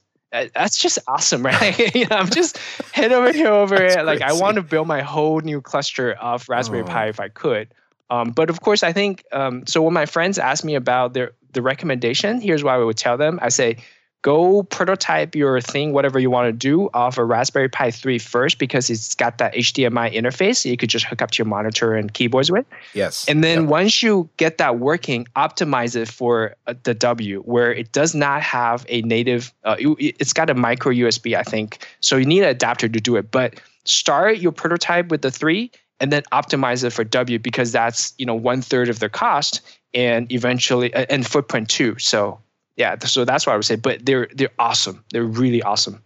that's 0.55 0.79
just 0.79 0.99
awesome 1.09 1.45
right 1.53 1.95
you 1.95 2.07
know 2.07 2.17
i'm 2.17 2.31
just 2.31 2.59
head 2.93 3.13
over 3.13 3.33
here 3.33 3.49
over 3.49 3.75
it 3.77 4.05
like 4.05 4.23
i 4.23 4.33
want 4.33 4.57
to 4.57 4.63
build 4.63 4.87
my 4.87 5.03
whole 5.03 5.41
new 5.41 5.61
cluster 5.61 6.13
of 6.13 6.49
raspberry 6.49 6.83
Oh. 6.83 6.87
pi 6.87 7.09
if 7.09 7.21
i 7.21 7.29
could 7.29 7.69
um, 8.09 8.31
but 8.31 8.51
of 8.51 8.61
course, 8.61 8.83
I 8.85 8.93
think 8.93 9.25
um, 9.33 9.67
so. 9.67 9.83
When 9.83 9.93
my 9.93 10.07
friends 10.07 10.39
ask 10.39 10.63
me 10.65 10.77
about 10.77 11.13
their 11.13 11.33
the 11.55 11.61
recommendation, 11.63 12.41
here's 12.41 12.63
why 12.63 12.75
I 12.75 12.79
would 12.79 12.97
tell 12.97 13.17
them. 13.17 13.41
I 13.43 13.49
say, 13.49 13.79
go 14.23 14.65
prototype 14.65 15.35
your 15.37 15.61
thing, 15.61 15.93
whatever 15.93 16.19
you 16.19 16.31
want 16.31 16.49
to 16.49 16.53
do, 16.53 16.91
off 16.95 17.17
a 17.17 17.25
Raspberry 17.25 17.69
Pi 17.69 17.91
3 17.93 18.19
first 18.19 18.59
because 18.59 18.91
it's 18.91 19.15
got 19.15 19.39
that 19.39 19.55
HDMI 19.55 20.13
interface 20.13 20.65
you 20.65 20.77
could 20.77 20.91
just 20.91 21.05
hook 21.05 21.23
up 21.23 21.31
to 21.33 21.39
your 21.39 21.47
monitor 21.47 21.95
and 21.95 22.13
keyboards 22.13 22.51
with. 22.51 22.67
yes. 22.95 23.25
And 23.29 23.45
then 23.45 23.63
Yep. 23.63 23.69
once 23.71 24.03
you 24.03 24.29
get 24.37 24.59
that 24.59 24.79
working, 24.79 25.27
optimize 25.37 25.95
it 25.95 26.09
for 26.09 26.57
uh, 26.67 26.75
the 26.83 26.95
W, 26.95 27.41
where 27.43 27.73
it 27.73 27.93
does 27.93 28.15
not 28.15 28.43
have 28.43 28.85
a 28.89 29.03
native. 29.03 29.53
Uh, 29.65 29.77
you- 29.79 29.97
it's 30.01 30.33
got 30.33 30.51
a 30.51 30.55
micro 30.55 30.93
USB, 30.93 31.37
I 31.37 31.43
think. 31.43 31.79
So 32.01 32.17
you 32.17 32.27
need 32.27 32.43
an 32.43 32.49
adapter 32.49 32.89
to 32.89 33.01
do 33.01 33.17
it. 33.17 33.31
But 33.31 33.61
start 33.85 34.39
your 34.39 34.51
prototype 34.53 35.09
with 35.11 35.23
the 35.23 35.31
three, 35.31 35.71
and 36.01 36.13
then 36.13 36.23
optimize 36.33 36.83
it 36.85 36.91
for 36.91 37.05
W 37.05 37.39
because 37.39 37.71
that's 37.73 38.13
you 38.19 38.27
know 38.27 38.35
one 38.35 38.61
third 38.61 38.89
of 38.89 38.99
the 38.99 39.09
cost, 39.09 39.61
and 39.95 40.31
eventually 40.33 40.93
uh, 40.93 41.07
and 41.09 41.25
footprint 41.27 41.69
too. 41.69 41.97
So 41.99 42.39
yeah, 42.77 42.97
so 42.99 43.25
that's 43.25 43.47
what 43.47 43.53
I 43.55 43.57
would 43.57 43.65
say. 43.65 43.77
But 43.77 44.05
they're 44.07 44.29
they're 44.35 44.51
awesome. 44.59 45.05
They're 45.11 45.25
really 45.25 45.63
awesome. 45.63 46.03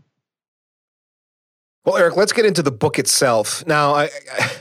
Well, 1.86 1.96
Eric, 1.96 2.14
let's 2.16 2.32
get 2.34 2.44
into 2.44 2.62
the 2.62 2.70
book 2.70 2.98
itself. 2.98 3.66
Now, 3.66 3.94
I, 3.94 4.10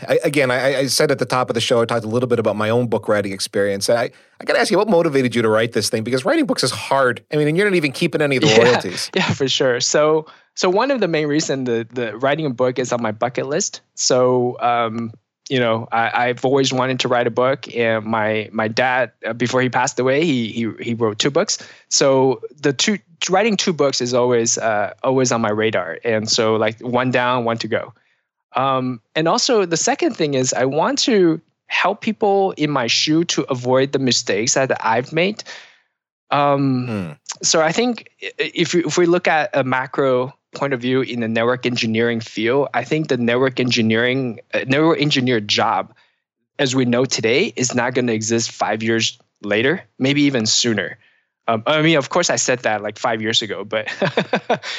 I, 0.07 0.19
again, 0.23 0.51
I, 0.51 0.77
I 0.77 0.85
said 0.87 1.11
at 1.11 1.19
the 1.19 1.25
top 1.25 1.49
of 1.49 1.53
the 1.53 1.59
show, 1.59 1.81
I 1.81 1.85
talked 1.85 2.05
a 2.05 2.07
little 2.07 2.29
bit 2.29 2.39
about 2.39 2.55
my 2.55 2.69
own 2.69 2.87
book 2.87 3.09
writing 3.09 3.33
experience. 3.33 3.89
I, 3.89 4.03
I 4.39 4.45
got 4.45 4.53
to 4.53 4.59
ask 4.59 4.71
you, 4.71 4.77
what 4.77 4.87
motivated 4.89 5.35
you 5.35 5.41
to 5.41 5.49
write 5.49 5.73
this 5.73 5.89
thing? 5.89 6.05
Because 6.05 6.23
writing 6.23 6.45
books 6.45 6.63
is 6.63 6.71
hard. 6.71 7.21
I 7.31 7.35
mean, 7.35 7.49
and 7.49 7.57
you're 7.57 7.69
not 7.69 7.75
even 7.75 7.91
keeping 7.91 8.21
any 8.21 8.37
of 8.37 8.43
the 8.43 8.47
Yeah. 8.57 8.63
royalties. 8.63 9.11
Yeah, 9.15 9.33
for 9.33 9.49
sure. 9.49 9.81
So, 9.81 10.27
so 10.55 10.69
one 10.69 10.91
of 10.91 11.01
the 11.01 11.09
main 11.09 11.27
reason 11.27 11.65
the 11.65 11.85
the 11.91 12.15
writing 12.17 12.45
a 12.45 12.51
book 12.51 12.79
is 12.79 12.93
on 12.93 13.01
my 13.01 13.11
bucket 13.11 13.47
list. 13.47 13.81
So, 13.95 14.57
um, 14.61 15.11
you 15.49 15.59
know, 15.59 15.87
I, 15.91 16.27
I've 16.27 16.45
always 16.45 16.71
wanted 16.71 16.99
to 17.01 17.07
write 17.07 17.27
a 17.27 17.31
book, 17.31 17.73
and 17.75 18.05
my 18.05 18.49
my 18.51 18.67
dad, 18.67 19.11
uh, 19.25 19.33
before 19.33 19.61
he 19.61 19.69
passed 19.69 19.99
away, 19.99 20.23
he 20.23 20.51
he 20.51 20.71
he 20.79 20.93
wrote 20.93 21.17
two 21.19 21.31
books. 21.31 21.57
So 21.89 22.41
the 22.61 22.71
two 22.71 22.99
writing 23.29 23.57
two 23.57 23.73
books 23.73 23.99
is 23.99 24.13
always 24.13 24.57
uh, 24.57 24.93
always 25.03 25.31
on 25.31 25.41
my 25.41 25.49
radar, 25.49 25.97
and 26.05 26.29
so 26.29 26.55
like 26.55 26.79
one 26.81 27.11
down, 27.11 27.45
one 27.45 27.57
to 27.57 27.67
go. 27.67 27.93
Um, 28.55 29.01
and 29.15 29.27
also 29.27 29.65
the 29.65 29.77
second 29.77 30.15
thing 30.15 30.35
is 30.35 30.53
I 30.53 30.65
want 30.65 30.99
to 30.99 31.41
help 31.67 32.01
people 32.01 32.51
in 32.57 32.69
my 32.69 32.87
shoe 32.87 33.23
to 33.25 33.43
avoid 33.49 33.91
the 33.91 33.99
mistakes 33.99 34.53
that 34.53 34.71
I've 34.85 35.11
made. 35.13 35.43
Um, 36.31 36.87
Hmm. 36.87 37.11
so 37.41 37.61
I 37.61 37.71
think 37.71 38.09
if 38.19 38.75
if 38.75 38.97
we 38.97 39.05
look 39.07 39.27
at 39.27 39.49
a 39.53 39.63
macro 39.63 40.33
point 40.51 40.73
of 40.73 40.81
view 40.81 41.01
in 41.01 41.19
the 41.19 41.27
network 41.27 41.65
engineering 41.65 42.19
field, 42.19 42.69
I 42.73 42.83
think 42.83 43.07
the 43.07 43.17
network 43.17 43.59
engineering 43.59 44.39
uh, 44.53 44.65
network 44.67 45.01
engineer 45.01 45.39
job, 45.39 45.93
as 46.57 46.75
we 46.75 46.85
know 46.85 47.05
today, 47.05 47.53
is 47.55 47.75
not 47.75 47.93
going 47.93 48.07
to 48.07 48.13
exist 48.13 48.51
five 48.51 48.83
years 48.83 49.17
later, 49.41 49.83
maybe 49.97 50.23
even 50.23 50.45
sooner. 50.45 50.97
Um, 51.47 51.63
I 51.65 51.81
mean, 51.81 51.97
of 51.97 52.09
course, 52.09 52.29
I 52.29 52.35
said 52.35 52.59
that 52.59 52.83
like 52.83 52.99
five 52.99 53.21
years 53.21 53.41
ago, 53.41 53.63
but 53.63 53.87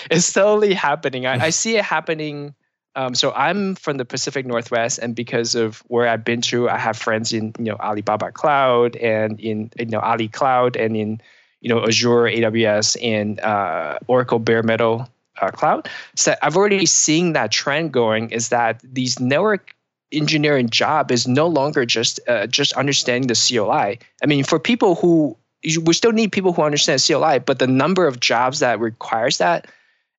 it's 0.10 0.26
slowly 0.26 0.72
happening. 0.72 1.26
I, 1.26 1.46
I 1.46 1.50
see 1.50 1.76
it 1.76 1.84
happening. 1.84 2.54
Um, 2.94 3.14
so 3.14 3.32
I'm 3.32 3.74
from 3.76 3.96
the 3.96 4.04
Pacific 4.04 4.46
Northwest, 4.46 4.98
and 4.98 5.14
because 5.14 5.54
of 5.54 5.78
where 5.88 6.06
I've 6.08 6.24
been 6.24 6.40
to, 6.42 6.68
I 6.68 6.76
have 6.76 6.96
friends 6.96 7.32
in 7.32 7.52
you 7.58 7.66
know 7.66 7.76
Alibaba 7.76 8.32
Cloud 8.32 8.96
and 8.96 9.40
in 9.40 9.70
you 9.78 9.86
know 9.86 10.00
Ali 10.00 10.28
Cloud 10.28 10.76
and 10.76 10.96
in 10.96 11.20
you 11.60 11.68
know 11.68 11.84
Azure, 11.84 12.26
AWS, 12.26 12.96
and 13.02 13.40
uh, 13.40 13.98
Oracle 14.06 14.38
Bare 14.38 14.62
Metal 14.62 15.08
uh, 15.40 15.50
Cloud. 15.50 15.88
So 16.16 16.34
I've 16.42 16.56
already 16.56 16.86
seen 16.86 17.32
that 17.32 17.50
trend 17.50 17.92
going. 17.92 18.30
Is 18.30 18.48
that 18.48 18.80
these 18.82 19.20
network 19.20 19.74
engineering 20.12 20.68
job 20.68 21.10
is 21.10 21.28
no 21.28 21.46
longer 21.46 21.84
just 21.86 22.20
uh, 22.28 22.46
just 22.46 22.72
understanding 22.74 23.28
the 23.28 23.34
CLI. 23.34 23.98
I 24.22 24.26
mean, 24.26 24.44
for 24.44 24.58
people 24.58 24.94
who 24.96 25.36
we 25.82 25.92
still 25.92 26.12
need 26.12 26.32
people 26.32 26.52
who 26.52 26.62
understand 26.62 27.02
CLI, 27.06 27.40
but 27.40 27.58
the 27.58 27.66
number 27.66 28.06
of 28.06 28.20
jobs 28.20 28.60
that 28.60 28.80
requires 28.80 29.38
that 29.38 29.66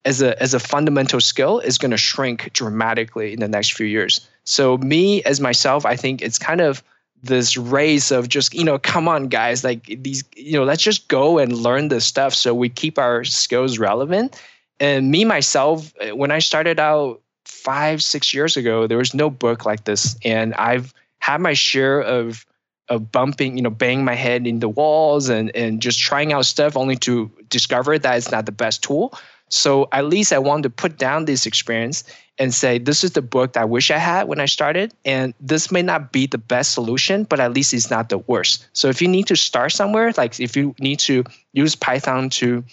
as 0.06 0.22
a 0.22 0.42
as 0.42 0.54
a 0.54 0.60
fundamental 0.60 1.20
skill 1.20 1.60
is 1.60 1.78
going 1.78 1.92
to 1.92 1.98
shrink 1.98 2.52
dramatically 2.54 3.34
in 3.34 3.40
the 3.40 3.48
next 3.48 3.74
few 3.74 3.88
years. 3.88 4.28
So 4.44 4.78
me 4.78 5.24
as 5.24 5.40
myself, 5.40 5.86
I 5.86 5.96
think 5.96 6.22
it's 6.22 6.40
kind 6.40 6.62
of 6.62 6.84
this 7.24 7.56
race 7.56 8.12
of 8.12 8.30
just 8.30 8.54
you 8.54 8.64
know 8.64 8.80
come 8.80 9.08
on 9.08 9.28
guys 9.28 9.64
like 9.64 9.86
these 10.02 10.24
you 10.36 10.54
know 10.54 10.64
let's 10.64 10.82
just 10.82 11.08
go 11.08 11.38
and 11.38 11.56
learn 11.56 11.90
this 11.90 12.04
stuff 12.04 12.34
so 12.34 12.54
we 12.54 12.68
keep 12.68 12.98
our 12.98 13.24
skills 13.24 13.78
relevant 13.78 14.42
and 14.82 15.12
me 15.12 15.24
myself 15.24 15.94
uh, 16.02 16.14
when 16.16 16.32
i 16.32 16.40
started 16.40 16.80
out 16.80 17.22
five 17.46 18.04
six 18.04 18.34
years 18.34 18.58
ago 18.58 18.88
there 18.88 18.98
was 18.98 19.14
no 19.14 19.30
book 19.30 19.66
like 19.66 19.86
this 19.86 20.18
and 20.26 20.54
i've 20.56 20.94
had 21.20 21.40
my 21.40 21.54
share 21.54 22.02
of 22.02 22.46
of 22.90 23.12
bumping 23.12 23.56
you 23.56 23.64
know 23.64 23.70
banging 23.70 24.04
my 24.04 24.16
head 24.16 24.46
in 24.46 24.60
the 24.60 24.68
walls 24.68 25.30
and 25.30 25.56
and 25.56 25.82
just 25.82 26.00
trying 26.00 26.34
out 26.34 26.46
stuff 26.46 26.76
only 26.76 26.98
to 26.98 27.32
discover 27.48 27.98
that 27.98 28.18
it's 28.18 28.32
not 28.32 28.46
the 28.46 28.52
best 28.52 28.84
tool 28.84 29.18
so 29.48 29.88
at 29.94 30.06
least 30.06 30.34
i 30.34 30.40
wanted 30.40 30.64
to 30.64 30.70
put 30.70 30.98
down 30.98 31.26
this 31.26 31.46
experience 31.46 32.04
and 32.42 32.56
say 32.56 32.80
this 32.80 33.04
is 33.04 33.12
the 33.12 33.22
book 33.22 33.54
that 33.54 33.62
I 33.62 33.66
wish 33.66 33.92
I 33.92 34.00
had 34.00 34.28
when 34.28 34.40
I 34.40 34.48
started, 34.48 34.96
and 35.06 35.36
this 35.40 35.72
may 35.72 35.84
not 35.84 36.12
be 36.12 36.26
the 36.26 36.40
best 36.40 36.74
solution, 36.74 37.24
but 37.24 37.40
at 37.40 37.54
least 37.54 37.72
it's 37.72 37.92
not 37.92 38.10
the 38.10 38.18
worst. 38.18 38.66
So 38.74 38.90
if 38.90 39.00
you 39.00 39.08
need 39.08 39.28
to 39.28 39.36
start 39.36 39.72
somewhere, 39.74 40.12
like 40.18 40.40
if 40.40 40.58
you 40.58 40.74
need 40.80 40.98
to 41.02 41.24
use 41.54 41.76
Python 41.76 42.32
to, 42.32 42.64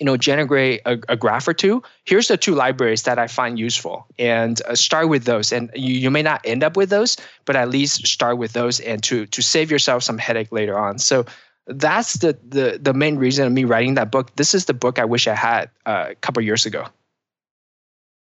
you 0.00 0.06
know, 0.06 0.16
generate 0.16 0.80
a, 0.86 0.98
a 1.08 1.16
graph 1.16 1.46
or 1.46 1.54
two, 1.54 1.82
here's 2.04 2.28
the 2.28 2.36
two 2.36 2.54
libraries 2.54 3.02
that 3.04 3.18
I 3.18 3.26
find 3.28 3.58
useful, 3.58 4.06
and 4.18 4.60
uh, 4.66 4.74
start 4.74 5.08
with 5.08 5.24
those. 5.24 5.52
And 5.52 5.70
you, 5.74 5.94
you 5.94 6.10
may 6.10 6.22
not 6.22 6.40
end 6.44 6.64
up 6.64 6.76
with 6.76 6.90
those, 6.90 7.16
but 7.44 7.54
at 7.56 7.68
least 7.68 8.06
start 8.06 8.38
with 8.38 8.52
those, 8.52 8.80
and 8.80 9.02
to 9.04 9.26
to 9.26 9.42
save 9.42 9.70
yourself 9.70 10.02
some 10.02 10.18
headache 10.18 10.50
later 10.50 10.78
on. 10.78 10.98
So 10.98 11.24
that's 11.66 12.14
the 12.14 12.36
the 12.48 12.78
the 12.82 12.92
main 12.92 13.16
reason 13.16 13.46
of 13.46 13.52
me 13.52 13.64
writing 13.64 13.94
that 13.94 14.10
book. 14.10 14.34
This 14.36 14.52
is 14.54 14.64
the 14.64 14.74
book 14.74 14.98
I 14.98 15.04
wish 15.04 15.28
I 15.28 15.34
had 15.34 15.70
uh, 15.86 16.06
a 16.10 16.14
couple 16.16 16.42
years 16.42 16.66
ago. 16.66 16.86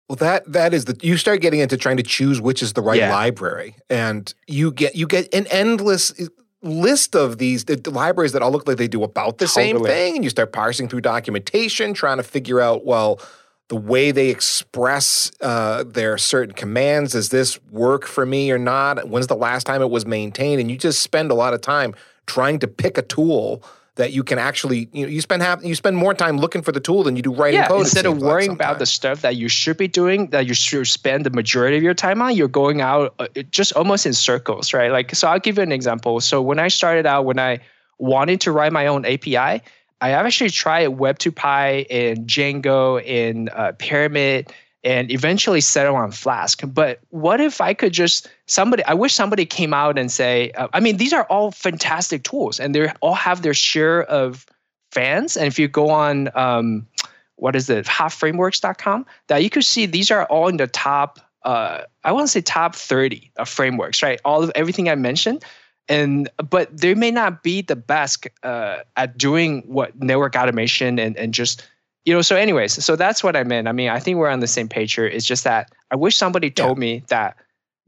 Well, 0.09 0.17
that 0.17 0.51
that 0.53 0.73
is 0.73 0.85
the 0.85 0.97
you 1.03 1.17
start 1.17 1.41
getting 1.41 1.59
into 1.61 1.77
trying 1.77 1.97
to 1.97 2.05
choose 2.05 2.41
which 2.41 2.63
is 2.63 2.75
the 2.75 2.81
right 2.81 2.99
Yeah. 3.01 3.11
library, 3.11 3.75
and 3.91 4.33
you 4.47 4.71
get 4.71 4.95
you 4.95 5.07
get 5.07 5.35
an 5.35 5.49
endless 5.49 6.15
list 6.63 7.15
of 7.15 7.39
these 7.39 7.65
the, 7.67 7.77
the 7.77 7.91
libraries 7.91 8.33
that 8.33 8.43
all 8.43 8.51
look 8.51 8.67
like 8.67 8.77
they 8.77 8.89
do 8.89 9.03
about 9.03 9.39
the 9.39 9.49
same 9.49 9.83
thing, 9.83 10.17
and 10.17 10.25
you 10.25 10.31
start 10.31 10.53
parsing 10.53 10.89
through 10.89 11.03
documentation, 11.03 11.95
trying 11.95 12.17
to 12.17 12.23
figure 12.23 12.61
out 12.61 12.85
well 12.85 13.21
the 13.69 13.77
way 13.77 14.13
they 14.13 14.29
express 14.29 15.33
uh, 15.41 15.83
their 15.85 16.17
certain 16.19 16.55
commands. 16.55 17.13
Does 17.13 17.31
this 17.31 17.61
work 17.71 18.07
for 18.07 18.25
me 18.25 18.51
or 18.51 18.59
not? 18.59 19.09
When's 19.09 19.27
the 19.27 19.37
last 19.37 19.65
time 19.65 19.83
it 19.83 19.91
was 19.91 20.07
maintained? 20.07 20.61
And 20.61 20.71
you 20.71 20.79
just 20.79 21.03
spend 21.03 21.31
a 21.31 21.35
lot 21.35 21.53
of 21.53 21.61
time 21.61 21.95
trying 22.27 22.61
to 22.61 22.69
pick 22.69 22.97
a 22.97 23.03
tool 23.03 23.63
that 23.97 24.13
you 24.13 24.23
can 24.23 24.39
actually 24.39 24.89
you 24.93 25.05
know 25.05 25.11
you 25.11 25.21
spend 25.21 25.43
half 25.43 25.65
you 25.65 25.75
spend 25.75 25.97
more 25.97 26.15
time 26.15 26.39
looking 26.39 26.63
for 26.63 26.71
the 26.71 26.81
tool 26.81 27.03
than 27.03 27.17
you 27.17 27.23
do 27.23 27.35
writing 27.35 27.61
yeah, 27.61 27.69
code. 27.69 27.81
instead 27.81 28.07
of 28.07 28.19
like 28.19 28.23
worrying 28.23 28.53
about 28.53 28.79
the 28.79 28.87
stuff 28.87 29.23
that 29.23 29.37
you 29.37 29.49
should 29.49 29.77
be 29.77 29.89
doing, 29.89 30.29
that 30.29 30.47
you 30.47 30.55
should 30.55 30.87
spend 30.87 31.25
the 31.25 31.31
majority 31.31 31.77
of 31.77 31.83
your 31.83 31.95
time 31.95 32.23
on, 32.23 32.37
you're 32.37 32.49
going 32.49 32.81
out 32.81 33.15
uh, 33.19 33.27
just 33.51 33.73
almost 33.73 34.07
in 34.07 34.13
circles, 34.13 34.73
right? 34.73 34.93
Like, 34.93 35.15
so 35.15 35.29
I'll 35.29 35.41
give 35.41 35.57
you 35.57 35.63
an 35.63 35.73
example. 35.73 36.21
So 36.21 36.41
when 36.41 36.59
I 36.59 36.69
started 36.69 37.07
out, 37.07 37.25
when 37.25 37.39
I 37.39 37.61
wanted 37.99 38.41
to 38.43 38.53
write 38.53 38.73
my 38.73 38.87
own 38.87 39.05
API, 39.07 39.63
I 40.01 40.11
actually 40.11 40.51
tried 40.51 40.91
Web2Py 40.91 41.87
and 41.91 42.27
Django 42.29 43.03
and 43.07 43.49
uh, 43.49 43.73
Pyramid 43.79 44.53
and 44.87 45.11
eventually 45.11 45.61
settle 45.61 45.97
on 45.97 46.13
Flask. 46.13 46.63
But 46.65 47.01
what 47.11 47.41
if 47.41 47.61
I 47.61 47.75
could 47.75 47.93
just 47.93 48.31
somebody? 48.47 48.85
I 48.85 48.95
wish 48.95 49.13
somebody 49.13 49.45
came 49.45 49.75
out 49.75 49.99
and 49.99 50.11
say, 50.13 50.53
uh, 50.53 50.69
I 50.73 50.79
mean, 50.79 50.97
these 50.97 51.13
are 51.13 51.25
all 51.25 51.51
fantastic 51.51 52.23
tools, 52.23 52.61
and 52.61 52.73
they 52.73 52.89
all 53.01 53.15
have 53.15 53.43
their 53.43 53.53
share 53.53 54.05
of 54.05 54.47
fans. 54.93 55.37
And 55.37 55.49
if 55.49 55.59
you 55.59 55.67
go 55.67 55.91
on, 55.91 56.31
um, 56.37 56.87
what 57.35 57.57
is 57.57 57.69
it, 57.69 57.85
hotframeworks.com, 57.87 59.05
that 59.27 59.43
you 59.43 59.51
could 59.51 59.65
see 59.65 59.87
these 59.87 60.13
are 60.13 60.25
all 60.27 60.47
in 60.47 60.57
the 60.57 60.69
top. 60.69 61.19
Uh, 61.43 61.83
I 62.05 62.13
want 62.13 62.29
to 62.29 62.31
say 62.31 62.41
top 62.41 62.77
thirty 62.77 63.33
of 63.37 63.49
frameworks, 63.49 64.05
right? 64.05 64.21
All 64.25 64.45
of 64.45 64.53
everything 64.55 64.89
I 64.89 64.95
mentioned. 64.95 65.45
And 65.89 66.29
but 66.49 66.77
they 66.77 66.95
may 66.95 67.11
not 67.11 67.43
be 67.43 67.61
the 67.61 67.77
best 67.77 68.27
uh, 68.45 68.79
at 68.97 69.19
doing 69.19 69.63
what 69.67 70.01
network 70.01 70.37
automation 70.37 70.99
and, 70.99 71.17
and 71.17 71.35
just 71.35 71.67
you 72.07 72.15
know, 72.15 72.23
so 72.23 72.37
anyways, 72.37 72.85
so 72.85 72.95
that's 72.95 73.23
what 73.25 73.35
I 73.35 73.43
meant. 73.43 73.67
I 73.67 73.73
mean, 73.73 73.89
I 73.89 73.99
think 73.99 74.17
we're 74.17 74.31
on 74.31 74.39
the 74.39 74.47
same 74.47 74.69
page 74.69 74.95
here. 74.95 75.07
It's 75.07 75.27
just 75.27 75.43
that 75.45 75.73
I 75.91 75.97
wish 75.97 76.17
somebody 76.17 76.51
told 76.51 76.79
yeah. 76.79 76.81
me 76.81 77.03
that 77.09 77.37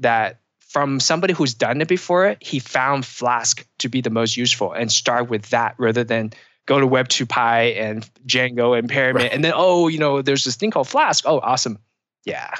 that 0.01 0.41
from 0.59 1.01
somebody 1.01 1.33
who's 1.33 1.55
done 1.55 1.81
it 1.81 1.89
before, 1.89 2.37
he 2.41 2.59
found 2.59 3.07
Flask 3.07 3.67
to 3.79 3.89
be 3.89 4.01
the 4.01 4.11
most 4.11 4.37
useful 4.37 4.73
and 4.73 4.93
start 4.93 5.31
with 5.31 5.49
that 5.51 5.75
rather 5.79 6.05
than 6.05 6.33
go 6.67 6.79
to 6.79 6.87
Web2Py 6.87 7.81
and 7.81 8.11
Django 8.27 8.79
and 8.79 8.89
Pyramid 8.89 9.23
right. 9.23 9.33
and 9.33 9.43
then 9.43 9.53
oh, 9.55 9.89
you 9.89 9.99
know, 9.99 10.21
there's 10.21 10.45
this 10.45 10.57
thing 10.57 10.73
called 10.73 10.89
Flask. 10.89 11.25
Oh, 11.27 11.39
awesome. 11.39 11.79
Yeah. 12.25 12.51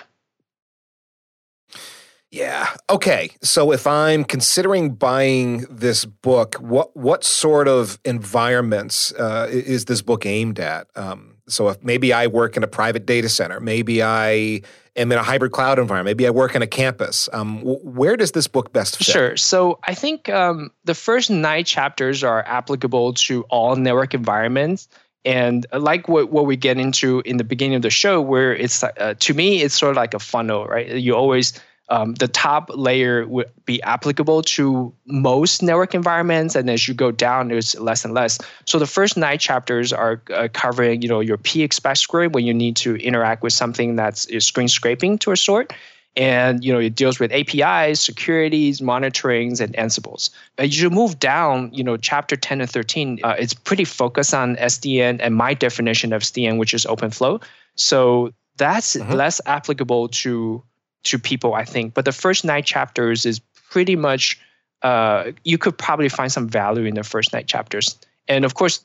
Yeah. 2.31 2.69
Okay. 2.89 3.31
So 3.43 3.73
if 3.73 3.87
I'm 3.87 4.23
considering 4.23 4.95
buying 4.95 5.67
this 5.69 6.05
book, 6.05 6.55
what 6.57 6.97
what 6.97 7.25
sort 7.25 7.67
of 7.67 7.99
environments 8.05 9.13
uh, 9.15 9.49
is 9.51 9.87
this 9.87 10.03
book 10.03 10.25
aimed 10.25 10.61
at? 10.61 10.87
Um, 10.95 11.38
so 11.49 11.69
if 11.69 11.83
maybe 11.83 12.13
I 12.13 12.27
work 12.27 12.57
in 12.57 12.63
a 12.63 12.67
private 12.67 13.07
data 13.07 13.29
center, 13.29 13.61
maybe 13.61 14.03
I 14.03 14.63
am 14.97 15.13
in 15.13 15.19
a 15.19 15.23
hybrid 15.23 15.53
cloud 15.53 15.79
environment, 15.79 16.17
maybe 16.17 16.27
I 16.27 16.31
work 16.31 16.55
in 16.55 16.63
a 16.63 16.67
campus. 16.67 17.29
Um, 17.33 17.63
where 17.63 18.17
does 18.17 18.33
this 18.33 18.47
book 18.47 18.73
best 18.73 18.99
fit? 18.99 19.07
Sure. 19.07 19.37
So 19.37 19.79
I 19.85 19.95
think 19.95 20.29
um, 20.29 20.71
the 20.85 20.95
first 20.95 21.31
nine 21.31 21.65
chapters 21.65 22.23
are 22.25 22.45
applicable 22.47 23.15
to 23.15 23.43
all 23.45 23.77
network 23.77 24.15
environments. 24.15 24.89
And 25.25 25.67
like 25.73 26.09
what, 26.09 26.31
what 26.31 26.47
we 26.47 26.57
get 26.57 26.79
into 26.79 27.21
in 27.25 27.37
the 27.37 27.45
beginning 27.45 27.77
of 27.77 27.83
the 27.83 27.91
show, 27.91 28.21
where 28.21 28.55
it's 28.55 28.83
uh, 28.83 29.15
to 29.19 29.35
me, 29.35 29.63
it's 29.63 29.75
sort 29.75 29.91
of 29.91 29.97
like 29.97 30.15
a 30.15 30.19
funnel, 30.19 30.67
right? 30.67 30.89
You 30.89 31.15
always 31.15 31.53
um, 31.91 32.15
the 32.15 32.29
top 32.29 32.71
layer 32.75 33.27
would 33.27 33.51
be 33.65 33.83
applicable 33.83 34.43
to 34.43 34.93
most 35.07 35.63
network 35.63 35.95
environments, 35.95 36.55
and 36.55 36.69
as 36.69 36.87
you 36.87 36.95
go 36.95 37.11
down, 37.11 37.49
there's 37.49 37.79
less 37.81 38.05
and 38.05 38.13
less. 38.13 38.39
So 38.67 38.79
the 38.79 38.87
first 38.87 39.17
nine 39.17 39.39
chapters 39.39 39.93
are 39.93 40.23
uh, 40.33 40.49
covering, 40.53 41.01
you 41.01 41.09
know, 41.09 41.21
your 41.21 41.39
pexpect 41.39 41.99
script 41.99 42.35
when 42.35 42.45
you 42.45 42.53
need 42.53 42.77
to 42.77 42.97
interact 42.97 43.43
with 43.43 43.55
something 43.55 43.97
that's 43.97 44.29
screen 44.45 44.69
scraping 44.69 45.19
to 45.19 45.33
a 45.33 45.37
sort, 45.37 45.73
and 46.15 46.63
you 46.63 46.73
know 46.73 46.79
it 46.79 46.95
deals 46.95 47.19
with 47.19 47.33
APIs, 47.33 48.01
securities, 48.03 48.81
monitorings, 48.83 49.61
and 49.61 49.75
Ansibles. 49.75 50.29
As 50.59 50.79
you 50.79 50.91
move 50.91 51.19
down, 51.19 51.73
you 51.73 51.83
know, 51.83 51.97
chapter 51.97 52.37
10 52.37 52.61
and 52.61 52.71
13, 52.71 53.21
uh, 53.25 53.35
it's 53.39 53.55
pretty 53.55 53.85
focused 53.85 54.35
on 54.35 54.57
SDN 54.57 55.21
and 55.21 55.35
my 55.35 55.55
definition 55.55 56.13
of 56.13 56.21
SDN, 56.21 56.59
which 56.59 56.75
is 56.75 56.85
OpenFlow. 56.85 57.43
So 57.77 58.33
that's 58.59 58.97
mm-hmm. 58.97 59.13
less 59.13 59.41
applicable 59.47 60.09
to 60.09 60.63
to 61.05 61.19
people, 61.19 61.55
I 61.55 61.65
think. 61.65 61.95
But 61.95 62.05
the 62.05 62.13
first 62.13 62.45
nine 62.45 62.63
chapters 62.63 63.27
is 63.27 63.41
pretty 63.71 63.97
much 63.97 64.39
uh, 64.83 65.33
you 65.45 65.59
could 65.59 65.77
probably 65.77 66.09
find 66.09 66.31
some 66.31 66.49
value 66.49 66.85
in 66.85 66.95
the 66.95 67.05
first 67.05 67.33
nine 67.33 67.47
chapters. 67.47 67.99
And 68.29 68.45
of 68.45 68.55
course, 68.55 68.85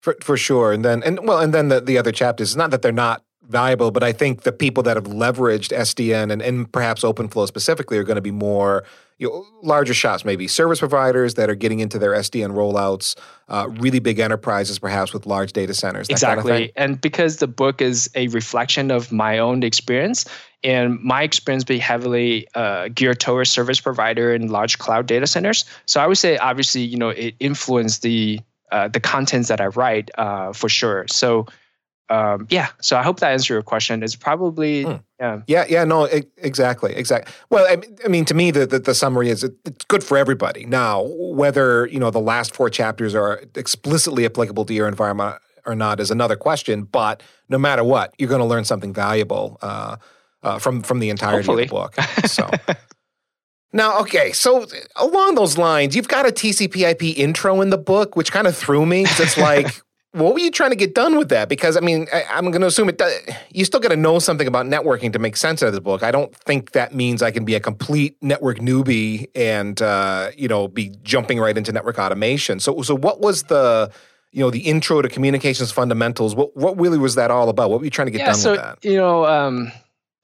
for 0.00 0.16
for 0.20 0.36
sure. 0.36 0.72
And 0.72 0.84
then 0.84 1.02
and 1.02 1.26
well, 1.26 1.38
and 1.38 1.54
then 1.54 1.68
the, 1.68 1.80
the 1.80 1.98
other 1.98 2.12
chapters. 2.12 2.50
It's 2.50 2.56
not 2.56 2.70
that 2.70 2.82
they're 2.82 2.92
not 2.92 3.24
valuable, 3.48 3.90
but 3.90 4.02
I 4.02 4.12
think 4.12 4.42
the 4.42 4.52
people 4.52 4.82
that 4.84 4.96
have 4.96 5.04
leveraged 5.04 5.76
SDN 5.76 6.32
and, 6.32 6.40
and 6.40 6.70
perhaps 6.70 7.02
OpenFlow 7.02 7.46
specifically 7.46 7.98
are 7.98 8.04
going 8.04 8.16
to 8.16 8.22
be 8.22 8.30
more 8.30 8.84
you 9.18 9.28
know, 9.28 9.46
larger 9.62 9.94
shops, 9.94 10.24
maybe 10.24 10.48
service 10.48 10.78
providers 10.80 11.34
that 11.34 11.50
are 11.50 11.54
getting 11.54 11.80
into 11.80 11.98
their 11.98 12.12
SDN 12.12 12.52
rollouts, 12.52 13.16
uh, 13.48 13.68
really 13.68 13.98
big 13.98 14.18
enterprises, 14.18 14.78
perhaps 14.78 15.12
with 15.12 15.26
large 15.26 15.52
data 15.52 15.74
centers. 15.74 16.08
exactly. 16.08 16.50
Kind 16.50 16.64
of 16.64 16.70
and 16.76 17.00
because 17.00 17.36
the 17.36 17.46
book 17.46 17.80
is 17.80 18.10
a 18.14 18.28
reflection 18.28 18.90
of 18.90 19.12
my 19.12 19.38
own 19.38 19.62
experience, 19.62 20.24
and 20.64 21.00
my 21.00 21.22
experience 21.22 21.64
be 21.64 21.78
heavily 21.78 22.46
uh, 22.54 22.88
geared 22.88 23.20
towards 23.20 23.50
service 23.50 23.80
provider 23.80 24.32
and 24.32 24.50
large 24.50 24.78
cloud 24.78 25.06
data 25.06 25.26
centers. 25.26 25.64
So 25.86 26.00
I 26.00 26.06
would 26.06 26.18
say, 26.18 26.36
obviously, 26.38 26.82
you 26.82 26.96
know, 26.96 27.10
it 27.10 27.34
influenced 27.40 28.02
the 28.02 28.40
uh, 28.70 28.88
the 28.88 29.00
contents 29.00 29.48
that 29.48 29.60
I 29.60 29.66
write 29.66 30.10
uh, 30.16 30.52
for 30.52 30.68
sure. 30.68 31.06
So 31.08 31.46
um, 32.12 32.46
yeah, 32.50 32.68
so 32.80 32.98
I 32.98 33.02
hope 33.02 33.20
that 33.20 33.32
answers 33.32 33.48
your 33.48 33.62
question. 33.62 34.02
It's 34.02 34.16
probably 34.16 34.84
mm. 34.84 35.02
yeah, 35.18 35.42
yeah, 35.46 35.64
yeah. 35.68 35.84
No, 35.84 36.04
it, 36.04 36.30
exactly, 36.36 36.94
exactly. 36.94 37.32
Well, 37.48 37.66
I, 37.66 37.82
I 38.04 38.08
mean, 38.08 38.26
to 38.26 38.34
me, 38.34 38.50
the, 38.50 38.66
the, 38.66 38.78
the 38.80 38.94
summary 38.94 39.30
is 39.30 39.42
it, 39.42 39.54
it's 39.64 39.84
good 39.86 40.04
for 40.04 40.18
everybody. 40.18 40.66
Now, 40.66 41.04
whether 41.04 41.86
you 41.86 41.98
know 41.98 42.10
the 42.10 42.20
last 42.20 42.54
four 42.54 42.68
chapters 42.68 43.14
are 43.14 43.42
explicitly 43.54 44.26
applicable 44.26 44.66
to 44.66 44.74
your 44.74 44.88
environment 44.88 45.38
or 45.64 45.74
not 45.74 46.00
is 46.00 46.10
another 46.10 46.36
question. 46.36 46.82
But 46.84 47.22
no 47.48 47.56
matter 47.56 47.82
what, 47.82 48.14
you're 48.18 48.28
going 48.28 48.40
to 48.40 48.46
learn 48.46 48.64
something 48.64 48.92
valuable 48.92 49.58
uh, 49.62 49.96
uh, 50.42 50.58
from 50.58 50.82
from 50.82 50.98
the 50.98 51.10
entirety 51.10 51.46
Hopefully. 51.46 51.64
of 51.64 51.68
the 51.68 51.74
book. 51.74 51.94
So. 52.28 52.50
Now, 53.74 54.00
okay, 54.00 54.32
so 54.32 54.66
along 54.96 55.34
those 55.36 55.56
lines, 55.56 55.96
you've 55.96 56.08
got 56.08 56.26
a 56.26 56.30
TCP/IP 56.30 57.18
intro 57.18 57.62
in 57.62 57.70
the 57.70 57.78
book, 57.78 58.16
which 58.16 58.30
kind 58.30 58.46
of 58.46 58.54
threw 58.54 58.84
me 58.84 59.04
because 59.04 59.20
it's 59.20 59.38
like, 59.38 59.80
what 60.12 60.34
were 60.34 60.40
you 60.40 60.50
trying 60.50 60.70
to 60.70 60.76
get 60.76 60.94
done 60.94 61.16
with 61.16 61.30
that? 61.30 61.48
Because 61.48 61.76
I 61.76 61.80
mean, 61.80 62.06
I, 62.12 62.38
am 62.38 62.50
going 62.50 62.60
to 62.60 62.66
assume 62.66 62.90
it. 62.90 62.98
Does, 62.98 63.18
you 63.50 63.64
still 63.64 63.80
got 63.80 63.88
to 63.88 63.96
know 63.96 64.18
something 64.18 64.46
about 64.46 64.66
networking 64.66 65.12
to 65.14 65.18
make 65.18 65.36
sense 65.36 65.62
of 65.62 65.72
this 65.72 65.80
book. 65.80 66.02
I 66.02 66.10
don't 66.10 66.34
think 66.36 66.72
that 66.72 66.94
means 66.94 67.22
I 67.22 67.30
can 67.30 67.46
be 67.46 67.54
a 67.54 67.60
complete 67.60 68.16
network 68.20 68.58
newbie 68.58 69.28
and 69.34 69.80
uh, 69.80 70.30
you 70.36 70.48
know 70.48 70.68
be 70.68 70.90
jumping 71.02 71.38
right 71.40 71.56
into 71.56 71.72
network 71.72 71.98
automation. 71.98 72.60
So, 72.60 72.82
so 72.82 72.94
what 72.94 73.20
was 73.20 73.44
the 73.44 73.90
you 74.32 74.40
know 74.40 74.50
the 74.50 74.60
intro 74.60 75.00
to 75.00 75.08
communications 75.08 75.72
fundamentals? 75.72 76.34
What 76.34 76.54
what 76.54 76.78
really 76.78 76.98
was 76.98 77.14
that 77.14 77.30
all 77.30 77.48
about? 77.48 77.70
What 77.70 77.80
were 77.80 77.84
you 77.84 77.90
trying 77.90 78.06
to 78.06 78.12
get 78.12 78.20
yeah, 78.20 78.26
done 78.26 78.34
so, 78.34 78.50
with 78.52 78.60
that? 78.60 78.84
You 78.84 78.98
know. 78.98 79.24
Um, 79.24 79.72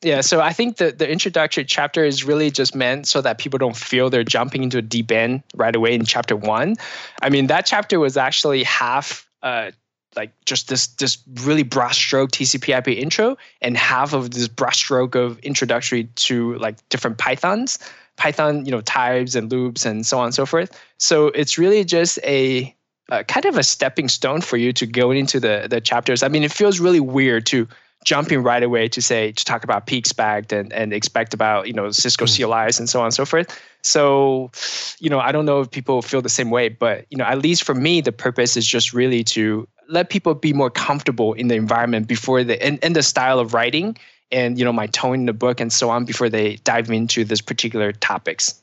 yeah, 0.03 0.21
so 0.21 0.41
I 0.41 0.53
think 0.53 0.77
the, 0.77 0.93
the 0.93 1.11
introductory 1.11 1.65
chapter 1.65 2.05
is 2.05 2.23
really 2.23 2.51
just 2.51 2.75
meant 2.75 3.09
so 3.09 3.21
that 3.21 3.39
people 3.39 3.59
don't 3.59 3.77
feel 3.77 4.11
they're 4.11 4.23
jumping 4.23 4.63
into 4.63 4.79
a 4.79 4.83
deep 4.83 5.11
end 5.11 5.43
right 5.55 5.75
away 5.75 5.93
in 5.93 6.05
chapter 6.05 6.37
one. 6.37 6.77
I 7.21 7.31
mean, 7.31 7.49
that 7.49 7.67
chapter 7.67 7.99
was 7.99 8.17
actually 8.17 8.63
half 8.63 9.29
uh, 9.43 9.73
like 10.15 10.33
just 10.45 10.69
this 10.69 10.87
this 10.87 11.19
really 11.43 11.65
brushstroke 11.65 12.31
TCP/IP 12.31 12.89
intro, 12.89 13.37
and 13.61 13.77
half 13.77 14.13
of 14.13 14.31
this 14.31 14.47
brushstroke 14.47 15.17
of 15.17 15.39
introductory 15.41 16.05
to 16.05 16.55
like 16.57 16.77
different 16.91 17.19
Pythons, 17.19 17.79
Python 18.17 18.65
you 18.65 18.71
know 18.71 18.81
types 18.81 19.35
and 19.35 19.51
loops 19.51 19.85
and 19.85 20.07
so 20.07 20.19
on 20.19 20.27
and 20.27 20.35
so 20.35 20.47
forth. 20.47 20.71
So 20.99 21.29
it's 21.29 21.59
really 21.59 21.85
just 21.85 22.19
a 22.23 22.75
uh, 23.11 23.25
kind 23.25 23.47
of 23.47 23.57
a 23.57 23.63
stepping 23.63 24.09
stone 24.09 24.43
for 24.43 24.57
you 24.57 24.73
to 24.75 24.87
go 24.87 25.11
into 25.11 25.41
the 25.41 25.67
the 25.69 25.81
chapters. 25.81 26.23
I 26.23 26.29
mean, 26.29 26.45
it 26.45 26.53
feels 26.53 26.79
really 26.79 27.01
weird 27.01 27.47
to 27.47 27.67
jumping 28.05 28.43
right 28.43 28.63
away 28.63 28.89
to 28.89 29.03
say 29.03 29.33
to 29.33 29.45
talk 29.45 29.65
about 29.65 29.87
pexpect 29.87 30.53
and 30.53 30.73
and 30.73 30.93
expect 30.93 31.35
about 31.35 31.67
you 31.67 31.73
know 31.73 31.91
Cisco 31.91 32.25
mm. 32.25 32.37
CLIs 32.37 32.79
and 32.79 32.89
so 32.89 33.01
on 33.01 33.07
and 33.07 33.15
so 33.15 33.25
forth. 33.25 33.61
So, 33.83 34.51
you 34.99 35.09
know, 35.09 35.21
I 35.21 35.33
don't 35.33 35.47
know 35.47 35.61
if 35.61 35.71
people 35.71 36.03
feel 36.03 36.21
the 36.21 36.29
same 36.29 36.51
way, 36.51 36.69
but 36.69 37.07
you 37.11 37.17
know, 37.17 37.25
at 37.25 37.39
least 37.39 37.65
for 37.65 37.75
me, 37.75 38.01
the 38.01 38.13
purpose 38.13 38.57
is 38.57 38.67
just 38.67 38.93
really 38.93 39.23
to 39.25 39.69
let 39.89 40.11
people 40.11 40.35
be 40.35 40.53
more 40.53 40.71
comfortable 40.71 41.33
in 41.33 41.49
the 41.49 41.55
environment 41.55 42.07
before 42.09 42.45
they 42.45 42.59
and, 42.59 42.79
and 42.83 42.95
the 42.95 43.03
style 43.03 43.39
of 43.39 43.55
writing 43.55 43.97
and 44.31 44.59
you 44.59 44.65
know 44.65 44.73
my 44.73 44.87
tone 44.87 45.21
in 45.21 45.27
the 45.27 45.33
book 45.33 45.61
and 45.61 45.73
so 45.73 45.91
on 45.91 46.05
before 46.05 46.29
they 46.29 46.57
dive 46.57 46.91
into 46.91 47.25
this 47.25 47.41
particular 47.41 47.93
topics. 47.93 48.61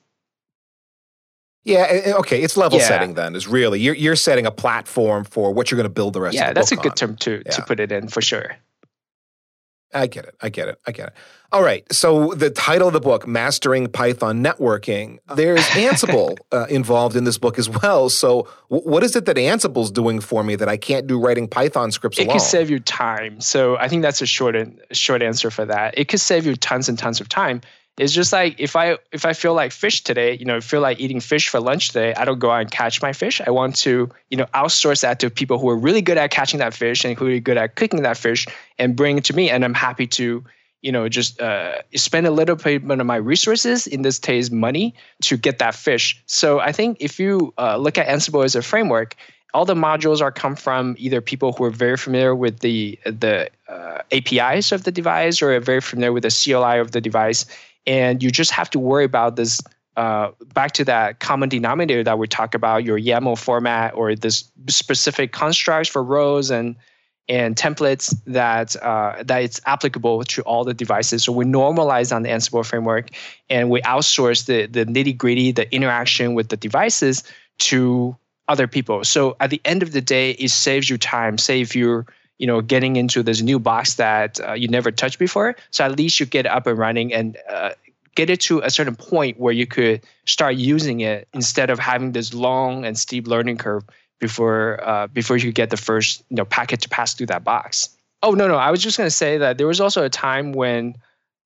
Yeah, 1.63 2.13
okay, 2.19 2.43
it's 2.43 2.55
level 2.57 2.77
yeah. 2.77 2.87
setting 2.87 3.15
then. 3.15 3.35
Is 3.35 3.47
really 3.47 3.79
you're 3.79 3.95
you're 3.95 4.15
setting 4.15 4.45
a 4.45 4.51
platform 4.51 5.23
for 5.23 5.51
what 5.51 5.71
you're 5.71 5.77
going 5.77 5.85
to 5.85 5.89
build 5.89 6.13
the 6.13 6.21
rest. 6.21 6.35
Yeah, 6.35 6.49
of 6.49 6.55
the 6.55 6.59
that's 6.59 6.71
a 6.71 6.77
on. 6.77 6.83
good 6.83 6.95
term 6.95 7.15
to 7.17 7.41
yeah. 7.43 7.51
to 7.53 7.61
put 7.63 7.79
it 7.79 7.91
in 7.91 8.07
for 8.07 8.21
sure. 8.21 8.55
I 9.93 10.07
get 10.07 10.25
it. 10.25 10.35
I 10.41 10.49
get 10.49 10.67
it. 10.67 10.79
I 10.85 10.91
get 10.91 11.07
it. 11.09 11.13
All 11.51 11.63
right. 11.63 11.85
So 11.91 12.33
the 12.33 12.49
title 12.49 12.87
of 12.87 12.93
the 12.93 12.99
book, 12.99 13.27
Mastering 13.27 13.87
Python 13.87 14.43
Networking, 14.43 15.19
there's 15.35 15.65
Ansible 15.67 16.37
uh, 16.51 16.65
involved 16.69 17.15
in 17.15 17.23
this 17.23 17.37
book 17.37 17.57
as 17.57 17.69
well. 17.69 18.09
So 18.09 18.47
w- 18.69 18.89
what 18.89 19.03
is 19.03 19.15
it 19.15 19.25
that 19.25 19.37
Ansible's 19.37 19.91
doing 19.91 20.19
for 20.19 20.43
me 20.43 20.55
that 20.57 20.67
I 20.67 20.75
can't 20.75 21.07
do 21.07 21.19
writing 21.19 21.47
Python 21.47 21.91
scripts 21.91 22.17
it 22.17 22.23
alone? 22.23 22.35
It 22.35 22.39
could 22.39 22.45
save 22.45 22.69
you 22.69 22.79
time. 22.79 23.39
So 23.39 23.77
I 23.77 23.87
think 23.87 24.01
that's 24.01 24.21
a 24.21 24.25
short, 24.25 24.55
short 24.91 25.21
answer 25.21 25.49
for 25.49 25.65
that. 25.65 25.97
It 25.97 26.09
could 26.09 26.19
save 26.19 26.45
you 26.45 26.55
tons 26.55 26.89
and 26.89 26.99
tons 26.99 27.21
of 27.21 27.29
time 27.29 27.61
it's 27.97 28.11
just 28.11 28.33
like 28.33 28.59
if 28.59 28.75
I 28.75 28.97
if 29.13 29.25
I 29.25 29.31
feel 29.31 29.53
like 29.53 29.71
fish 29.71 30.03
today, 30.03 30.35
you 30.35 30.43
know, 30.43 30.59
feel 30.59 30.81
like 30.81 30.99
eating 30.99 31.21
fish 31.21 31.47
for 31.47 31.61
lunch 31.61 31.89
today, 31.89 32.13
I 32.15 32.25
don't 32.25 32.39
go 32.39 32.51
out 32.51 32.61
and 32.61 32.71
catch 32.71 33.01
my 33.01 33.13
fish. 33.13 33.39
I 33.39 33.51
want 33.51 33.75
to, 33.77 34.09
you 34.29 34.37
know, 34.37 34.45
outsource 34.53 35.01
that 35.01 35.19
to 35.21 35.29
people 35.29 35.57
who 35.57 35.69
are 35.69 35.77
really 35.77 36.01
good 36.01 36.17
at 36.17 36.29
catching 36.29 36.59
that 36.59 36.73
fish 36.73 37.05
and 37.05 37.17
who 37.17 37.27
are 37.27 37.39
good 37.39 37.57
at 37.57 37.75
cooking 37.75 38.01
that 38.01 38.17
fish 38.17 38.47
and 38.77 38.95
bring 38.97 39.17
it 39.17 39.23
to 39.25 39.35
me. 39.35 39.49
And 39.49 39.63
I'm 39.63 39.73
happy 39.73 40.07
to, 40.07 40.43
you 40.81 40.91
know, 40.91 41.07
just 41.07 41.39
uh, 41.39 41.81
spend 41.95 42.27
a 42.27 42.31
little 42.31 42.57
bit 42.57 42.83
of 42.83 43.05
my 43.05 43.15
resources, 43.15 43.87
in 43.87 44.01
this 44.01 44.19
case, 44.19 44.51
money, 44.51 44.93
to 45.21 45.37
get 45.37 45.59
that 45.59 45.73
fish. 45.73 46.21
So 46.25 46.59
I 46.59 46.73
think 46.73 46.97
if 46.99 47.17
you 47.17 47.53
uh, 47.57 47.77
look 47.77 47.97
at 47.97 48.07
Ansible 48.07 48.43
as 48.43 48.57
a 48.57 48.61
framework, 48.61 49.15
all 49.53 49.63
the 49.63 49.73
modules 49.73 50.19
are 50.19 50.33
come 50.33 50.57
from 50.57 50.95
either 50.97 51.21
people 51.21 51.53
who 51.53 51.63
are 51.63 51.69
very 51.69 51.95
familiar 51.95 52.35
with 52.35 52.59
the 52.59 52.99
the 53.05 53.49
uh, 53.69 53.99
APIs 54.11 54.73
of 54.73 54.83
the 54.83 54.91
device 54.91 55.41
or 55.41 55.55
are 55.55 55.61
very 55.61 55.79
familiar 55.79 56.11
with 56.11 56.23
the 56.23 56.29
CLI 56.43 56.77
of 56.77 56.91
the 56.91 56.99
device 56.99 57.45
and 57.87 58.21
you 58.23 58.31
just 58.31 58.51
have 58.51 58.69
to 58.71 58.79
worry 58.79 59.05
about 59.05 59.35
this 59.35 59.61
uh, 59.97 60.31
back 60.53 60.73
to 60.73 60.83
that 60.85 61.19
common 61.19 61.47
denominator 61.47 62.03
that 62.03 62.19
we 62.19 62.27
talk 62.27 62.53
about 62.53 62.83
your 62.83 62.99
YAML 62.99 63.37
format 63.37 63.93
or 63.95 64.13
this 64.13 64.43
specific 64.67 65.31
constructs 65.31 65.89
for 65.89 66.03
rows 66.03 66.51
and 66.51 66.75
and 67.27 67.55
templates 67.55 68.15
that 68.25 68.75
uh, 68.83 69.23
that 69.23 69.41
it's 69.41 69.59
applicable 69.65 70.23
to 70.25 70.41
all 70.43 70.63
the 70.63 70.73
devices. 70.73 71.23
So 71.23 71.31
we 71.31 71.45
normalize 71.45 72.15
on 72.15 72.21
the 72.23 72.29
Ansible 72.29 72.65
framework, 72.65 73.09
and 73.49 73.69
we 73.69 73.81
outsource 73.81 74.45
the 74.45 74.67
the 74.67 74.85
nitty 74.85 75.17
gritty, 75.17 75.51
the 75.51 75.73
interaction 75.73 76.33
with 76.33 76.49
the 76.49 76.57
devices 76.57 77.23
to 77.59 78.15
other 78.47 78.67
people. 78.67 79.03
So 79.03 79.35
at 79.39 79.49
the 79.49 79.61
end 79.65 79.81
of 79.81 79.91
the 79.91 80.01
day, 80.01 80.31
it 80.31 80.49
saves 80.49 80.89
you 80.89 80.97
time, 80.97 81.37
save 81.37 81.73
you 81.73 82.05
you 82.37 82.47
know 82.47 82.61
getting 82.61 82.95
into 82.95 83.23
this 83.23 83.41
new 83.41 83.59
box 83.59 83.95
that 83.95 84.39
uh, 84.47 84.53
you 84.53 84.67
never 84.67 84.91
touched 84.91 85.19
before. 85.19 85.55
So 85.71 85.83
at 85.83 85.97
least 85.97 86.19
you 86.19 86.25
get 86.25 86.45
up 86.45 86.67
and 86.67 86.77
running 86.77 87.13
and 87.13 87.37
uh, 87.49 87.71
get 88.15 88.29
it 88.29 88.39
to 88.41 88.59
a 88.59 88.69
certain 88.69 88.95
point 88.95 89.39
where 89.39 89.53
you 89.53 89.67
could 89.67 90.01
start 90.25 90.55
using 90.55 91.01
it 91.01 91.27
instead 91.33 91.69
of 91.69 91.79
having 91.79 92.13
this 92.13 92.33
long 92.33 92.85
and 92.85 92.97
steep 92.97 93.27
learning 93.27 93.57
curve 93.57 93.83
before 94.19 94.79
uh, 94.83 95.07
before 95.07 95.37
you 95.37 95.51
get 95.51 95.69
the 95.69 95.77
first 95.77 96.23
you 96.29 96.37
know 96.37 96.45
packet 96.45 96.81
to 96.81 96.89
pass 96.89 97.13
through 97.13 97.27
that 97.27 97.43
box. 97.43 97.89
Oh 98.23 98.31
no 98.31 98.47
no, 98.47 98.55
I 98.55 98.71
was 98.71 98.81
just 98.81 98.97
going 98.97 99.07
to 99.07 99.15
say 99.15 99.37
that 99.37 99.57
there 99.57 99.67
was 99.67 99.79
also 99.79 100.03
a 100.03 100.09
time 100.09 100.53
when 100.53 100.95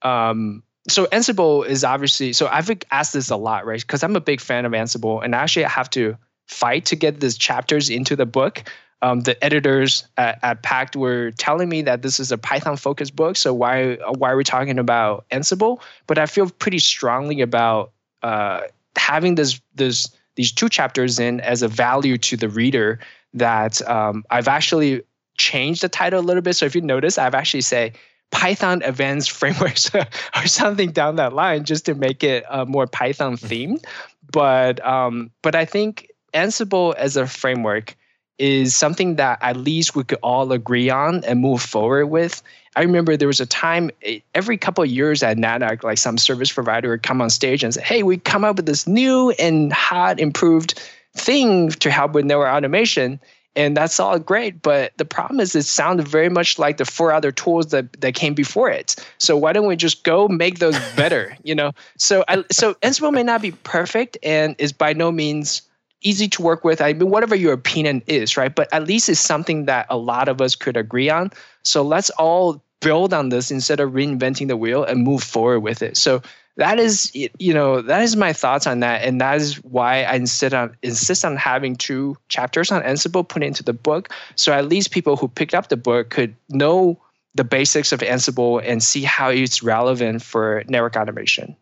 um, 0.01 0.63
so 0.87 1.05
Ansible 1.07 1.65
is 1.65 1.83
obviously 1.83 2.33
so 2.33 2.47
I've 2.47 2.71
asked 2.91 3.13
this 3.13 3.29
a 3.29 3.35
lot, 3.35 3.65
right? 3.65 3.81
Because 3.81 4.03
I'm 4.03 4.15
a 4.15 4.21
big 4.21 4.39
fan 4.39 4.65
of 4.65 4.71
Ansible, 4.71 5.23
and 5.23 5.35
actually 5.35 5.65
I 5.65 5.69
have 5.69 5.89
to 5.91 6.17
fight 6.47 6.85
to 6.85 6.95
get 6.95 7.19
these 7.19 7.37
chapters 7.37 7.89
into 7.89 8.15
the 8.15 8.25
book. 8.25 8.63
Um, 9.01 9.21
the 9.21 9.41
editors 9.43 10.05
at, 10.17 10.39
at 10.43 10.61
Packt 10.61 10.95
were 10.95 11.31
telling 11.31 11.69
me 11.69 11.81
that 11.83 12.01
this 12.01 12.19
is 12.19 12.31
a 12.31 12.37
Python 12.37 12.75
focused 12.75 13.15
book, 13.15 13.37
so 13.37 13.53
why 13.53 13.95
why 14.17 14.31
are 14.31 14.35
we 14.35 14.43
talking 14.43 14.77
about 14.77 15.25
Ansible? 15.31 15.81
But 16.05 16.17
I 16.17 16.25
feel 16.25 16.49
pretty 16.49 16.79
strongly 16.79 17.41
about 17.41 17.91
uh, 18.23 18.61
having 18.97 19.35
this 19.35 19.61
this 19.75 20.09
these 20.35 20.51
two 20.51 20.69
chapters 20.69 21.19
in 21.19 21.39
as 21.41 21.61
a 21.61 21.67
value 21.67 22.17
to 22.17 22.37
the 22.37 22.49
reader 22.49 22.99
that 23.33 23.87
um, 23.89 24.23
I've 24.29 24.47
actually 24.47 25.03
changed 25.37 25.81
the 25.81 25.89
title 25.89 26.19
a 26.19 26.21
little 26.21 26.41
bit. 26.41 26.55
So 26.55 26.65
if 26.65 26.75
you 26.75 26.81
notice, 26.81 27.17
I've 27.17 27.35
actually 27.35 27.61
say 27.61 27.93
Python 28.31 28.81
advanced 28.83 29.31
frameworks 29.31 29.91
or 30.35 30.47
something 30.47 30.91
down 30.91 31.15
that 31.15 31.33
line 31.33 31.63
just 31.63 31.85
to 31.85 31.95
make 31.95 32.23
it 32.23 32.45
uh, 32.49 32.65
more 32.65 32.87
Python 32.87 33.37
themed. 33.37 33.83
But 34.31 34.85
um, 34.85 35.31
but 35.41 35.55
I 35.55 35.65
think 35.65 36.09
Ansible 36.33 36.95
as 36.95 37.17
a 37.17 37.25
framework 37.25 37.95
is 38.39 38.75
something 38.75 39.17
that 39.17 39.37
at 39.41 39.57
least 39.57 39.95
we 39.95 40.03
could 40.03 40.17
all 40.23 40.51
agree 40.51 40.89
on 40.89 41.23
and 41.25 41.39
move 41.39 41.61
forward 41.61 42.07
with. 42.07 42.41
I 42.75 42.83
remember 42.83 43.17
there 43.17 43.27
was 43.27 43.41
a 43.41 43.45
time 43.45 43.91
eh, 44.03 44.19
every 44.33 44.57
couple 44.57 44.83
of 44.83 44.89
years 44.89 45.21
at 45.21 45.37
NANOG, 45.37 45.83
like 45.83 45.97
some 45.97 46.17
service 46.17 46.51
provider 46.51 46.89
would 46.89 47.03
come 47.03 47.21
on 47.21 47.29
stage 47.29 47.63
and 47.63 47.73
say, 47.73 47.81
"Hey, 47.81 48.03
we 48.03 48.17
come 48.17 48.43
up 48.43 48.55
with 48.55 48.65
this 48.65 48.87
new 48.87 49.31
and 49.31 49.71
hot 49.73 50.19
improved 50.19 50.81
thing 51.13 51.69
to 51.69 51.91
help 51.91 52.13
with 52.13 52.25
network 52.25 52.47
automation." 52.47 53.19
and 53.55 53.75
that's 53.75 53.99
all 53.99 54.17
great 54.19 54.61
but 54.61 54.95
the 54.97 55.05
problem 55.05 55.39
is 55.39 55.55
it 55.55 55.63
sounded 55.63 56.07
very 56.07 56.29
much 56.29 56.59
like 56.59 56.77
the 56.77 56.85
four 56.85 57.11
other 57.11 57.31
tools 57.31 57.67
that, 57.67 57.91
that 58.01 58.13
came 58.13 58.33
before 58.33 58.69
it 58.69 58.95
so 59.17 59.35
why 59.35 59.51
don't 59.53 59.67
we 59.67 59.75
just 59.75 60.03
go 60.03 60.27
make 60.27 60.59
those 60.59 60.77
better 60.95 61.35
you 61.43 61.55
know 61.55 61.71
so 61.97 62.23
I, 62.27 62.43
so 62.51 62.75
ansible 62.75 63.11
may 63.11 63.23
not 63.23 63.41
be 63.41 63.51
perfect 63.51 64.17
and 64.23 64.55
is 64.59 64.71
by 64.71 64.93
no 64.93 65.11
means 65.11 65.63
easy 66.01 66.27
to 66.29 66.41
work 66.41 66.63
with. 66.63 66.81
I 66.81 66.93
mean 66.93 67.09
whatever 67.09 67.35
your 67.35 67.53
opinion 67.53 68.01
is 68.07 68.37
right? 68.37 68.53
But 68.53 68.71
at 68.73 68.87
least 68.87 69.09
it's 69.09 69.19
something 69.19 69.65
that 69.65 69.85
a 69.89 69.97
lot 69.97 70.27
of 70.27 70.41
us 70.41 70.55
could 70.55 70.77
agree 70.77 71.09
on. 71.09 71.31
So 71.63 71.81
let's 71.81 72.09
all 72.11 72.61
build 72.81 73.13
on 73.13 73.29
this 73.29 73.51
instead 73.51 73.79
of 73.79 73.91
reinventing 73.91 74.47
the 74.47 74.57
wheel 74.57 74.83
and 74.83 75.03
move 75.03 75.23
forward 75.23 75.59
with 75.59 75.81
it. 75.81 75.97
So 75.97 76.21
that 76.57 76.77
is 76.79 77.11
you 77.13 77.53
know 77.53 77.81
that 77.81 78.01
is 78.01 78.15
my 78.15 78.33
thoughts 78.33 78.67
on 78.67 78.81
that. 78.81 79.03
And 79.03 79.21
that 79.21 79.37
is 79.37 79.55
why 79.63 80.03
i 80.03 80.15
insist 80.15 80.53
on 80.53 80.75
insist 80.83 81.23
on 81.25 81.37
having 81.37 81.75
two 81.75 82.17
chapters 82.27 82.71
on 82.71 82.81
ansible 82.83 83.27
put 83.27 83.43
into 83.43 83.63
the 83.63 83.73
book. 83.73 84.09
So 84.35 84.51
at 84.53 84.67
least 84.67 84.91
people 84.91 85.15
who 85.15 85.27
picked 85.27 85.53
up 85.53 85.69
the 85.69 85.77
book 85.77 86.09
could 86.09 86.35
know 86.49 86.99
the 87.35 87.43
basics 87.43 87.91
of 87.91 87.99
ansible 88.01 88.61
and 88.65 88.83
see 88.83 89.03
how 89.03 89.29
it's 89.29 89.63
relevant 89.63 90.21
for 90.21 90.63
network 90.67 90.95
automation 90.95 91.55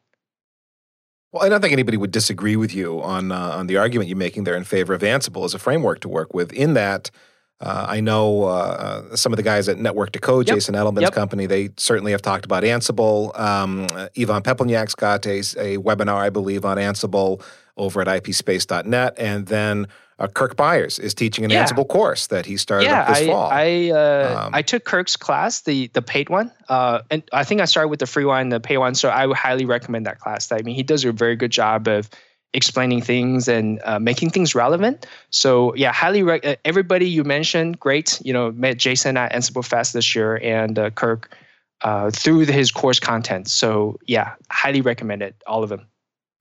well, 1.38 1.46
I 1.46 1.50
don't 1.50 1.62
think 1.62 1.74
anybody 1.74 1.98
would 1.98 2.12
disagree 2.12 2.56
with 2.56 2.74
you 2.74 3.02
on 3.02 3.32
uh, 3.32 3.38
on 3.38 3.68
the 3.68 3.78
argument 3.78 4.10
you're 4.10 4.18
making 4.18 4.44
there 4.44 4.56
in 4.56 4.64
favor 4.64 4.94
of 4.94 5.02
Ansible 5.02 5.46
as 5.46 5.54
a 5.54 5.60
framework 5.60 6.00
to 6.02 6.10
work 6.10 6.34
with. 6.34 6.52
In 6.52 6.74
that, 6.74 7.12
uh, 7.60 7.86
I 7.88 8.02
know 8.02 8.46
uh, 8.46 9.16
some 9.16 9.34
of 9.34 9.38
the 9.38 9.44
guys 9.44 9.70
at 9.70 9.78
Network 9.78 10.12
to 10.14 10.20
Code, 10.20 10.48
yep. 10.48 10.56
Jason 10.56 10.74
Edelman's 10.74 11.02
yep. 11.02 11.14
company, 11.14 11.46
they 11.46 11.70
certainly 11.78 12.12
have 12.12 12.22
talked 12.22 12.46
about 12.46 12.64
Ansible. 12.64 13.38
Um, 13.40 13.88
Ivan 14.18 14.42
Pepelnjak's 14.42 14.96
got 14.96 15.26
a, 15.28 15.40
a, 15.40 15.78
webinar, 15.78 16.16
I 16.16 16.30
believe, 16.30 16.66
on 16.66 16.78
Ansible 16.78 17.44
over 17.76 18.02
at 18.02 18.08
ipspace.net. 18.08 19.14
And 19.18 19.46
then 19.46 19.88
uh, 20.20 20.28
Kirk 20.28 20.56
Byers 20.56 20.98
is 21.00 21.14
teaching 21.14 21.46
an 21.46 21.52
yeah. 21.52 21.66
Ansible 21.66 21.88
course 21.88 22.28
that 22.28 22.46
he 22.46 22.58
started 22.58 22.86
yeah, 22.86 23.06
this 23.08 23.20
I, 23.20 23.28
fall. 23.28 23.50
I, 23.52 23.92
uh, 23.92 24.46
um, 24.46 24.56
I 24.56 24.62
took 24.62 24.84
Kirk's 24.84 25.16
class, 25.16 25.62
the 25.62 25.88
the 25.88 26.02
paid 26.02 26.30
one, 26.30 26.52
uh, 26.70 27.02
and 27.12 27.24
I 27.34 27.44
think 27.44 27.62
I 27.62 27.66
started 27.66 27.90
with 27.90 28.00
the 28.00 28.08
free 28.08 28.26
one, 28.26 28.50
the 28.50 28.60
pay 28.60 28.78
one. 28.78 28.96
So 28.96 29.10
I 29.10 29.26
would 29.26 29.38
highly 29.38 29.66
recommend 29.66 30.06
that 30.08 30.20
class. 30.20 30.52
I 30.52 30.62
mean, 30.62 30.76
he 30.76 30.84
does 30.84 31.06
a 31.06 31.12
very 31.12 31.36
good 31.36 31.52
job 31.52 31.88
of 31.88 32.10
explaining 32.54 33.02
things 33.02 33.48
and 33.48 33.80
uh, 33.84 34.00
making 34.00 34.32
things 34.32 34.56
relevant. 34.56 35.06
So 35.30 35.76
yeah, 35.76 35.92
highly 35.92 36.24
re- 36.24 36.42
uh, 36.42 36.56
everybody 36.66 37.08
you 37.08 37.24
mentioned, 37.24 37.80
great. 37.80 38.20
You 38.24 38.34
know, 38.34 38.52
met 38.52 38.78
Jason 38.78 39.18
at 39.18 39.34
Ansible 39.34 39.66
Fest 39.66 39.94
this 39.94 40.16
year 40.16 40.38
and 40.38 40.80
uh, 40.80 40.90
Kirk 40.90 41.36
uh, 41.82 42.10
through 42.10 42.40
his 42.40 42.72
course 42.72 43.00
content. 43.00 43.50
So 43.50 44.00
yeah, 44.08 44.34
highly 44.50 44.82
recommend 44.82 45.22
it, 45.22 45.36
all 45.46 45.62
of 45.62 45.70
them. 45.70 45.86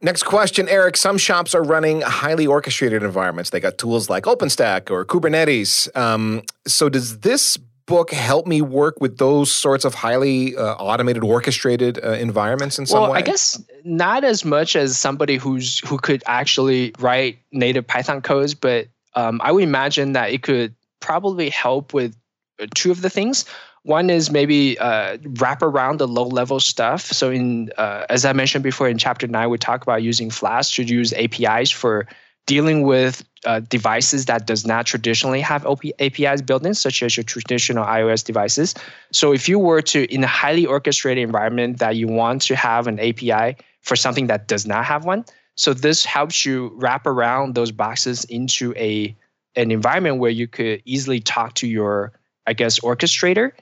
Next 0.02 0.24
question, 0.24 0.68
Eric. 0.68 0.96
Some 0.96 1.16
shops 1.16 1.54
are 1.54 1.62
running 1.62 2.02
highly 2.02 2.46
orchestrated 2.46 3.02
environments. 3.02 3.50
They 3.50 3.60
got 3.60 3.78
tools 3.78 4.10
like 4.10 4.24
OpenStack 4.24 4.90
or 4.90 5.04
Kubernetes. 5.06 5.94
Um, 5.96 6.42
so 6.66 6.88
does 6.88 7.20
this 7.20 7.56
book 7.86 8.10
help 8.10 8.46
me 8.46 8.60
work 8.60 9.00
with 9.00 9.16
those 9.16 9.50
sorts 9.50 9.84
of 9.84 9.94
highly 9.94 10.56
uh, 10.56 10.74
automated, 10.74 11.24
orchestrated 11.24 11.98
uh, 12.04 12.10
environments 12.10 12.78
in 12.78 12.84
some 12.84 13.00
well, 13.00 13.12
way? 13.12 13.18
I 13.18 13.22
guess 13.22 13.62
not 13.84 14.22
as 14.24 14.44
much 14.44 14.76
as 14.76 14.98
somebody 14.98 15.36
who's 15.36 15.78
who 15.80 15.96
could 15.96 16.22
actually 16.26 16.92
write 16.98 17.38
native 17.52 17.86
Python 17.86 18.20
codes, 18.20 18.54
but 18.54 18.88
um, 19.14 19.40
I 19.42 19.52
would 19.52 19.62
imagine 19.62 20.12
that 20.12 20.30
it 20.30 20.42
could 20.42 20.74
probably 21.00 21.48
help 21.48 21.94
with 21.94 22.14
uh, 22.60 22.66
two 22.74 22.90
of 22.90 23.00
the 23.00 23.10
things. 23.10 23.46
One 23.86 24.10
is 24.10 24.32
maybe 24.32 24.76
uh, 24.80 25.16
wrap 25.38 25.62
around 25.62 25.98
the 25.98 26.08
low 26.08 26.26
level 26.26 26.58
stuff. 26.58 27.02
So, 27.02 27.30
in 27.30 27.70
uh, 27.78 28.04
as 28.08 28.24
I 28.24 28.32
mentioned 28.32 28.64
before 28.64 28.88
in 28.88 28.98
chapter 28.98 29.28
nine, 29.28 29.48
we 29.48 29.58
talk 29.58 29.82
about 29.82 30.02
using 30.02 30.28
Flask 30.28 30.74
to 30.74 30.82
use 30.82 31.12
APIs 31.12 31.70
for 31.70 32.08
dealing 32.46 32.82
with 32.82 33.24
uh, 33.44 33.60
devices 33.60 34.26
that 34.26 34.44
does 34.44 34.66
not 34.66 34.86
traditionally 34.86 35.40
have 35.40 35.64
OP- 35.66 35.84
APIs 36.00 36.42
built 36.42 36.66
in, 36.66 36.74
such 36.74 37.00
as 37.00 37.16
your 37.16 37.22
traditional 37.22 37.84
IOS 37.84 38.24
devices. 38.24 38.74
So 39.12 39.32
if 39.32 39.48
you 39.48 39.60
were 39.60 39.82
to, 39.82 40.12
in 40.12 40.24
a 40.24 40.26
highly 40.26 40.66
orchestrated 40.66 41.22
environment, 41.22 41.78
that 41.78 41.94
you 41.94 42.08
want 42.08 42.42
to 42.42 42.56
have 42.56 42.88
an 42.88 42.98
API 42.98 43.56
for 43.82 43.94
something 43.94 44.26
that 44.26 44.48
does 44.48 44.66
not 44.66 44.84
have 44.84 45.04
one, 45.04 45.24
so 45.54 45.72
this 45.72 46.04
helps 46.04 46.44
you 46.44 46.72
wrap 46.74 47.06
around 47.06 47.54
those 47.54 47.70
boxes 47.70 48.24
into 48.24 48.74
a 48.76 49.16
an 49.54 49.70
environment 49.70 50.18
where 50.18 50.32
you 50.32 50.48
could 50.48 50.82
easily 50.84 51.20
talk 51.20 51.54
to 51.54 51.68
your, 51.68 52.12
I 52.48 52.52
guess, 52.52 52.80
orchestrator 52.80 53.52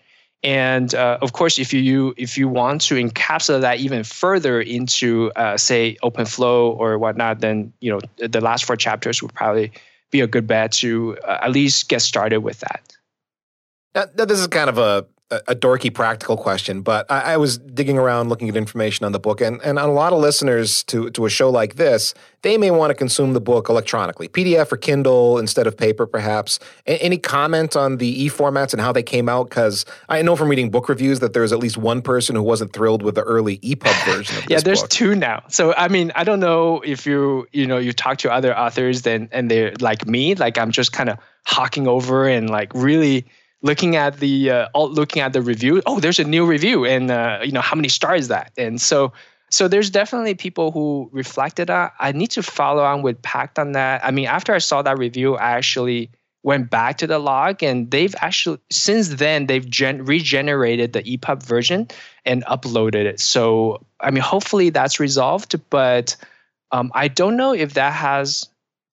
and 0.45 0.95
uh, 0.95 1.17
of 1.23 1.33
course, 1.33 1.59
if 1.59 1.73
you 1.73 2.13
if 2.19 2.37
you 2.37 2.49
want 2.49 2.83
to 2.83 2.97
encapsulate 2.97 3.63
that 3.63 3.79
even 3.79 4.05
further 4.05 4.61
into 4.61 5.33
uh, 5.37 5.57
say 5.57 5.97
OpenFlow 6.05 6.79
or 6.79 6.99
whatnot, 6.99 7.41
then 7.41 7.73
you 7.81 7.91
know 7.91 8.01
the 8.19 8.43
last 8.43 8.67
four 8.67 8.77
chapters 8.77 9.23
would 9.23 9.33
probably 9.33 9.73
be 10.11 10.21
a 10.21 10.27
good 10.27 10.47
bet 10.47 10.71
to 10.73 11.17
uh, 11.27 11.39
at 11.41 11.51
least 11.51 11.89
get 11.89 12.03
started 12.03 12.41
with 12.41 12.61
that. 12.61 12.93
Now, 13.95 14.25
this 14.27 14.39
is 14.39 14.47
kind 14.49 14.69
of 14.69 14.77
a 14.77 15.07
a 15.31 15.55
dorky 15.55 15.93
practical 15.93 16.37
question, 16.37 16.83
but 16.83 17.11
I, 17.11 17.33
I, 17.33 17.37
was 17.39 17.57
digging 17.59 17.99
around 17.99 18.29
looking 18.29 18.49
at 18.49 18.57
information 18.57 19.07
on 19.07 19.13
the 19.13 19.19
book, 19.19 19.41
and, 19.41 19.61
and 19.63 19.79
on 19.79 19.89
a 19.89 19.93
lot 19.93 20.13
of 20.13 20.21
listeners 20.21 20.83
to, 20.85 21.11
to 21.11 21.25
a 21.25 21.31
show 21.31 21.49
like 21.49 21.77
this, 21.77 22.15
they 22.43 22.59
may 22.59 22.71
want 22.71 22.91
to 22.91 22.95
consume 22.95 23.33
the 23.33 23.41
book 23.41 23.71
electronically, 23.71 24.29
PDF 24.29 24.71
or 24.71 24.77
Kindle 24.77 25.39
instead 25.39 25.67
of 25.67 25.77
paper, 25.77 26.07
perhaps. 26.07 26.59
A- 26.87 27.03
any 27.03 27.17
comment 27.17 27.75
on 27.75 27.97
the 27.97 28.25
e 28.25 28.29
formats 28.29 28.73
and 28.73 28.83
how 28.83 28.93
they 28.93 29.03
came 29.03 29.29
out? 29.29 29.49
Because 29.49 29.87
I 30.11 30.21
know 30.21 30.37
from 30.37 30.49
reading 30.49 30.71
book 30.71 30.91
reviews 30.91 31.21
that 31.21 31.33
there's 31.33 31.53
at 31.53 31.59
least 31.59 31.79
one 31.79 32.03
person 32.03 32.37
who 32.37 32.43
wasn't 32.43 32.75
thrilled 32.75 33.03
with 33.03 33.15
the 33.15 33.23
early 33.23 33.59
EPUB 33.59 34.05
version 34.15 34.37
of 34.37 34.51
yeah, 34.51 34.61
there's 34.61 34.83
book. 34.83 34.91
two 34.91 35.15
now. 35.15 35.43
So 35.49 35.73
I 35.75 35.89
mean, 35.89 36.13
I 36.15 36.25
don't 36.25 36.41
know 36.41 36.83
if 36.85 37.07
you 37.07 37.49
you 37.53 37.67
know 37.67 37.79
you 37.79 37.95
talk 37.95 38.19
to 38.19 38.33
other 38.33 38.57
authors, 38.57 39.03
then 39.03 39.31
and 39.33 39.51
they're 39.51 39.73
like 39.81 40.07
me, 40.07 40.35
like 40.35 40.59
I'm 40.59 40.71
just 40.71 40.93
kind 40.93 41.09
of 41.09 41.19
hawking 41.47 41.89
over 41.89 42.29
and 42.29 42.51
like 42.51 42.73
really 42.75 43.27
looking 43.65 43.97
at 43.97 44.21
the 44.21 44.51
uh, 44.51 44.69
looking 44.79 45.23
at 45.23 45.33
the 45.33 45.43
review 45.43 45.83
oh 45.87 45.99
there's 45.99 46.21
a 46.21 46.25
new 46.25 46.47
review 46.47 46.85
and 46.85 47.11
uh, 47.11 47.41
you 47.43 47.51
know 47.51 47.63
how 47.63 47.75
many 47.75 47.89
stars 47.89 48.29
that? 48.29 48.53
And 48.57 48.81
so 48.81 49.13
so 49.51 49.69
there's 49.69 49.91
definitely 49.91 50.35
people 50.35 50.71
who 50.71 51.09
reflected 51.13 51.69
that 51.69 51.93
i 51.99 52.13
need 52.13 52.31
to 52.31 52.43
follow 52.43 52.85
on 52.85 53.03
with 53.03 53.21
Packt 53.23 53.59
on 53.59 53.73
that. 53.73 54.05
I 54.05 54.13
mean 54.13 54.27
after 54.27 54.55
i 54.55 54.59
saw 54.59 54.83
that 54.83 54.99
review 54.99 55.35
i 55.37 55.53
actually 55.53 56.11
went 56.43 56.69
back 56.69 56.99
to 56.99 57.07
the 57.07 57.19
log 57.19 57.63
and 57.63 57.91
they've 57.91 58.15
actually 58.21 58.59
since 58.71 59.09
then 59.09 59.47
they've 59.47 59.69
gen- 59.69 60.05
regenerated 60.05 60.93
the 60.93 61.03
epub 61.03 61.43
version 61.43 61.89
and 62.27 62.45
uploaded 62.45 63.07
it. 63.07 63.19
So 63.19 63.81
i 63.99 64.11
mean 64.11 64.23
hopefully 64.23 64.69
that's 64.71 65.01
resolved 65.01 65.59
but 65.71 66.17
um, 66.71 66.93
i 66.95 67.09
don't 67.09 67.39
know 67.39 67.55
if 67.55 67.73
that 67.75 67.95
has 67.95 68.47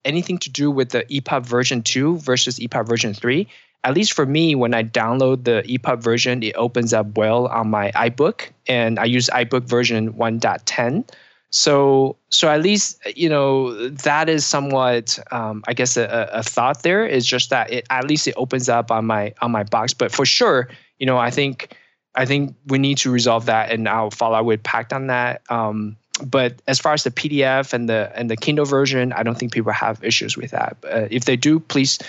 anything 0.06 0.38
to 0.38 0.50
do 0.50 0.72
with 0.72 0.90
the 0.90 1.04
epub 1.12 1.46
version 1.46 1.84
2 1.84 2.20
versus 2.20 2.58
epub 2.58 2.88
version 2.88 3.14
3 3.14 3.48
at 3.84 3.96
least 3.96 4.14
for 4.14 4.26
me, 4.26 4.54
when 4.54 4.74
I 4.74 4.84
download 4.84 5.44
the 5.44 5.64
EPUB 5.68 6.02
version, 6.02 6.44
it 6.44 6.56
opens 6.56 6.94
up 6.94 7.18
well 7.18 7.48
on 7.48 7.70
my 7.70 7.92
iBook, 7.92 8.50
and 8.68 9.00
I 9.00 9.06
use 9.06 9.30
iBook 9.34 9.64
version 9.64 10.14
1.10. 10.14 11.10
So, 11.50 12.16
so 12.30 12.48
at 12.48 12.62
least 12.62 12.98
you 13.16 13.28
know 13.28 13.90
that 13.90 14.30
is 14.30 14.46
somewhat, 14.46 15.20
um, 15.32 15.64
I 15.68 15.74
guess, 15.74 15.98
a, 15.98 16.30
a, 16.32 16.44
thought 16.44 16.84
there 16.84 17.06
is 17.06 17.26
just 17.26 17.50
that 17.50 17.70
it 17.70 17.86
at 17.90 18.08
least 18.08 18.26
it 18.26 18.36
opens 18.38 18.70
up 18.70 18.90
on 18.90 19.06
my 19.06 19.34
on 19.42 19.52
my 19.52 19.64
box. 19.64 19.94
But 19.94 20.14
for 20.14 20.26
sure, 20.26 20.70
you 21.00 21.06
know, 21.06 21.18
I 21.18 21.30
think 21.30 21.76
I 22.16 22.26
think 22.26 22.56
we 22.68 22.78
need 22.78 23.00
to 23.00 23.12
resolve 23.12 23.48
that, 23.48 23.70
and 23.70 23.90
I'll 23.90 24.12
follow 24.12 24.40
up 24.40 24.46
with 24.46 24.64
Packt 24.64 24.94
on 24.94 25.08
that. 25.08 25.42
Um, 25.50 25.98
but 26.26 26.62
as 26.68 26.80
far 26.80 26.94
as 26.94 27.04
the 27.04 27.12
PDF 27.12 27.74
and 27.74 27.90
the 27.90 28.14
and 28.16 28.30
the 28.30 28.38
Kindle 28.38 28.66
version, 28.66 29.12
I 29.12 29.24
don't 29.24 29.38
think 29.38 29.52
people 29.52 29.74
have 29.74 30.02
issues 30.02 30.38
with 30.38 30.52
that. 30.52 30.78
Uh, 30.86 31.08
if 31.12 31.26
they 31.26 31.36
do, 31.36 31.60
please 31.60 32.00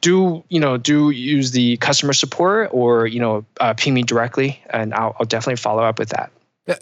do 0.00 0.44
you 0.48 0.60
know 0.60 0.76
do 0.76 1.10
use 1.10 1.50
the 1.52 1.76
customer 1.78 2.12
support 2.12 2.70
or 2.72 3.06
you 3.06 3.20
know 3.20 3.44
uh, 3.60 3.74
ping 3.74 3.94
me 3.94 4.02
directly, 4.02 4.62
and 4.70 4.94
I'll, 4.94 5.16
I'll 5.18 5.26
definitely 5.26 5.56
follow 5.56 5.82
up 5.82 5.98
with 5.98 6.10
that. 6.10 6.30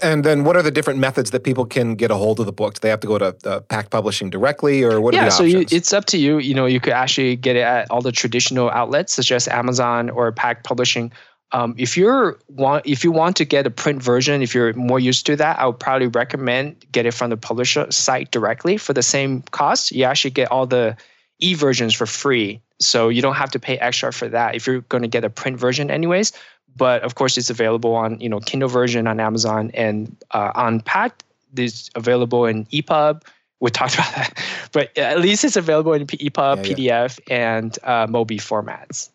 And 0.00 0.24
then, 0.24 0.44
what 0.44 0.56
are 0.56 0.62
the 0.62 0.70
different 0.70 0.98
methods 0.98 1.30
that 1.32 1.44
people 1.44 1.66
can 1.66 1.94
get 1.94 2.10
a 2.10 2.14
hold 2.14 2.40
of 2.40 2.46
the 2.46 2.52
book? 2.52 2.74
Do 2.74 2.80
they 2.80 2.88
have 2.88 3.00
to 3.00 3.06
go 3.06 3.18
to 3.18 3.26
uh, 3.26 3.60
Packt 3.60 3.90
Publishing 3.90 4.30
directly, 4.30 4.82
or 4.82 4.98
what? 5.00 5.12
Yeah, 5.12 5.22
are 5.22 5.24
the 5.26 5.30
so 5.30 5.42
you, 5.42 5.66
it's 5.70 5.92
up 5.92 6.06
to 6.06 6.18
you. 6.18 6.38
You 6.38 6.54
know, 6.54 6.64
you 6.64 6.80
could 6.80 6.94
actually 6.94 7.36
get 7.36 7.56
it 7.56 7.62
at 7.62 7.90
all 7.90 8.00
the 8.00 8.12
traditional 8.12 8.70
outlets, 8.70 9.12
such 9.12 9.30
as 9.30 9.46
Amazon 9.46 10.08
or 10.08 10.32
Packt 10.32 10.64
Publishing. 10.64 11.12
Um, 11.52 11.74
if 11.76 11.98
you're 11.98 12.38
want, 12.48 12.86
if 12.86 13.04
you 13.04 13.12
want 13.12 13.36
to 13.36 13.44
get 13.44 13.66
a 13.66 13.70
print 13.70 14.02
version, 14.02 14.40
if 14.40 14.54
you're 14.54 14.72
more 14.72 14.98
used 14.98 15.26
to 15.26 15.36
that, 15.36 15.58
I 15.58 15.66
would 15.66 15.78
probably 15.78 16.06
recommend 16.06 16.82
get 16.90 17.04
it 17.04 17.12
from 17.12 17.28
the 17.28 17.36
publisher 17.36 17.90
site 17.92 18.30
directly 18.30 18.78
for 18.78 18.94
the 18.94 19.02
same 19.02 19.42
cost. 19.50 19.92
You 19.92 20.04
actually 20.04 20.30
get 20.30 20.50
all 20.50 20.66
the 20.66 20.96
e 21.40 21.52
versions 21.52 21.94
for 21.94 22.06
free, 22.06 22.62
so 22.80 23.08
you 23.08 23.22
don't 23.22 23.34
have 23.34 23.50
to 23.52 23.58
pay 23.58 23.78
extra 23.78 24.12
for 24.12 24.28
that 24.28 24.54
if 24.54 24.66
you're 24.66 24.80
going 24.82 25.02
to 25.02 25.08
get 25.08 25.24
a 25.24 25.30
print 25.30 25.58
version, 25.58 25.90
anyways. 25.90 26.32
But 26.76 27.02
of 27.02 27.14
course 27.14 27.38
it's 27.38 27.50
available 27.50 27.94
on 27.94 28.20
you 28.20 28.28
know 28.28 28.40
kindle 28.40 28.68
version 28.68 29.06
on 29.06 29.20
amazon 29.20 29.70
and 29.74 30.16
uh, 30.32 30.50
on 30.54 30.80
Packt 30.80 31.20
it's 31.56 31.88
available 31.94 32.46
in 32.46 32.66
epub 32.66 33.22
we 33.60 33.70
talked 33.70 33.94
about 33.94 34.12
that. 34.14 34.44
But 34.72 34.98
at 34.98 35.20
least 35.20 35.44
it's 35.44 35.56
available 35.56 35.92
in 35.92 36.06
epub 36.06 36.56
yeah, 36.56 37.00
pdf 37.02 37.20
yeah. 37.28 37.56
and 37.56 37.78
uh, 37.84 38.06
mobi 38.08 38.38
formats. 38.38 39.10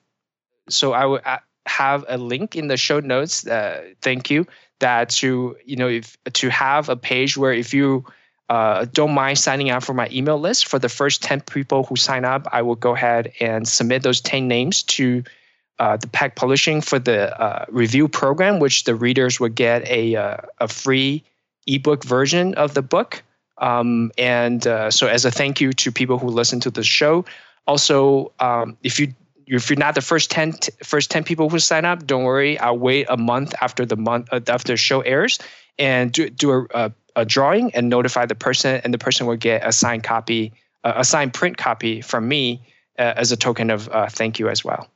So 0.69 0.93
i 0.93 1.05
would 1.05 1.21
uh, 1.25 1.39
have 1.65 2.05
a 2.07 2.17
link 2.17 2.55
in 2.55 2.67
the 2.67 2.77
show 2.77 3.01
notes 3.01 3.45
uh, 3.45 3.83
thank 4.01 4.31
you 4.31 4.47
that 4.79 5.09
to 5.09 5.57
you 5.65 5.75
know 5.75 5.89
if 5.89 6.17
to 6.33 6.49
have 6.49 6.87
a 6.87 6.95
page 6.95 7.35
where 7.35 7.51
if 7.51 7.73
you 7.73 8.05
uh, 8.49 8.85
don't 8.93 9.13
mind 9.13 9.37
signing 9.37 9.69
up 9.69 9.83
for 9.83 9.93
my 9.93 10.09
email 10.11 10.39
list. 10.39 10.67
For 10.67 10.79
the 10.79 10.89
first 10.89 11.21
10 11.21 11.41
people 11.41 11.83
who 11.83 11.95
sign 11.95 12.25
up 12.25 12.47
i 12.51 12.61
will 12.61 12.75
go 12.75 12.93
ahead 12.93 13.31
and 13.39 13.67
submit 13.67 14.03
those 14.03 14.21
10 14.21 14.47
names 14.47 14.83
to 14.83 15.23
uh, 15.79 15.95
the 15.95 16.07
Packt 16.07 16.35
Publishing 16.35 16.81
for 16.81 16.99
the 16.99 17.39
uh, 17.41 17.65
review 17.69 18.07
program, 18.07 18.59
which 18.59 18.83
the 18.83 18.95
readers 18.95 19.39
will 19.39 19.49
get 19.49 19.87
a 19.87 20.15
uh, 20.15 20.37
a 20.59 20.67
free 20.67 21.23
ebook 21.67 22.03
version 22.03 22.53
of 22.55 22.73
the 22.73 22.81
book. 22.81 23.23
Um, 23.59 24.11
and 24.17 24.65
uh, 24.67 24.91
so, 24.91 25.07
as 25.07 25.23
a 25.23 25.31
thank 25.31 25.61
you 25.61 25.71
to 25.73 25.91
people 25.91 26.17
who 26.17 26.27
listen 26.27 26.59
to 26.61 26.69
the 26.69 26.83
show, 26.83 27.23
also 27.65 28.33
um, 28.39 28.77
if 28.83 28.99
you 28.99 29.13
if 29.47 29.69
you're 29.69 29.79
not 29.79 29.95
the 29.95 30.01
first 30.01 30.29
10 30.31 30.53
t- 30.53 30.71
first 30.83 31.09
10 31.11 31.23
people 31.23 31.49
who 31.49 31.59
sign 31.59 31.85
up 31.85 32.05
don't 32.05 32.23
worry. 32.23 32.59
I'll 32.59 32.77
wait 32.77 33.07
a 33.09 33.17
month 33.17 33.53
after 33.61 33.85
the 33.85 33.95
month 33.95 34.27
uh, 34.31 34.41
after 34.47 34.73
the 34.73 34.77
show 34.77 35.01
airs 35.01 35.39
and 35.77 36.11
do, 36.11 36.29
do 36.29 36.51
a, 36.51 36.67
a, 36.73 36.91
a, 37.15 37.25
drawing 37.25 37.73
and 37.75 37.89
notify 37.89 38.25
the 38.25 38.35
person 38.35 38.81
and 38.83 38.93
the 38.93 38.97
person 38.97 39.27
will 39.27 39.37
get 39.37 39.65
a 39.67 39.71
signed 39.71 40.03
copy 40.03 40.53
uh, 40.83 40.93
a 40.95 41.03
signed 41.03 41.33
print 41.33 41.57
copy 41.57 42.01
from 42.01 42.27
me 42.27 42.61
as 42.97 43.31
a 43.31 43.37
token 43.37 43.69
of 43.69 43.89
thank 44.11 44.39
you 44.39 44.49
as 44.49 44.63
well 44.63 44.89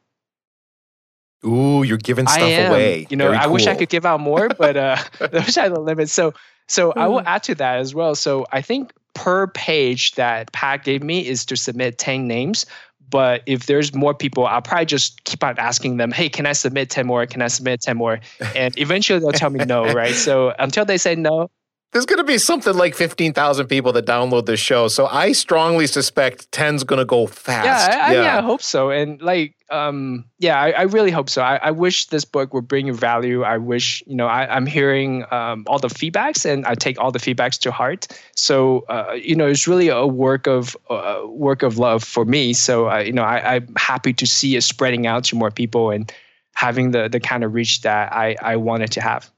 Ooh, 1.45 1.83
you're 1.83 1.97
giving 1.97 2.25
stuff 2.25 2.41
away. 2.41 3.05
You 3.09 3.17
know, 3.17 3.25
Very 3.25 3.37
I 3.37 3.43
cool. 3.43 3.53
wish 3.53 3.67
I 3.67 3.75
could 3.75 3.89
give 3.89 4.05
out 4.05 4.19
more, 4.19 4.49
but 4.57 4.77
uh, 4.77 4.97
those 5.31 5.57
are 5.57 5.69
the 5.69 5.79
limits. 5.79 6.13
So, 6.13 6.33
so 6.67 6.93
I 6.93 7.07
will 7.07 7.19
hmm. 7.19 7.27
add 7.27 7.43
to 7.43 7.55
that 7.55 7.79
as 7.79 7.93
well. 7.93 8.15
So 8.15 8.45
I 8.51 8.61
think 8.61 8.93
per 9.13 9.47
page 9.47 10.13
that 10.13 10.51
Pat 10.53 10.83
gave 10.83 11.03
me 11.03 11.27
is 11.27 11.45
to 11.45 11.57
submit 11.57 11.97
10 11.97 12.27
names. 12.27 12.65
But 13.09 13.43
if 13.45 13.67
there's 13.67 13.93
more 13.93 14.15
people, 14.15 14.47
I'll 14.47 14.61
probably 14.61 14.87
just 14.87 15.23
keep 15.25 15.43
on 15.43 15.59
asking 15.59 15.97
them, 15.97 16.11
hey, 16.11 16.29
can 16.29 16.47
I 16.47 16.53
submit 16.53 16.89
10 16.89 17.05
more? 17.05 17.25
Can 17.27 17.43
I 17.43 17.47
submit 17.47 17.81
10 17.81 17.95
more? 17.95 18.19
And 18.55 18.75
eventually 18.79 19.19
they'll 19.19 19.31
tell 19.31 19.51
me 19.51 19.63
no, 19.65 19.93
right? 19.93 20.15
So 20.15 20.55
until 20.57 20.83
they 20.83 20.97
say 20.97 21.13
no, 21.13 21.51
there's 21.93 22.07
going 22.07 22.17
to 22.17 22.23
be 22.23 22.39
something 22.39 22.75
like 22.75 22.95
15,000 22.95 23.67
people 23.67 23.93
that 23.93 24.05
download 24.05 24.47
this 24.47 24.59
show. 24.59 24.87
So 24.87 25.05
I 25.05 25.31
strongly 25.31 25.85
suspect 25.85 26.49
10's 26.51 26.83
going 26.83 26.97
to 26.97 27.05
go 27.05 27.27
fast. 27.27 27.65
Yeah, 27.65 28.05
I, 28.05 28.13
yeah. 28.13 28.35
I, 28.35 28.39
I 28.39 28.41
hope 28.41 28.63
so. 28.63 28.89
And 28.89 29.21
like, 29.21 29.55
um, 29.69 30.25
yeah, 30.39 30.59
I, 30.59 30.71
I, 30.71 30.81
really 30.83 31.11
hope 31.11 31.29
so. 31.29 31.41
I, 31.41 31.71
wish 31.71 32.07
this 32.07 32.25
book 32.25 32.53
would 32.53 32.67
bring 32.67 32.87
you 32.87 32.93
value. 32.93 33.43
I 33.43 33.57
wish, 33.57 34.03
you 34.05 34.15
know, 34.15 34.27
I, 34.27 34.55
am 34.55 34.65
hearing 34.65 35.25
um, 35.31 35.65
all 35.67 35.79
the 35.79 35.87
feedbacks 35.87 36.45
and 36.45 36.65
I 36.65 36.75
take 36.75 36.99
all 36.99 37.11
the 37.11 37.19
feedbacks 37.19 37.59
to 37.61 37.71
heart. 37.71 38.07
So, 38.35 38.81
uh, 38.89 39.13
you 39.13 39.35
know, 39.35 39.47
it's 39.47 39.67
really 39.67 39.89
a 39.89 40.05
work 40.05 40.47
of 40.47 40.75
uh, 40.89 41.21
work 41.25 41.63
of 41.63 41.77
love 41.77 42.03
for 42.03 42.25
me. 42.25 42.53
So, 42.53 42.89
uh, 42.89 42.99
you 42.99 43.13
know, 43.13 43.23
I, 43.23 43.55
I'm 43.55 43.73
happy 43.75 44.13
to 44.13 44.27
see 44.27 44.55
it 44.55 44.61
spreading 44.61 45.07
out 45.07 45.25
to 45.25 45.35
more 45.35 45.51
people 45.51 45.89
and 45.91 46.11
having 46.53 46.91
the, 46.91 47.07
the 47.07 47.19
kind 47.19 47.43
of 47.43 47.53
reach 47.53 47.81
that 47.81 48.13
I, 48.13 48.35
I 48.41 48.55
wanted 48.57 48.91
to 48.91 49.01
have. 49.01 49.31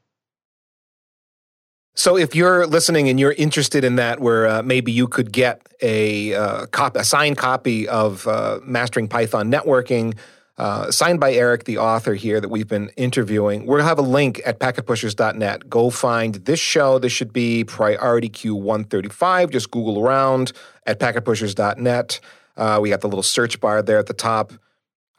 So, 1.97 2.17
if 2.17 2.35
you're 2.35 2.67
listening 2.67 3.07
and 3.07 3.17
you're 3.17 3.31
interested 3.33 3.85
in 3.85 3.95
that, 3.95 4.19
where 4.19 4.47
uh, 4.47 4.61
maybe 4.61 4.91
you 4.91 5.07
could 5.07 5.31
get 5.31 5.65
a 5.81 6.33
uh, 6.33 6.65
cop- 6.67 6.97
a 6.97 7.05
signed 7.05 7.37
copy 7.37 7.87
of 7.87 8.27
uh, 8.27 8.59
Mastering 8.63 9.07
Python 9.07 9.49
Networking, 9.49 10.13
uh, 10.57 10.91
signed 10.91 11.19
by 11.21 11.33
Eric, 11.33 11.63
the 11.63 11.77
author 11.77 12.13
here 12.13 12.39
that 12.41 12.49
we've 12.49 12.67
been 12.67 12.89
interviewing, 12.97 13.65
we'll 13.65 13.83
have 13.83 13.97
a 13.97 14.01
link 14.03 14.41
at 14.45 14.59
packetpushers.net. 14.59 15.69
Go 15.69 15.89
find 15.89 16.35
this 16.35 16.59
show. 16.59 16.99
This 16.99 17.11
should 17.11 17.33
be 17.33 17.63
Priority 17.63 18.29
Queue 18.29 18.55
135. 18.55 19.49
Just 19.51 19.71
Google 19.71 19.99
around 19.99 20.51
at 20.85 20.99
packetpushers.net. 20.99 22.19
Uh, 22.57 22.79
we 22.81 22.89
got 22.89 23.01
the 23.01 23.07
little 23.07 23.23
search 23.23 23.59
bar 23.59 23.81
there 23.81 23.99
at 23.99 24.07
the 24.07 24.13
top. 24.13 24.53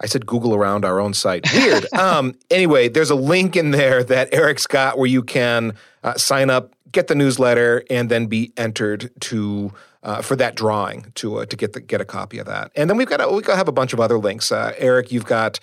I 0.01 0.07
said 0.07 0.27
Google 0.27 0.55
around 0.55 0.85
our 0.85 1.01
own 1.01 1.15
site. 1.15 1.51
Weird. 1.53 1.93
um, 1.95 2.35
anyway, 2.51 2.89
there's 2.89 3.11
a 3.11 3.15
link 3.15 3.57
in 3.57 3.71
there 3.71 4.05
that 4.05 4.33
Eric's 4.33 4.67
got 4.67 4.99
where 4.99 5.07
you 5.07 5.23
can 5.23 5.75
uh, 6.03 6.15
sign 6.15 6.51
up, 6.51 6.75
get 6.93 7.07
the 7.07 7.15
newsletter, 7.15 7.83
and 7.91 8.11
then 8.11 8.27
be 8.27 8.53
entered 8.57 9.11
to 9.21 9.73
uh, 10.03 10.23
for 10.23 10.37
that 10.37 10.55
drawing 10.55 11.11
to 11.17 11.39
uh, 11.39 11.47
to 11.47 11.57
get 11.57 11.73
the, 11.73 11.81
get 11.81 12.01
a 12.01 12.05
copy 12.05 12.39
of 12.39 12.47
that. 12.47 12.71
And 12.77 12.89
then 12.89 12.97
we've 12.97 13.09
got 13.09 13.21
a, 13.21 13.29
we 13.29 13.43
got 13.43 13.57
have 13.57 13.69
a 13.69 13.73
bunch 13.73 13.93
of 13.93 14.01
other 14.01 14.19
links. 14.19 14.53
Uh, 14.53 14.73
Eric, 14.79 15.13
you've 15.13 15.27
got. 15.27 15.59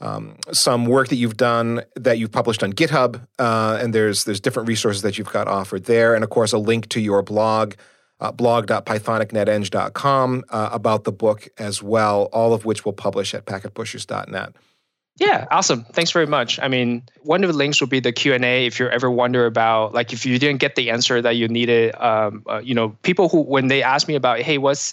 Um, 0.00 0.36
some 0.52 0.86
work 0.86 1.08
that 1.08 1.16
you've 1.16 1.36
done 1.36 1.82
that 1.96 2.18
you've 2.18 2.30
published 2.30 2.62
on 2.62 2.72
GitHub, 2.72 3.20
uh, 3.40 3.80
and 3.82 3.92
there's 3.92 4.22
there's 4.22 4.38
different 4.38 4.68
resources 4.68 5.02
that 5.02 5.18
you've 5.18 5.32
got 5.32 5.48
offered 5.48 5.86
there, 5.86 6.14
and 6.14 6.22
of 6.22 6.30
course 6.30 6.52
a 6.52 6.58
link 6.58 6.88
to 6.90 7.00
your 7.00 7.20
blog, 7.20 7.74
uh, 8.20 8.32
blog.pythonicneteng.com 8.32 10.44
uh, 10.50 10.68
about 10.72 11.04
the 11.04 11.12
book 11.12 11.48
as 11.58 11.80
well, 11.82 12.24
all 12.32 12.52
of 12.52 12.64
which 12.64 12.84
we'll 12.84 12.92
publish 12.92 13.32
at 13.34 13.46
packetpushers.net. 13.46 14.54
Yeah, 15.16 15.46
awesome. 15.50 15.84
Thanks 15.92 16.10
very 16.12 16.26
much. 16.26 16.60
I 16.60 16.68
mean, 16.68 17.02
one 17.22 17.42
of 17.42 17.48
the 17.48 17.56
links 17.56 17.80
will 17.80 17.88
be 17.88 17.98
the 17.98 18.12
Q 18.12 18.34
and 18.34 18.44
A. 18.44 18.66
If 18.66 18.78
you 18.78 18.88
ever 18.88 19.10
wonder 19.10 19.46
about, 19.46 19.92
like, 19.92 20.12
if 20.12 20.24
you 20.24 20.38
didn't 20.38 20.60
get 20.60 20.76
the 20.76 20.90
answer 20.90 21.20
that 21.20 21.32
you 21.32 21.48
needed, 21.48 21.92
um, 22.00 22.44
uh, 22.48 22.60
you 22.62 22.72
know, 22.72 22.90
people 23.02 23.28
who 23.28 23.40
when 23.40 23.66
they 23.66 23.82
ask 23.82 24.06
me 24.06 24.14
about, 24.14 24.38
hey, 24.40 24.58
what's 24.58 24.92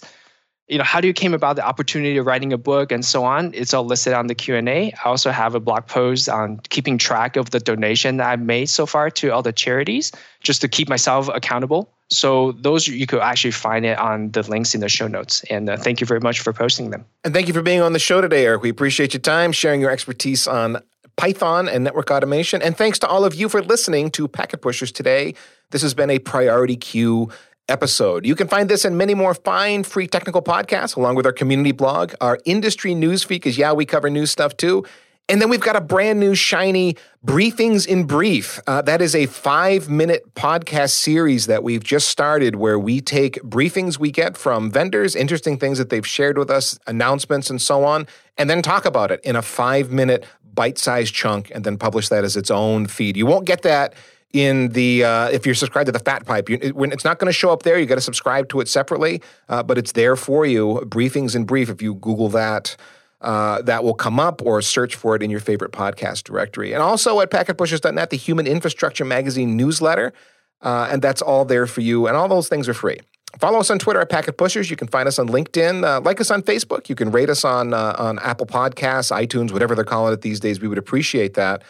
you 0.68 0.78
know 0.78 0.84
how 0.84 1.00
do 1.00 1.06
you 1.06 1.14
came 1.14 1.32
about 1.32 1.56
the 1.56 1.64
opportunity 1.64 2.16
of 2.16 2.26
writing 2.26 2.52
a 2.52 2.58
book 2.58 2.90
and 2.90 3.04
so 3.04 3.24
on 3.24 3.52
it's 3.54 3.72
all 3.72 3.84
listed 3.84 4.12
on 4.12 4.26
the 4.26 4.34
q&a 4.34 4.92
i 4.92 5.04
also 5.04 5.30
have 5.30 5.54
a 5.54 5.60
blog 5.60 5.86
post 5.86 6.28
on 6.28 6.58
keeping 6.70 6.98
track 6.98 7.36
of 7.36 7.50
the 7.50 7.60
donation 7.60 8.16
that 8.16 8.28
i've 8.28 8.40
made 8.40 8.66
so 8.66 8.84
far 8.84 9.08
to 9.08 9.30
all 9.30 9.42
the 9.42 9.52
charities 9.52 10.10
just 10.42 10.60
to 10.60 10.68
keep 10.68 10.88
myself 10.88 11.28
accountable 11.28 11.95
so 12.10 12.52
those 12.52 12.86
you 12.86 13.06
could 13.06 13.20
actually 13.20 13.50
find 13.50 13.84
it 13.84 13.98
on 13.98 14.30
the 14.30 14.42
links 14.48 14.74
in 14.74 14.80
the 14.80 14.88
show 14.88 15.08
notes 15.08 15.42
and 15.50 15.68
uh, 15.68 15.76
thank 15.76 16.00
you 16.00 16.06
very 16.06 16.20
much 16.20 16.40
for 16.40 16.52
posting 16.52 16.90
them 16.90 17.04
and 17.24 17.34
thank 17.34 17.48
you 17.48 17.54
for 17.54 17.62
being 17.62 17.80
on 17.80 17.92
the 17.92 17.98
show 17.98 18.20
today 18.20 18.44
eric 18.44 18.62
we 18.62 18.68
appreciate 18.68 19.12
your 19.12 19.20
time 19.20 19.52
sharing 19.52 19.80
your 19.80 19.90
expertise 19.90 20.46
on 20.46 20.80
python 21.16 21.68
and 21.68 21.82
network 21.82 22.10
automation 22.10 22.62
and 22.62 22.76
thanks 22.76 22.98
to 22.98 23.06
all 23.06 23.24
of 23.24 23.34
you 23.34 23.48
for 23.48 23.62
listening 23.62 24.10
to 24.10 24.28
packet 24.28 24.58
pushers 24.58 24.92
today 24.92 25.34
this 25.70 25.82
has 25.82 25.94
been 25.94 26.10
a 26.10 26.18
priority 26.18 26.76
q 26.76 27.30
episode. 27.68 28.24
You 28.24 28.34
can 28.34 28.48
find 28.48 28.68
this 28.68 28.84
and 28.84 28.96
many 28.96 29.14
more 29.14 29.34
fine 29.34 29.82
free 29.82 30.06
technical 30.06 30.42
podcasts 30.42 30.96
along 30.96 31.16
with 31.16 31.26
our 31.26 31.32
community 31.32 31.72
blog. 31.72 32.14
Our 32.20 32.38
industry 32.44 32.94
news 32.94 33.24
feed 33.24 33.36
because 33.36 33.58
yeah, 33.58 33.72
we 33.72 33.84
cover 33.84 34.10
news 34.10 34.30
stuff 34.30 34.56
too. 34.56 34.84
And 35.28 35.42
then 35.42 35.48
we've 35.48 35.60
got 35.60 35.74
a 35.74 35.80
brand 35.80 36.20
new 36.20 36.36
shiny 36.36 36.96
Briefings 37.24 37.84
in 37.84 38.04
Brief. 38.04 38.60
Uh, 38.68 38.80
that 38.82 39.02
is 39.02 39.12
a 39.16 39.26
five 39.26 39.88
minute 39.88 40.34
podcast 40.34 40.90
series 40.90 41.46
that 41.46 41.64
we've 41.64 41.82
just 41.82 42.06
started 42.08 42.54
where 42.54 42.78
we 42.78 43.00
take 43.00 43.42
briefings 43.42 43.98
we 43.98 44.12
get 44.12 44.36
from 44.36 44.70
vendors, 44.70 45.16
interesting 45.16 45.58
things 45.58 45.78
that 45.78 45.90
they've 45.90 46.06
shared 46.06 46.38
with 46.38 46.48
us, 46.48 46.78
announcements, 46.86 47.50
and 47.50 47.60
so 47.60 47.82
on, 47.82 48.06
and 48.38 48.48
then 48.48 48.62
talk 48.62 48.84
about 48.84 49.10
it 49.10 49.20
in 49.24 49.34
a 49.34 49.42
five 49.42 49.90
minute 49.90 50.24
bite 50.54 50.78
sized 50.78 51.12
chunk 51.12 51.50
and 51.52 51.64
then 51.64 51.76
publish 51.76 52.08
that 52.08 52.22
as 52.22 52.36
its 52.36 52.50
own 52.50 52.86
feed. 52.86 53.16
You 53.16 53.26
won't 53.26 53.46
get 53.46 53.62
that 53.62 53.94
in 54.32 54.68
the 54.68 55.02
uh, 55.02 55.28
if 55.30 55.44
you're 55.44 55.56
subscribed 55.56 55.86
to 55.86 55.92
the 55.92 55.98
Fat 55.98 56.24
Pipe. 56.24 56.48
You, 56.48 56.58
it, 56.62 56.76
when 56.76 56.92
it's 56.92 57.04
not 57.04 57.18
going 57.18 57.28
to 57.28 57.36
show 57.36 57.50
up 57.50 57.64
there, 57.64 57.80
you 57.80 57.86
got 57.86 57.96
to 57.96 58.00
subscribe 58.00 58.48
to 58.50 58.60
it 58.60 58.68
separately, 58.68 59.20
uh, 59.48 59.64
but 59.64 59.76
it's 59.76 59.90
there 59.90 60.14
for 60.14 60.46
you. 60.46 60.82
Briefings 60.86 61.34
in 61.34 61.46
brief. 61.46 61.68
If 61.68 61.82
you 61.82 61.94
Google 61.94 62.28
that. 62.28 62.76
Uh, 63.22 63.62
that 63.62 63.82
will 63.82 63.94
come 63.94 64.20
up 64.20 64.42
or 64.42 64.60
search 64.60 64.94
for 64.94 65.16
it 65.16 65.22
in 65.22 65.30
your 65.30 65.40
favorite 65.40 65.72
podcast 65.72 66.24
directory. 66.24 66.74
And 66.74 66.82
also 66.82 67.20
at 67.20 67.30
packetpushers.net, 67.30 68.10
the 68.10 68.16
Human 68.16 68.46
Infrastructure 68.46 69.06
Magazine 69.06 69.56
newsletter. 69.56 70.12
Uh, 70.60 70.88
and 70.90 71.00
that's 71.00 71.22
all 71.22 71.46
there 71.46 71.66
for 71.66 71.80
you. 71.80 72.06
And 72.06 72.16
all 72.16 72.28
those 72.28 72.48
things 72.48 72.68
are 72.68 72.74
free. 72.74 72.98
Follow 73.38 73.58
us 73.58 73.70
on 73.70 73.78
Twitter 73.78 74.00
at 74.00 74.08
Packet 74.08 74.38
Pushers. 74.38 74.70
You 74.70 74.76
can 74.76 74.88
find 74.88 75.06
us 75.06 75.18
on 75.18 75.28
LinkedIn. 75.28 75.84
Uh, 75.84 76.00
like 76.00 76.20
us 76.20 76.30
on 76.30 76.42
Facebook. 76.42 76.88
You 76.88 76.94
can 76.94 77.10
rate 77.10 77.28
us 77.28 77.44
on 77.44 77.74
uh, 77.74 77.94
on 77.98 78.18
Apple 78.20 78.46
Podcasts, 78.46 79.10
iTunes, 79.14 79.52
whatever 79.52 79.74
they're 79.74 79.84
calling 79.84 80.14
it 80.14 80.22
these 80.22 80.40
days. 80.40 80.60
We 80.60 80.68
would 80.68 80.78
appreciate 80.78 81.34
that. 81.34 81.62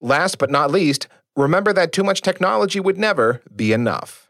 Last 0.00 0.38
but 0.38 0.50
not 0.50 0.70
least, 0.70 1.08
remember 1.34 1.72
that 1.72 1.92
too 1.92 2.04
much 2.04 2.20
technology 2.20 2.80
would 2.80 2.98
never 2.98 3.40
be 3.54 3.72
enough. 3.72 4.25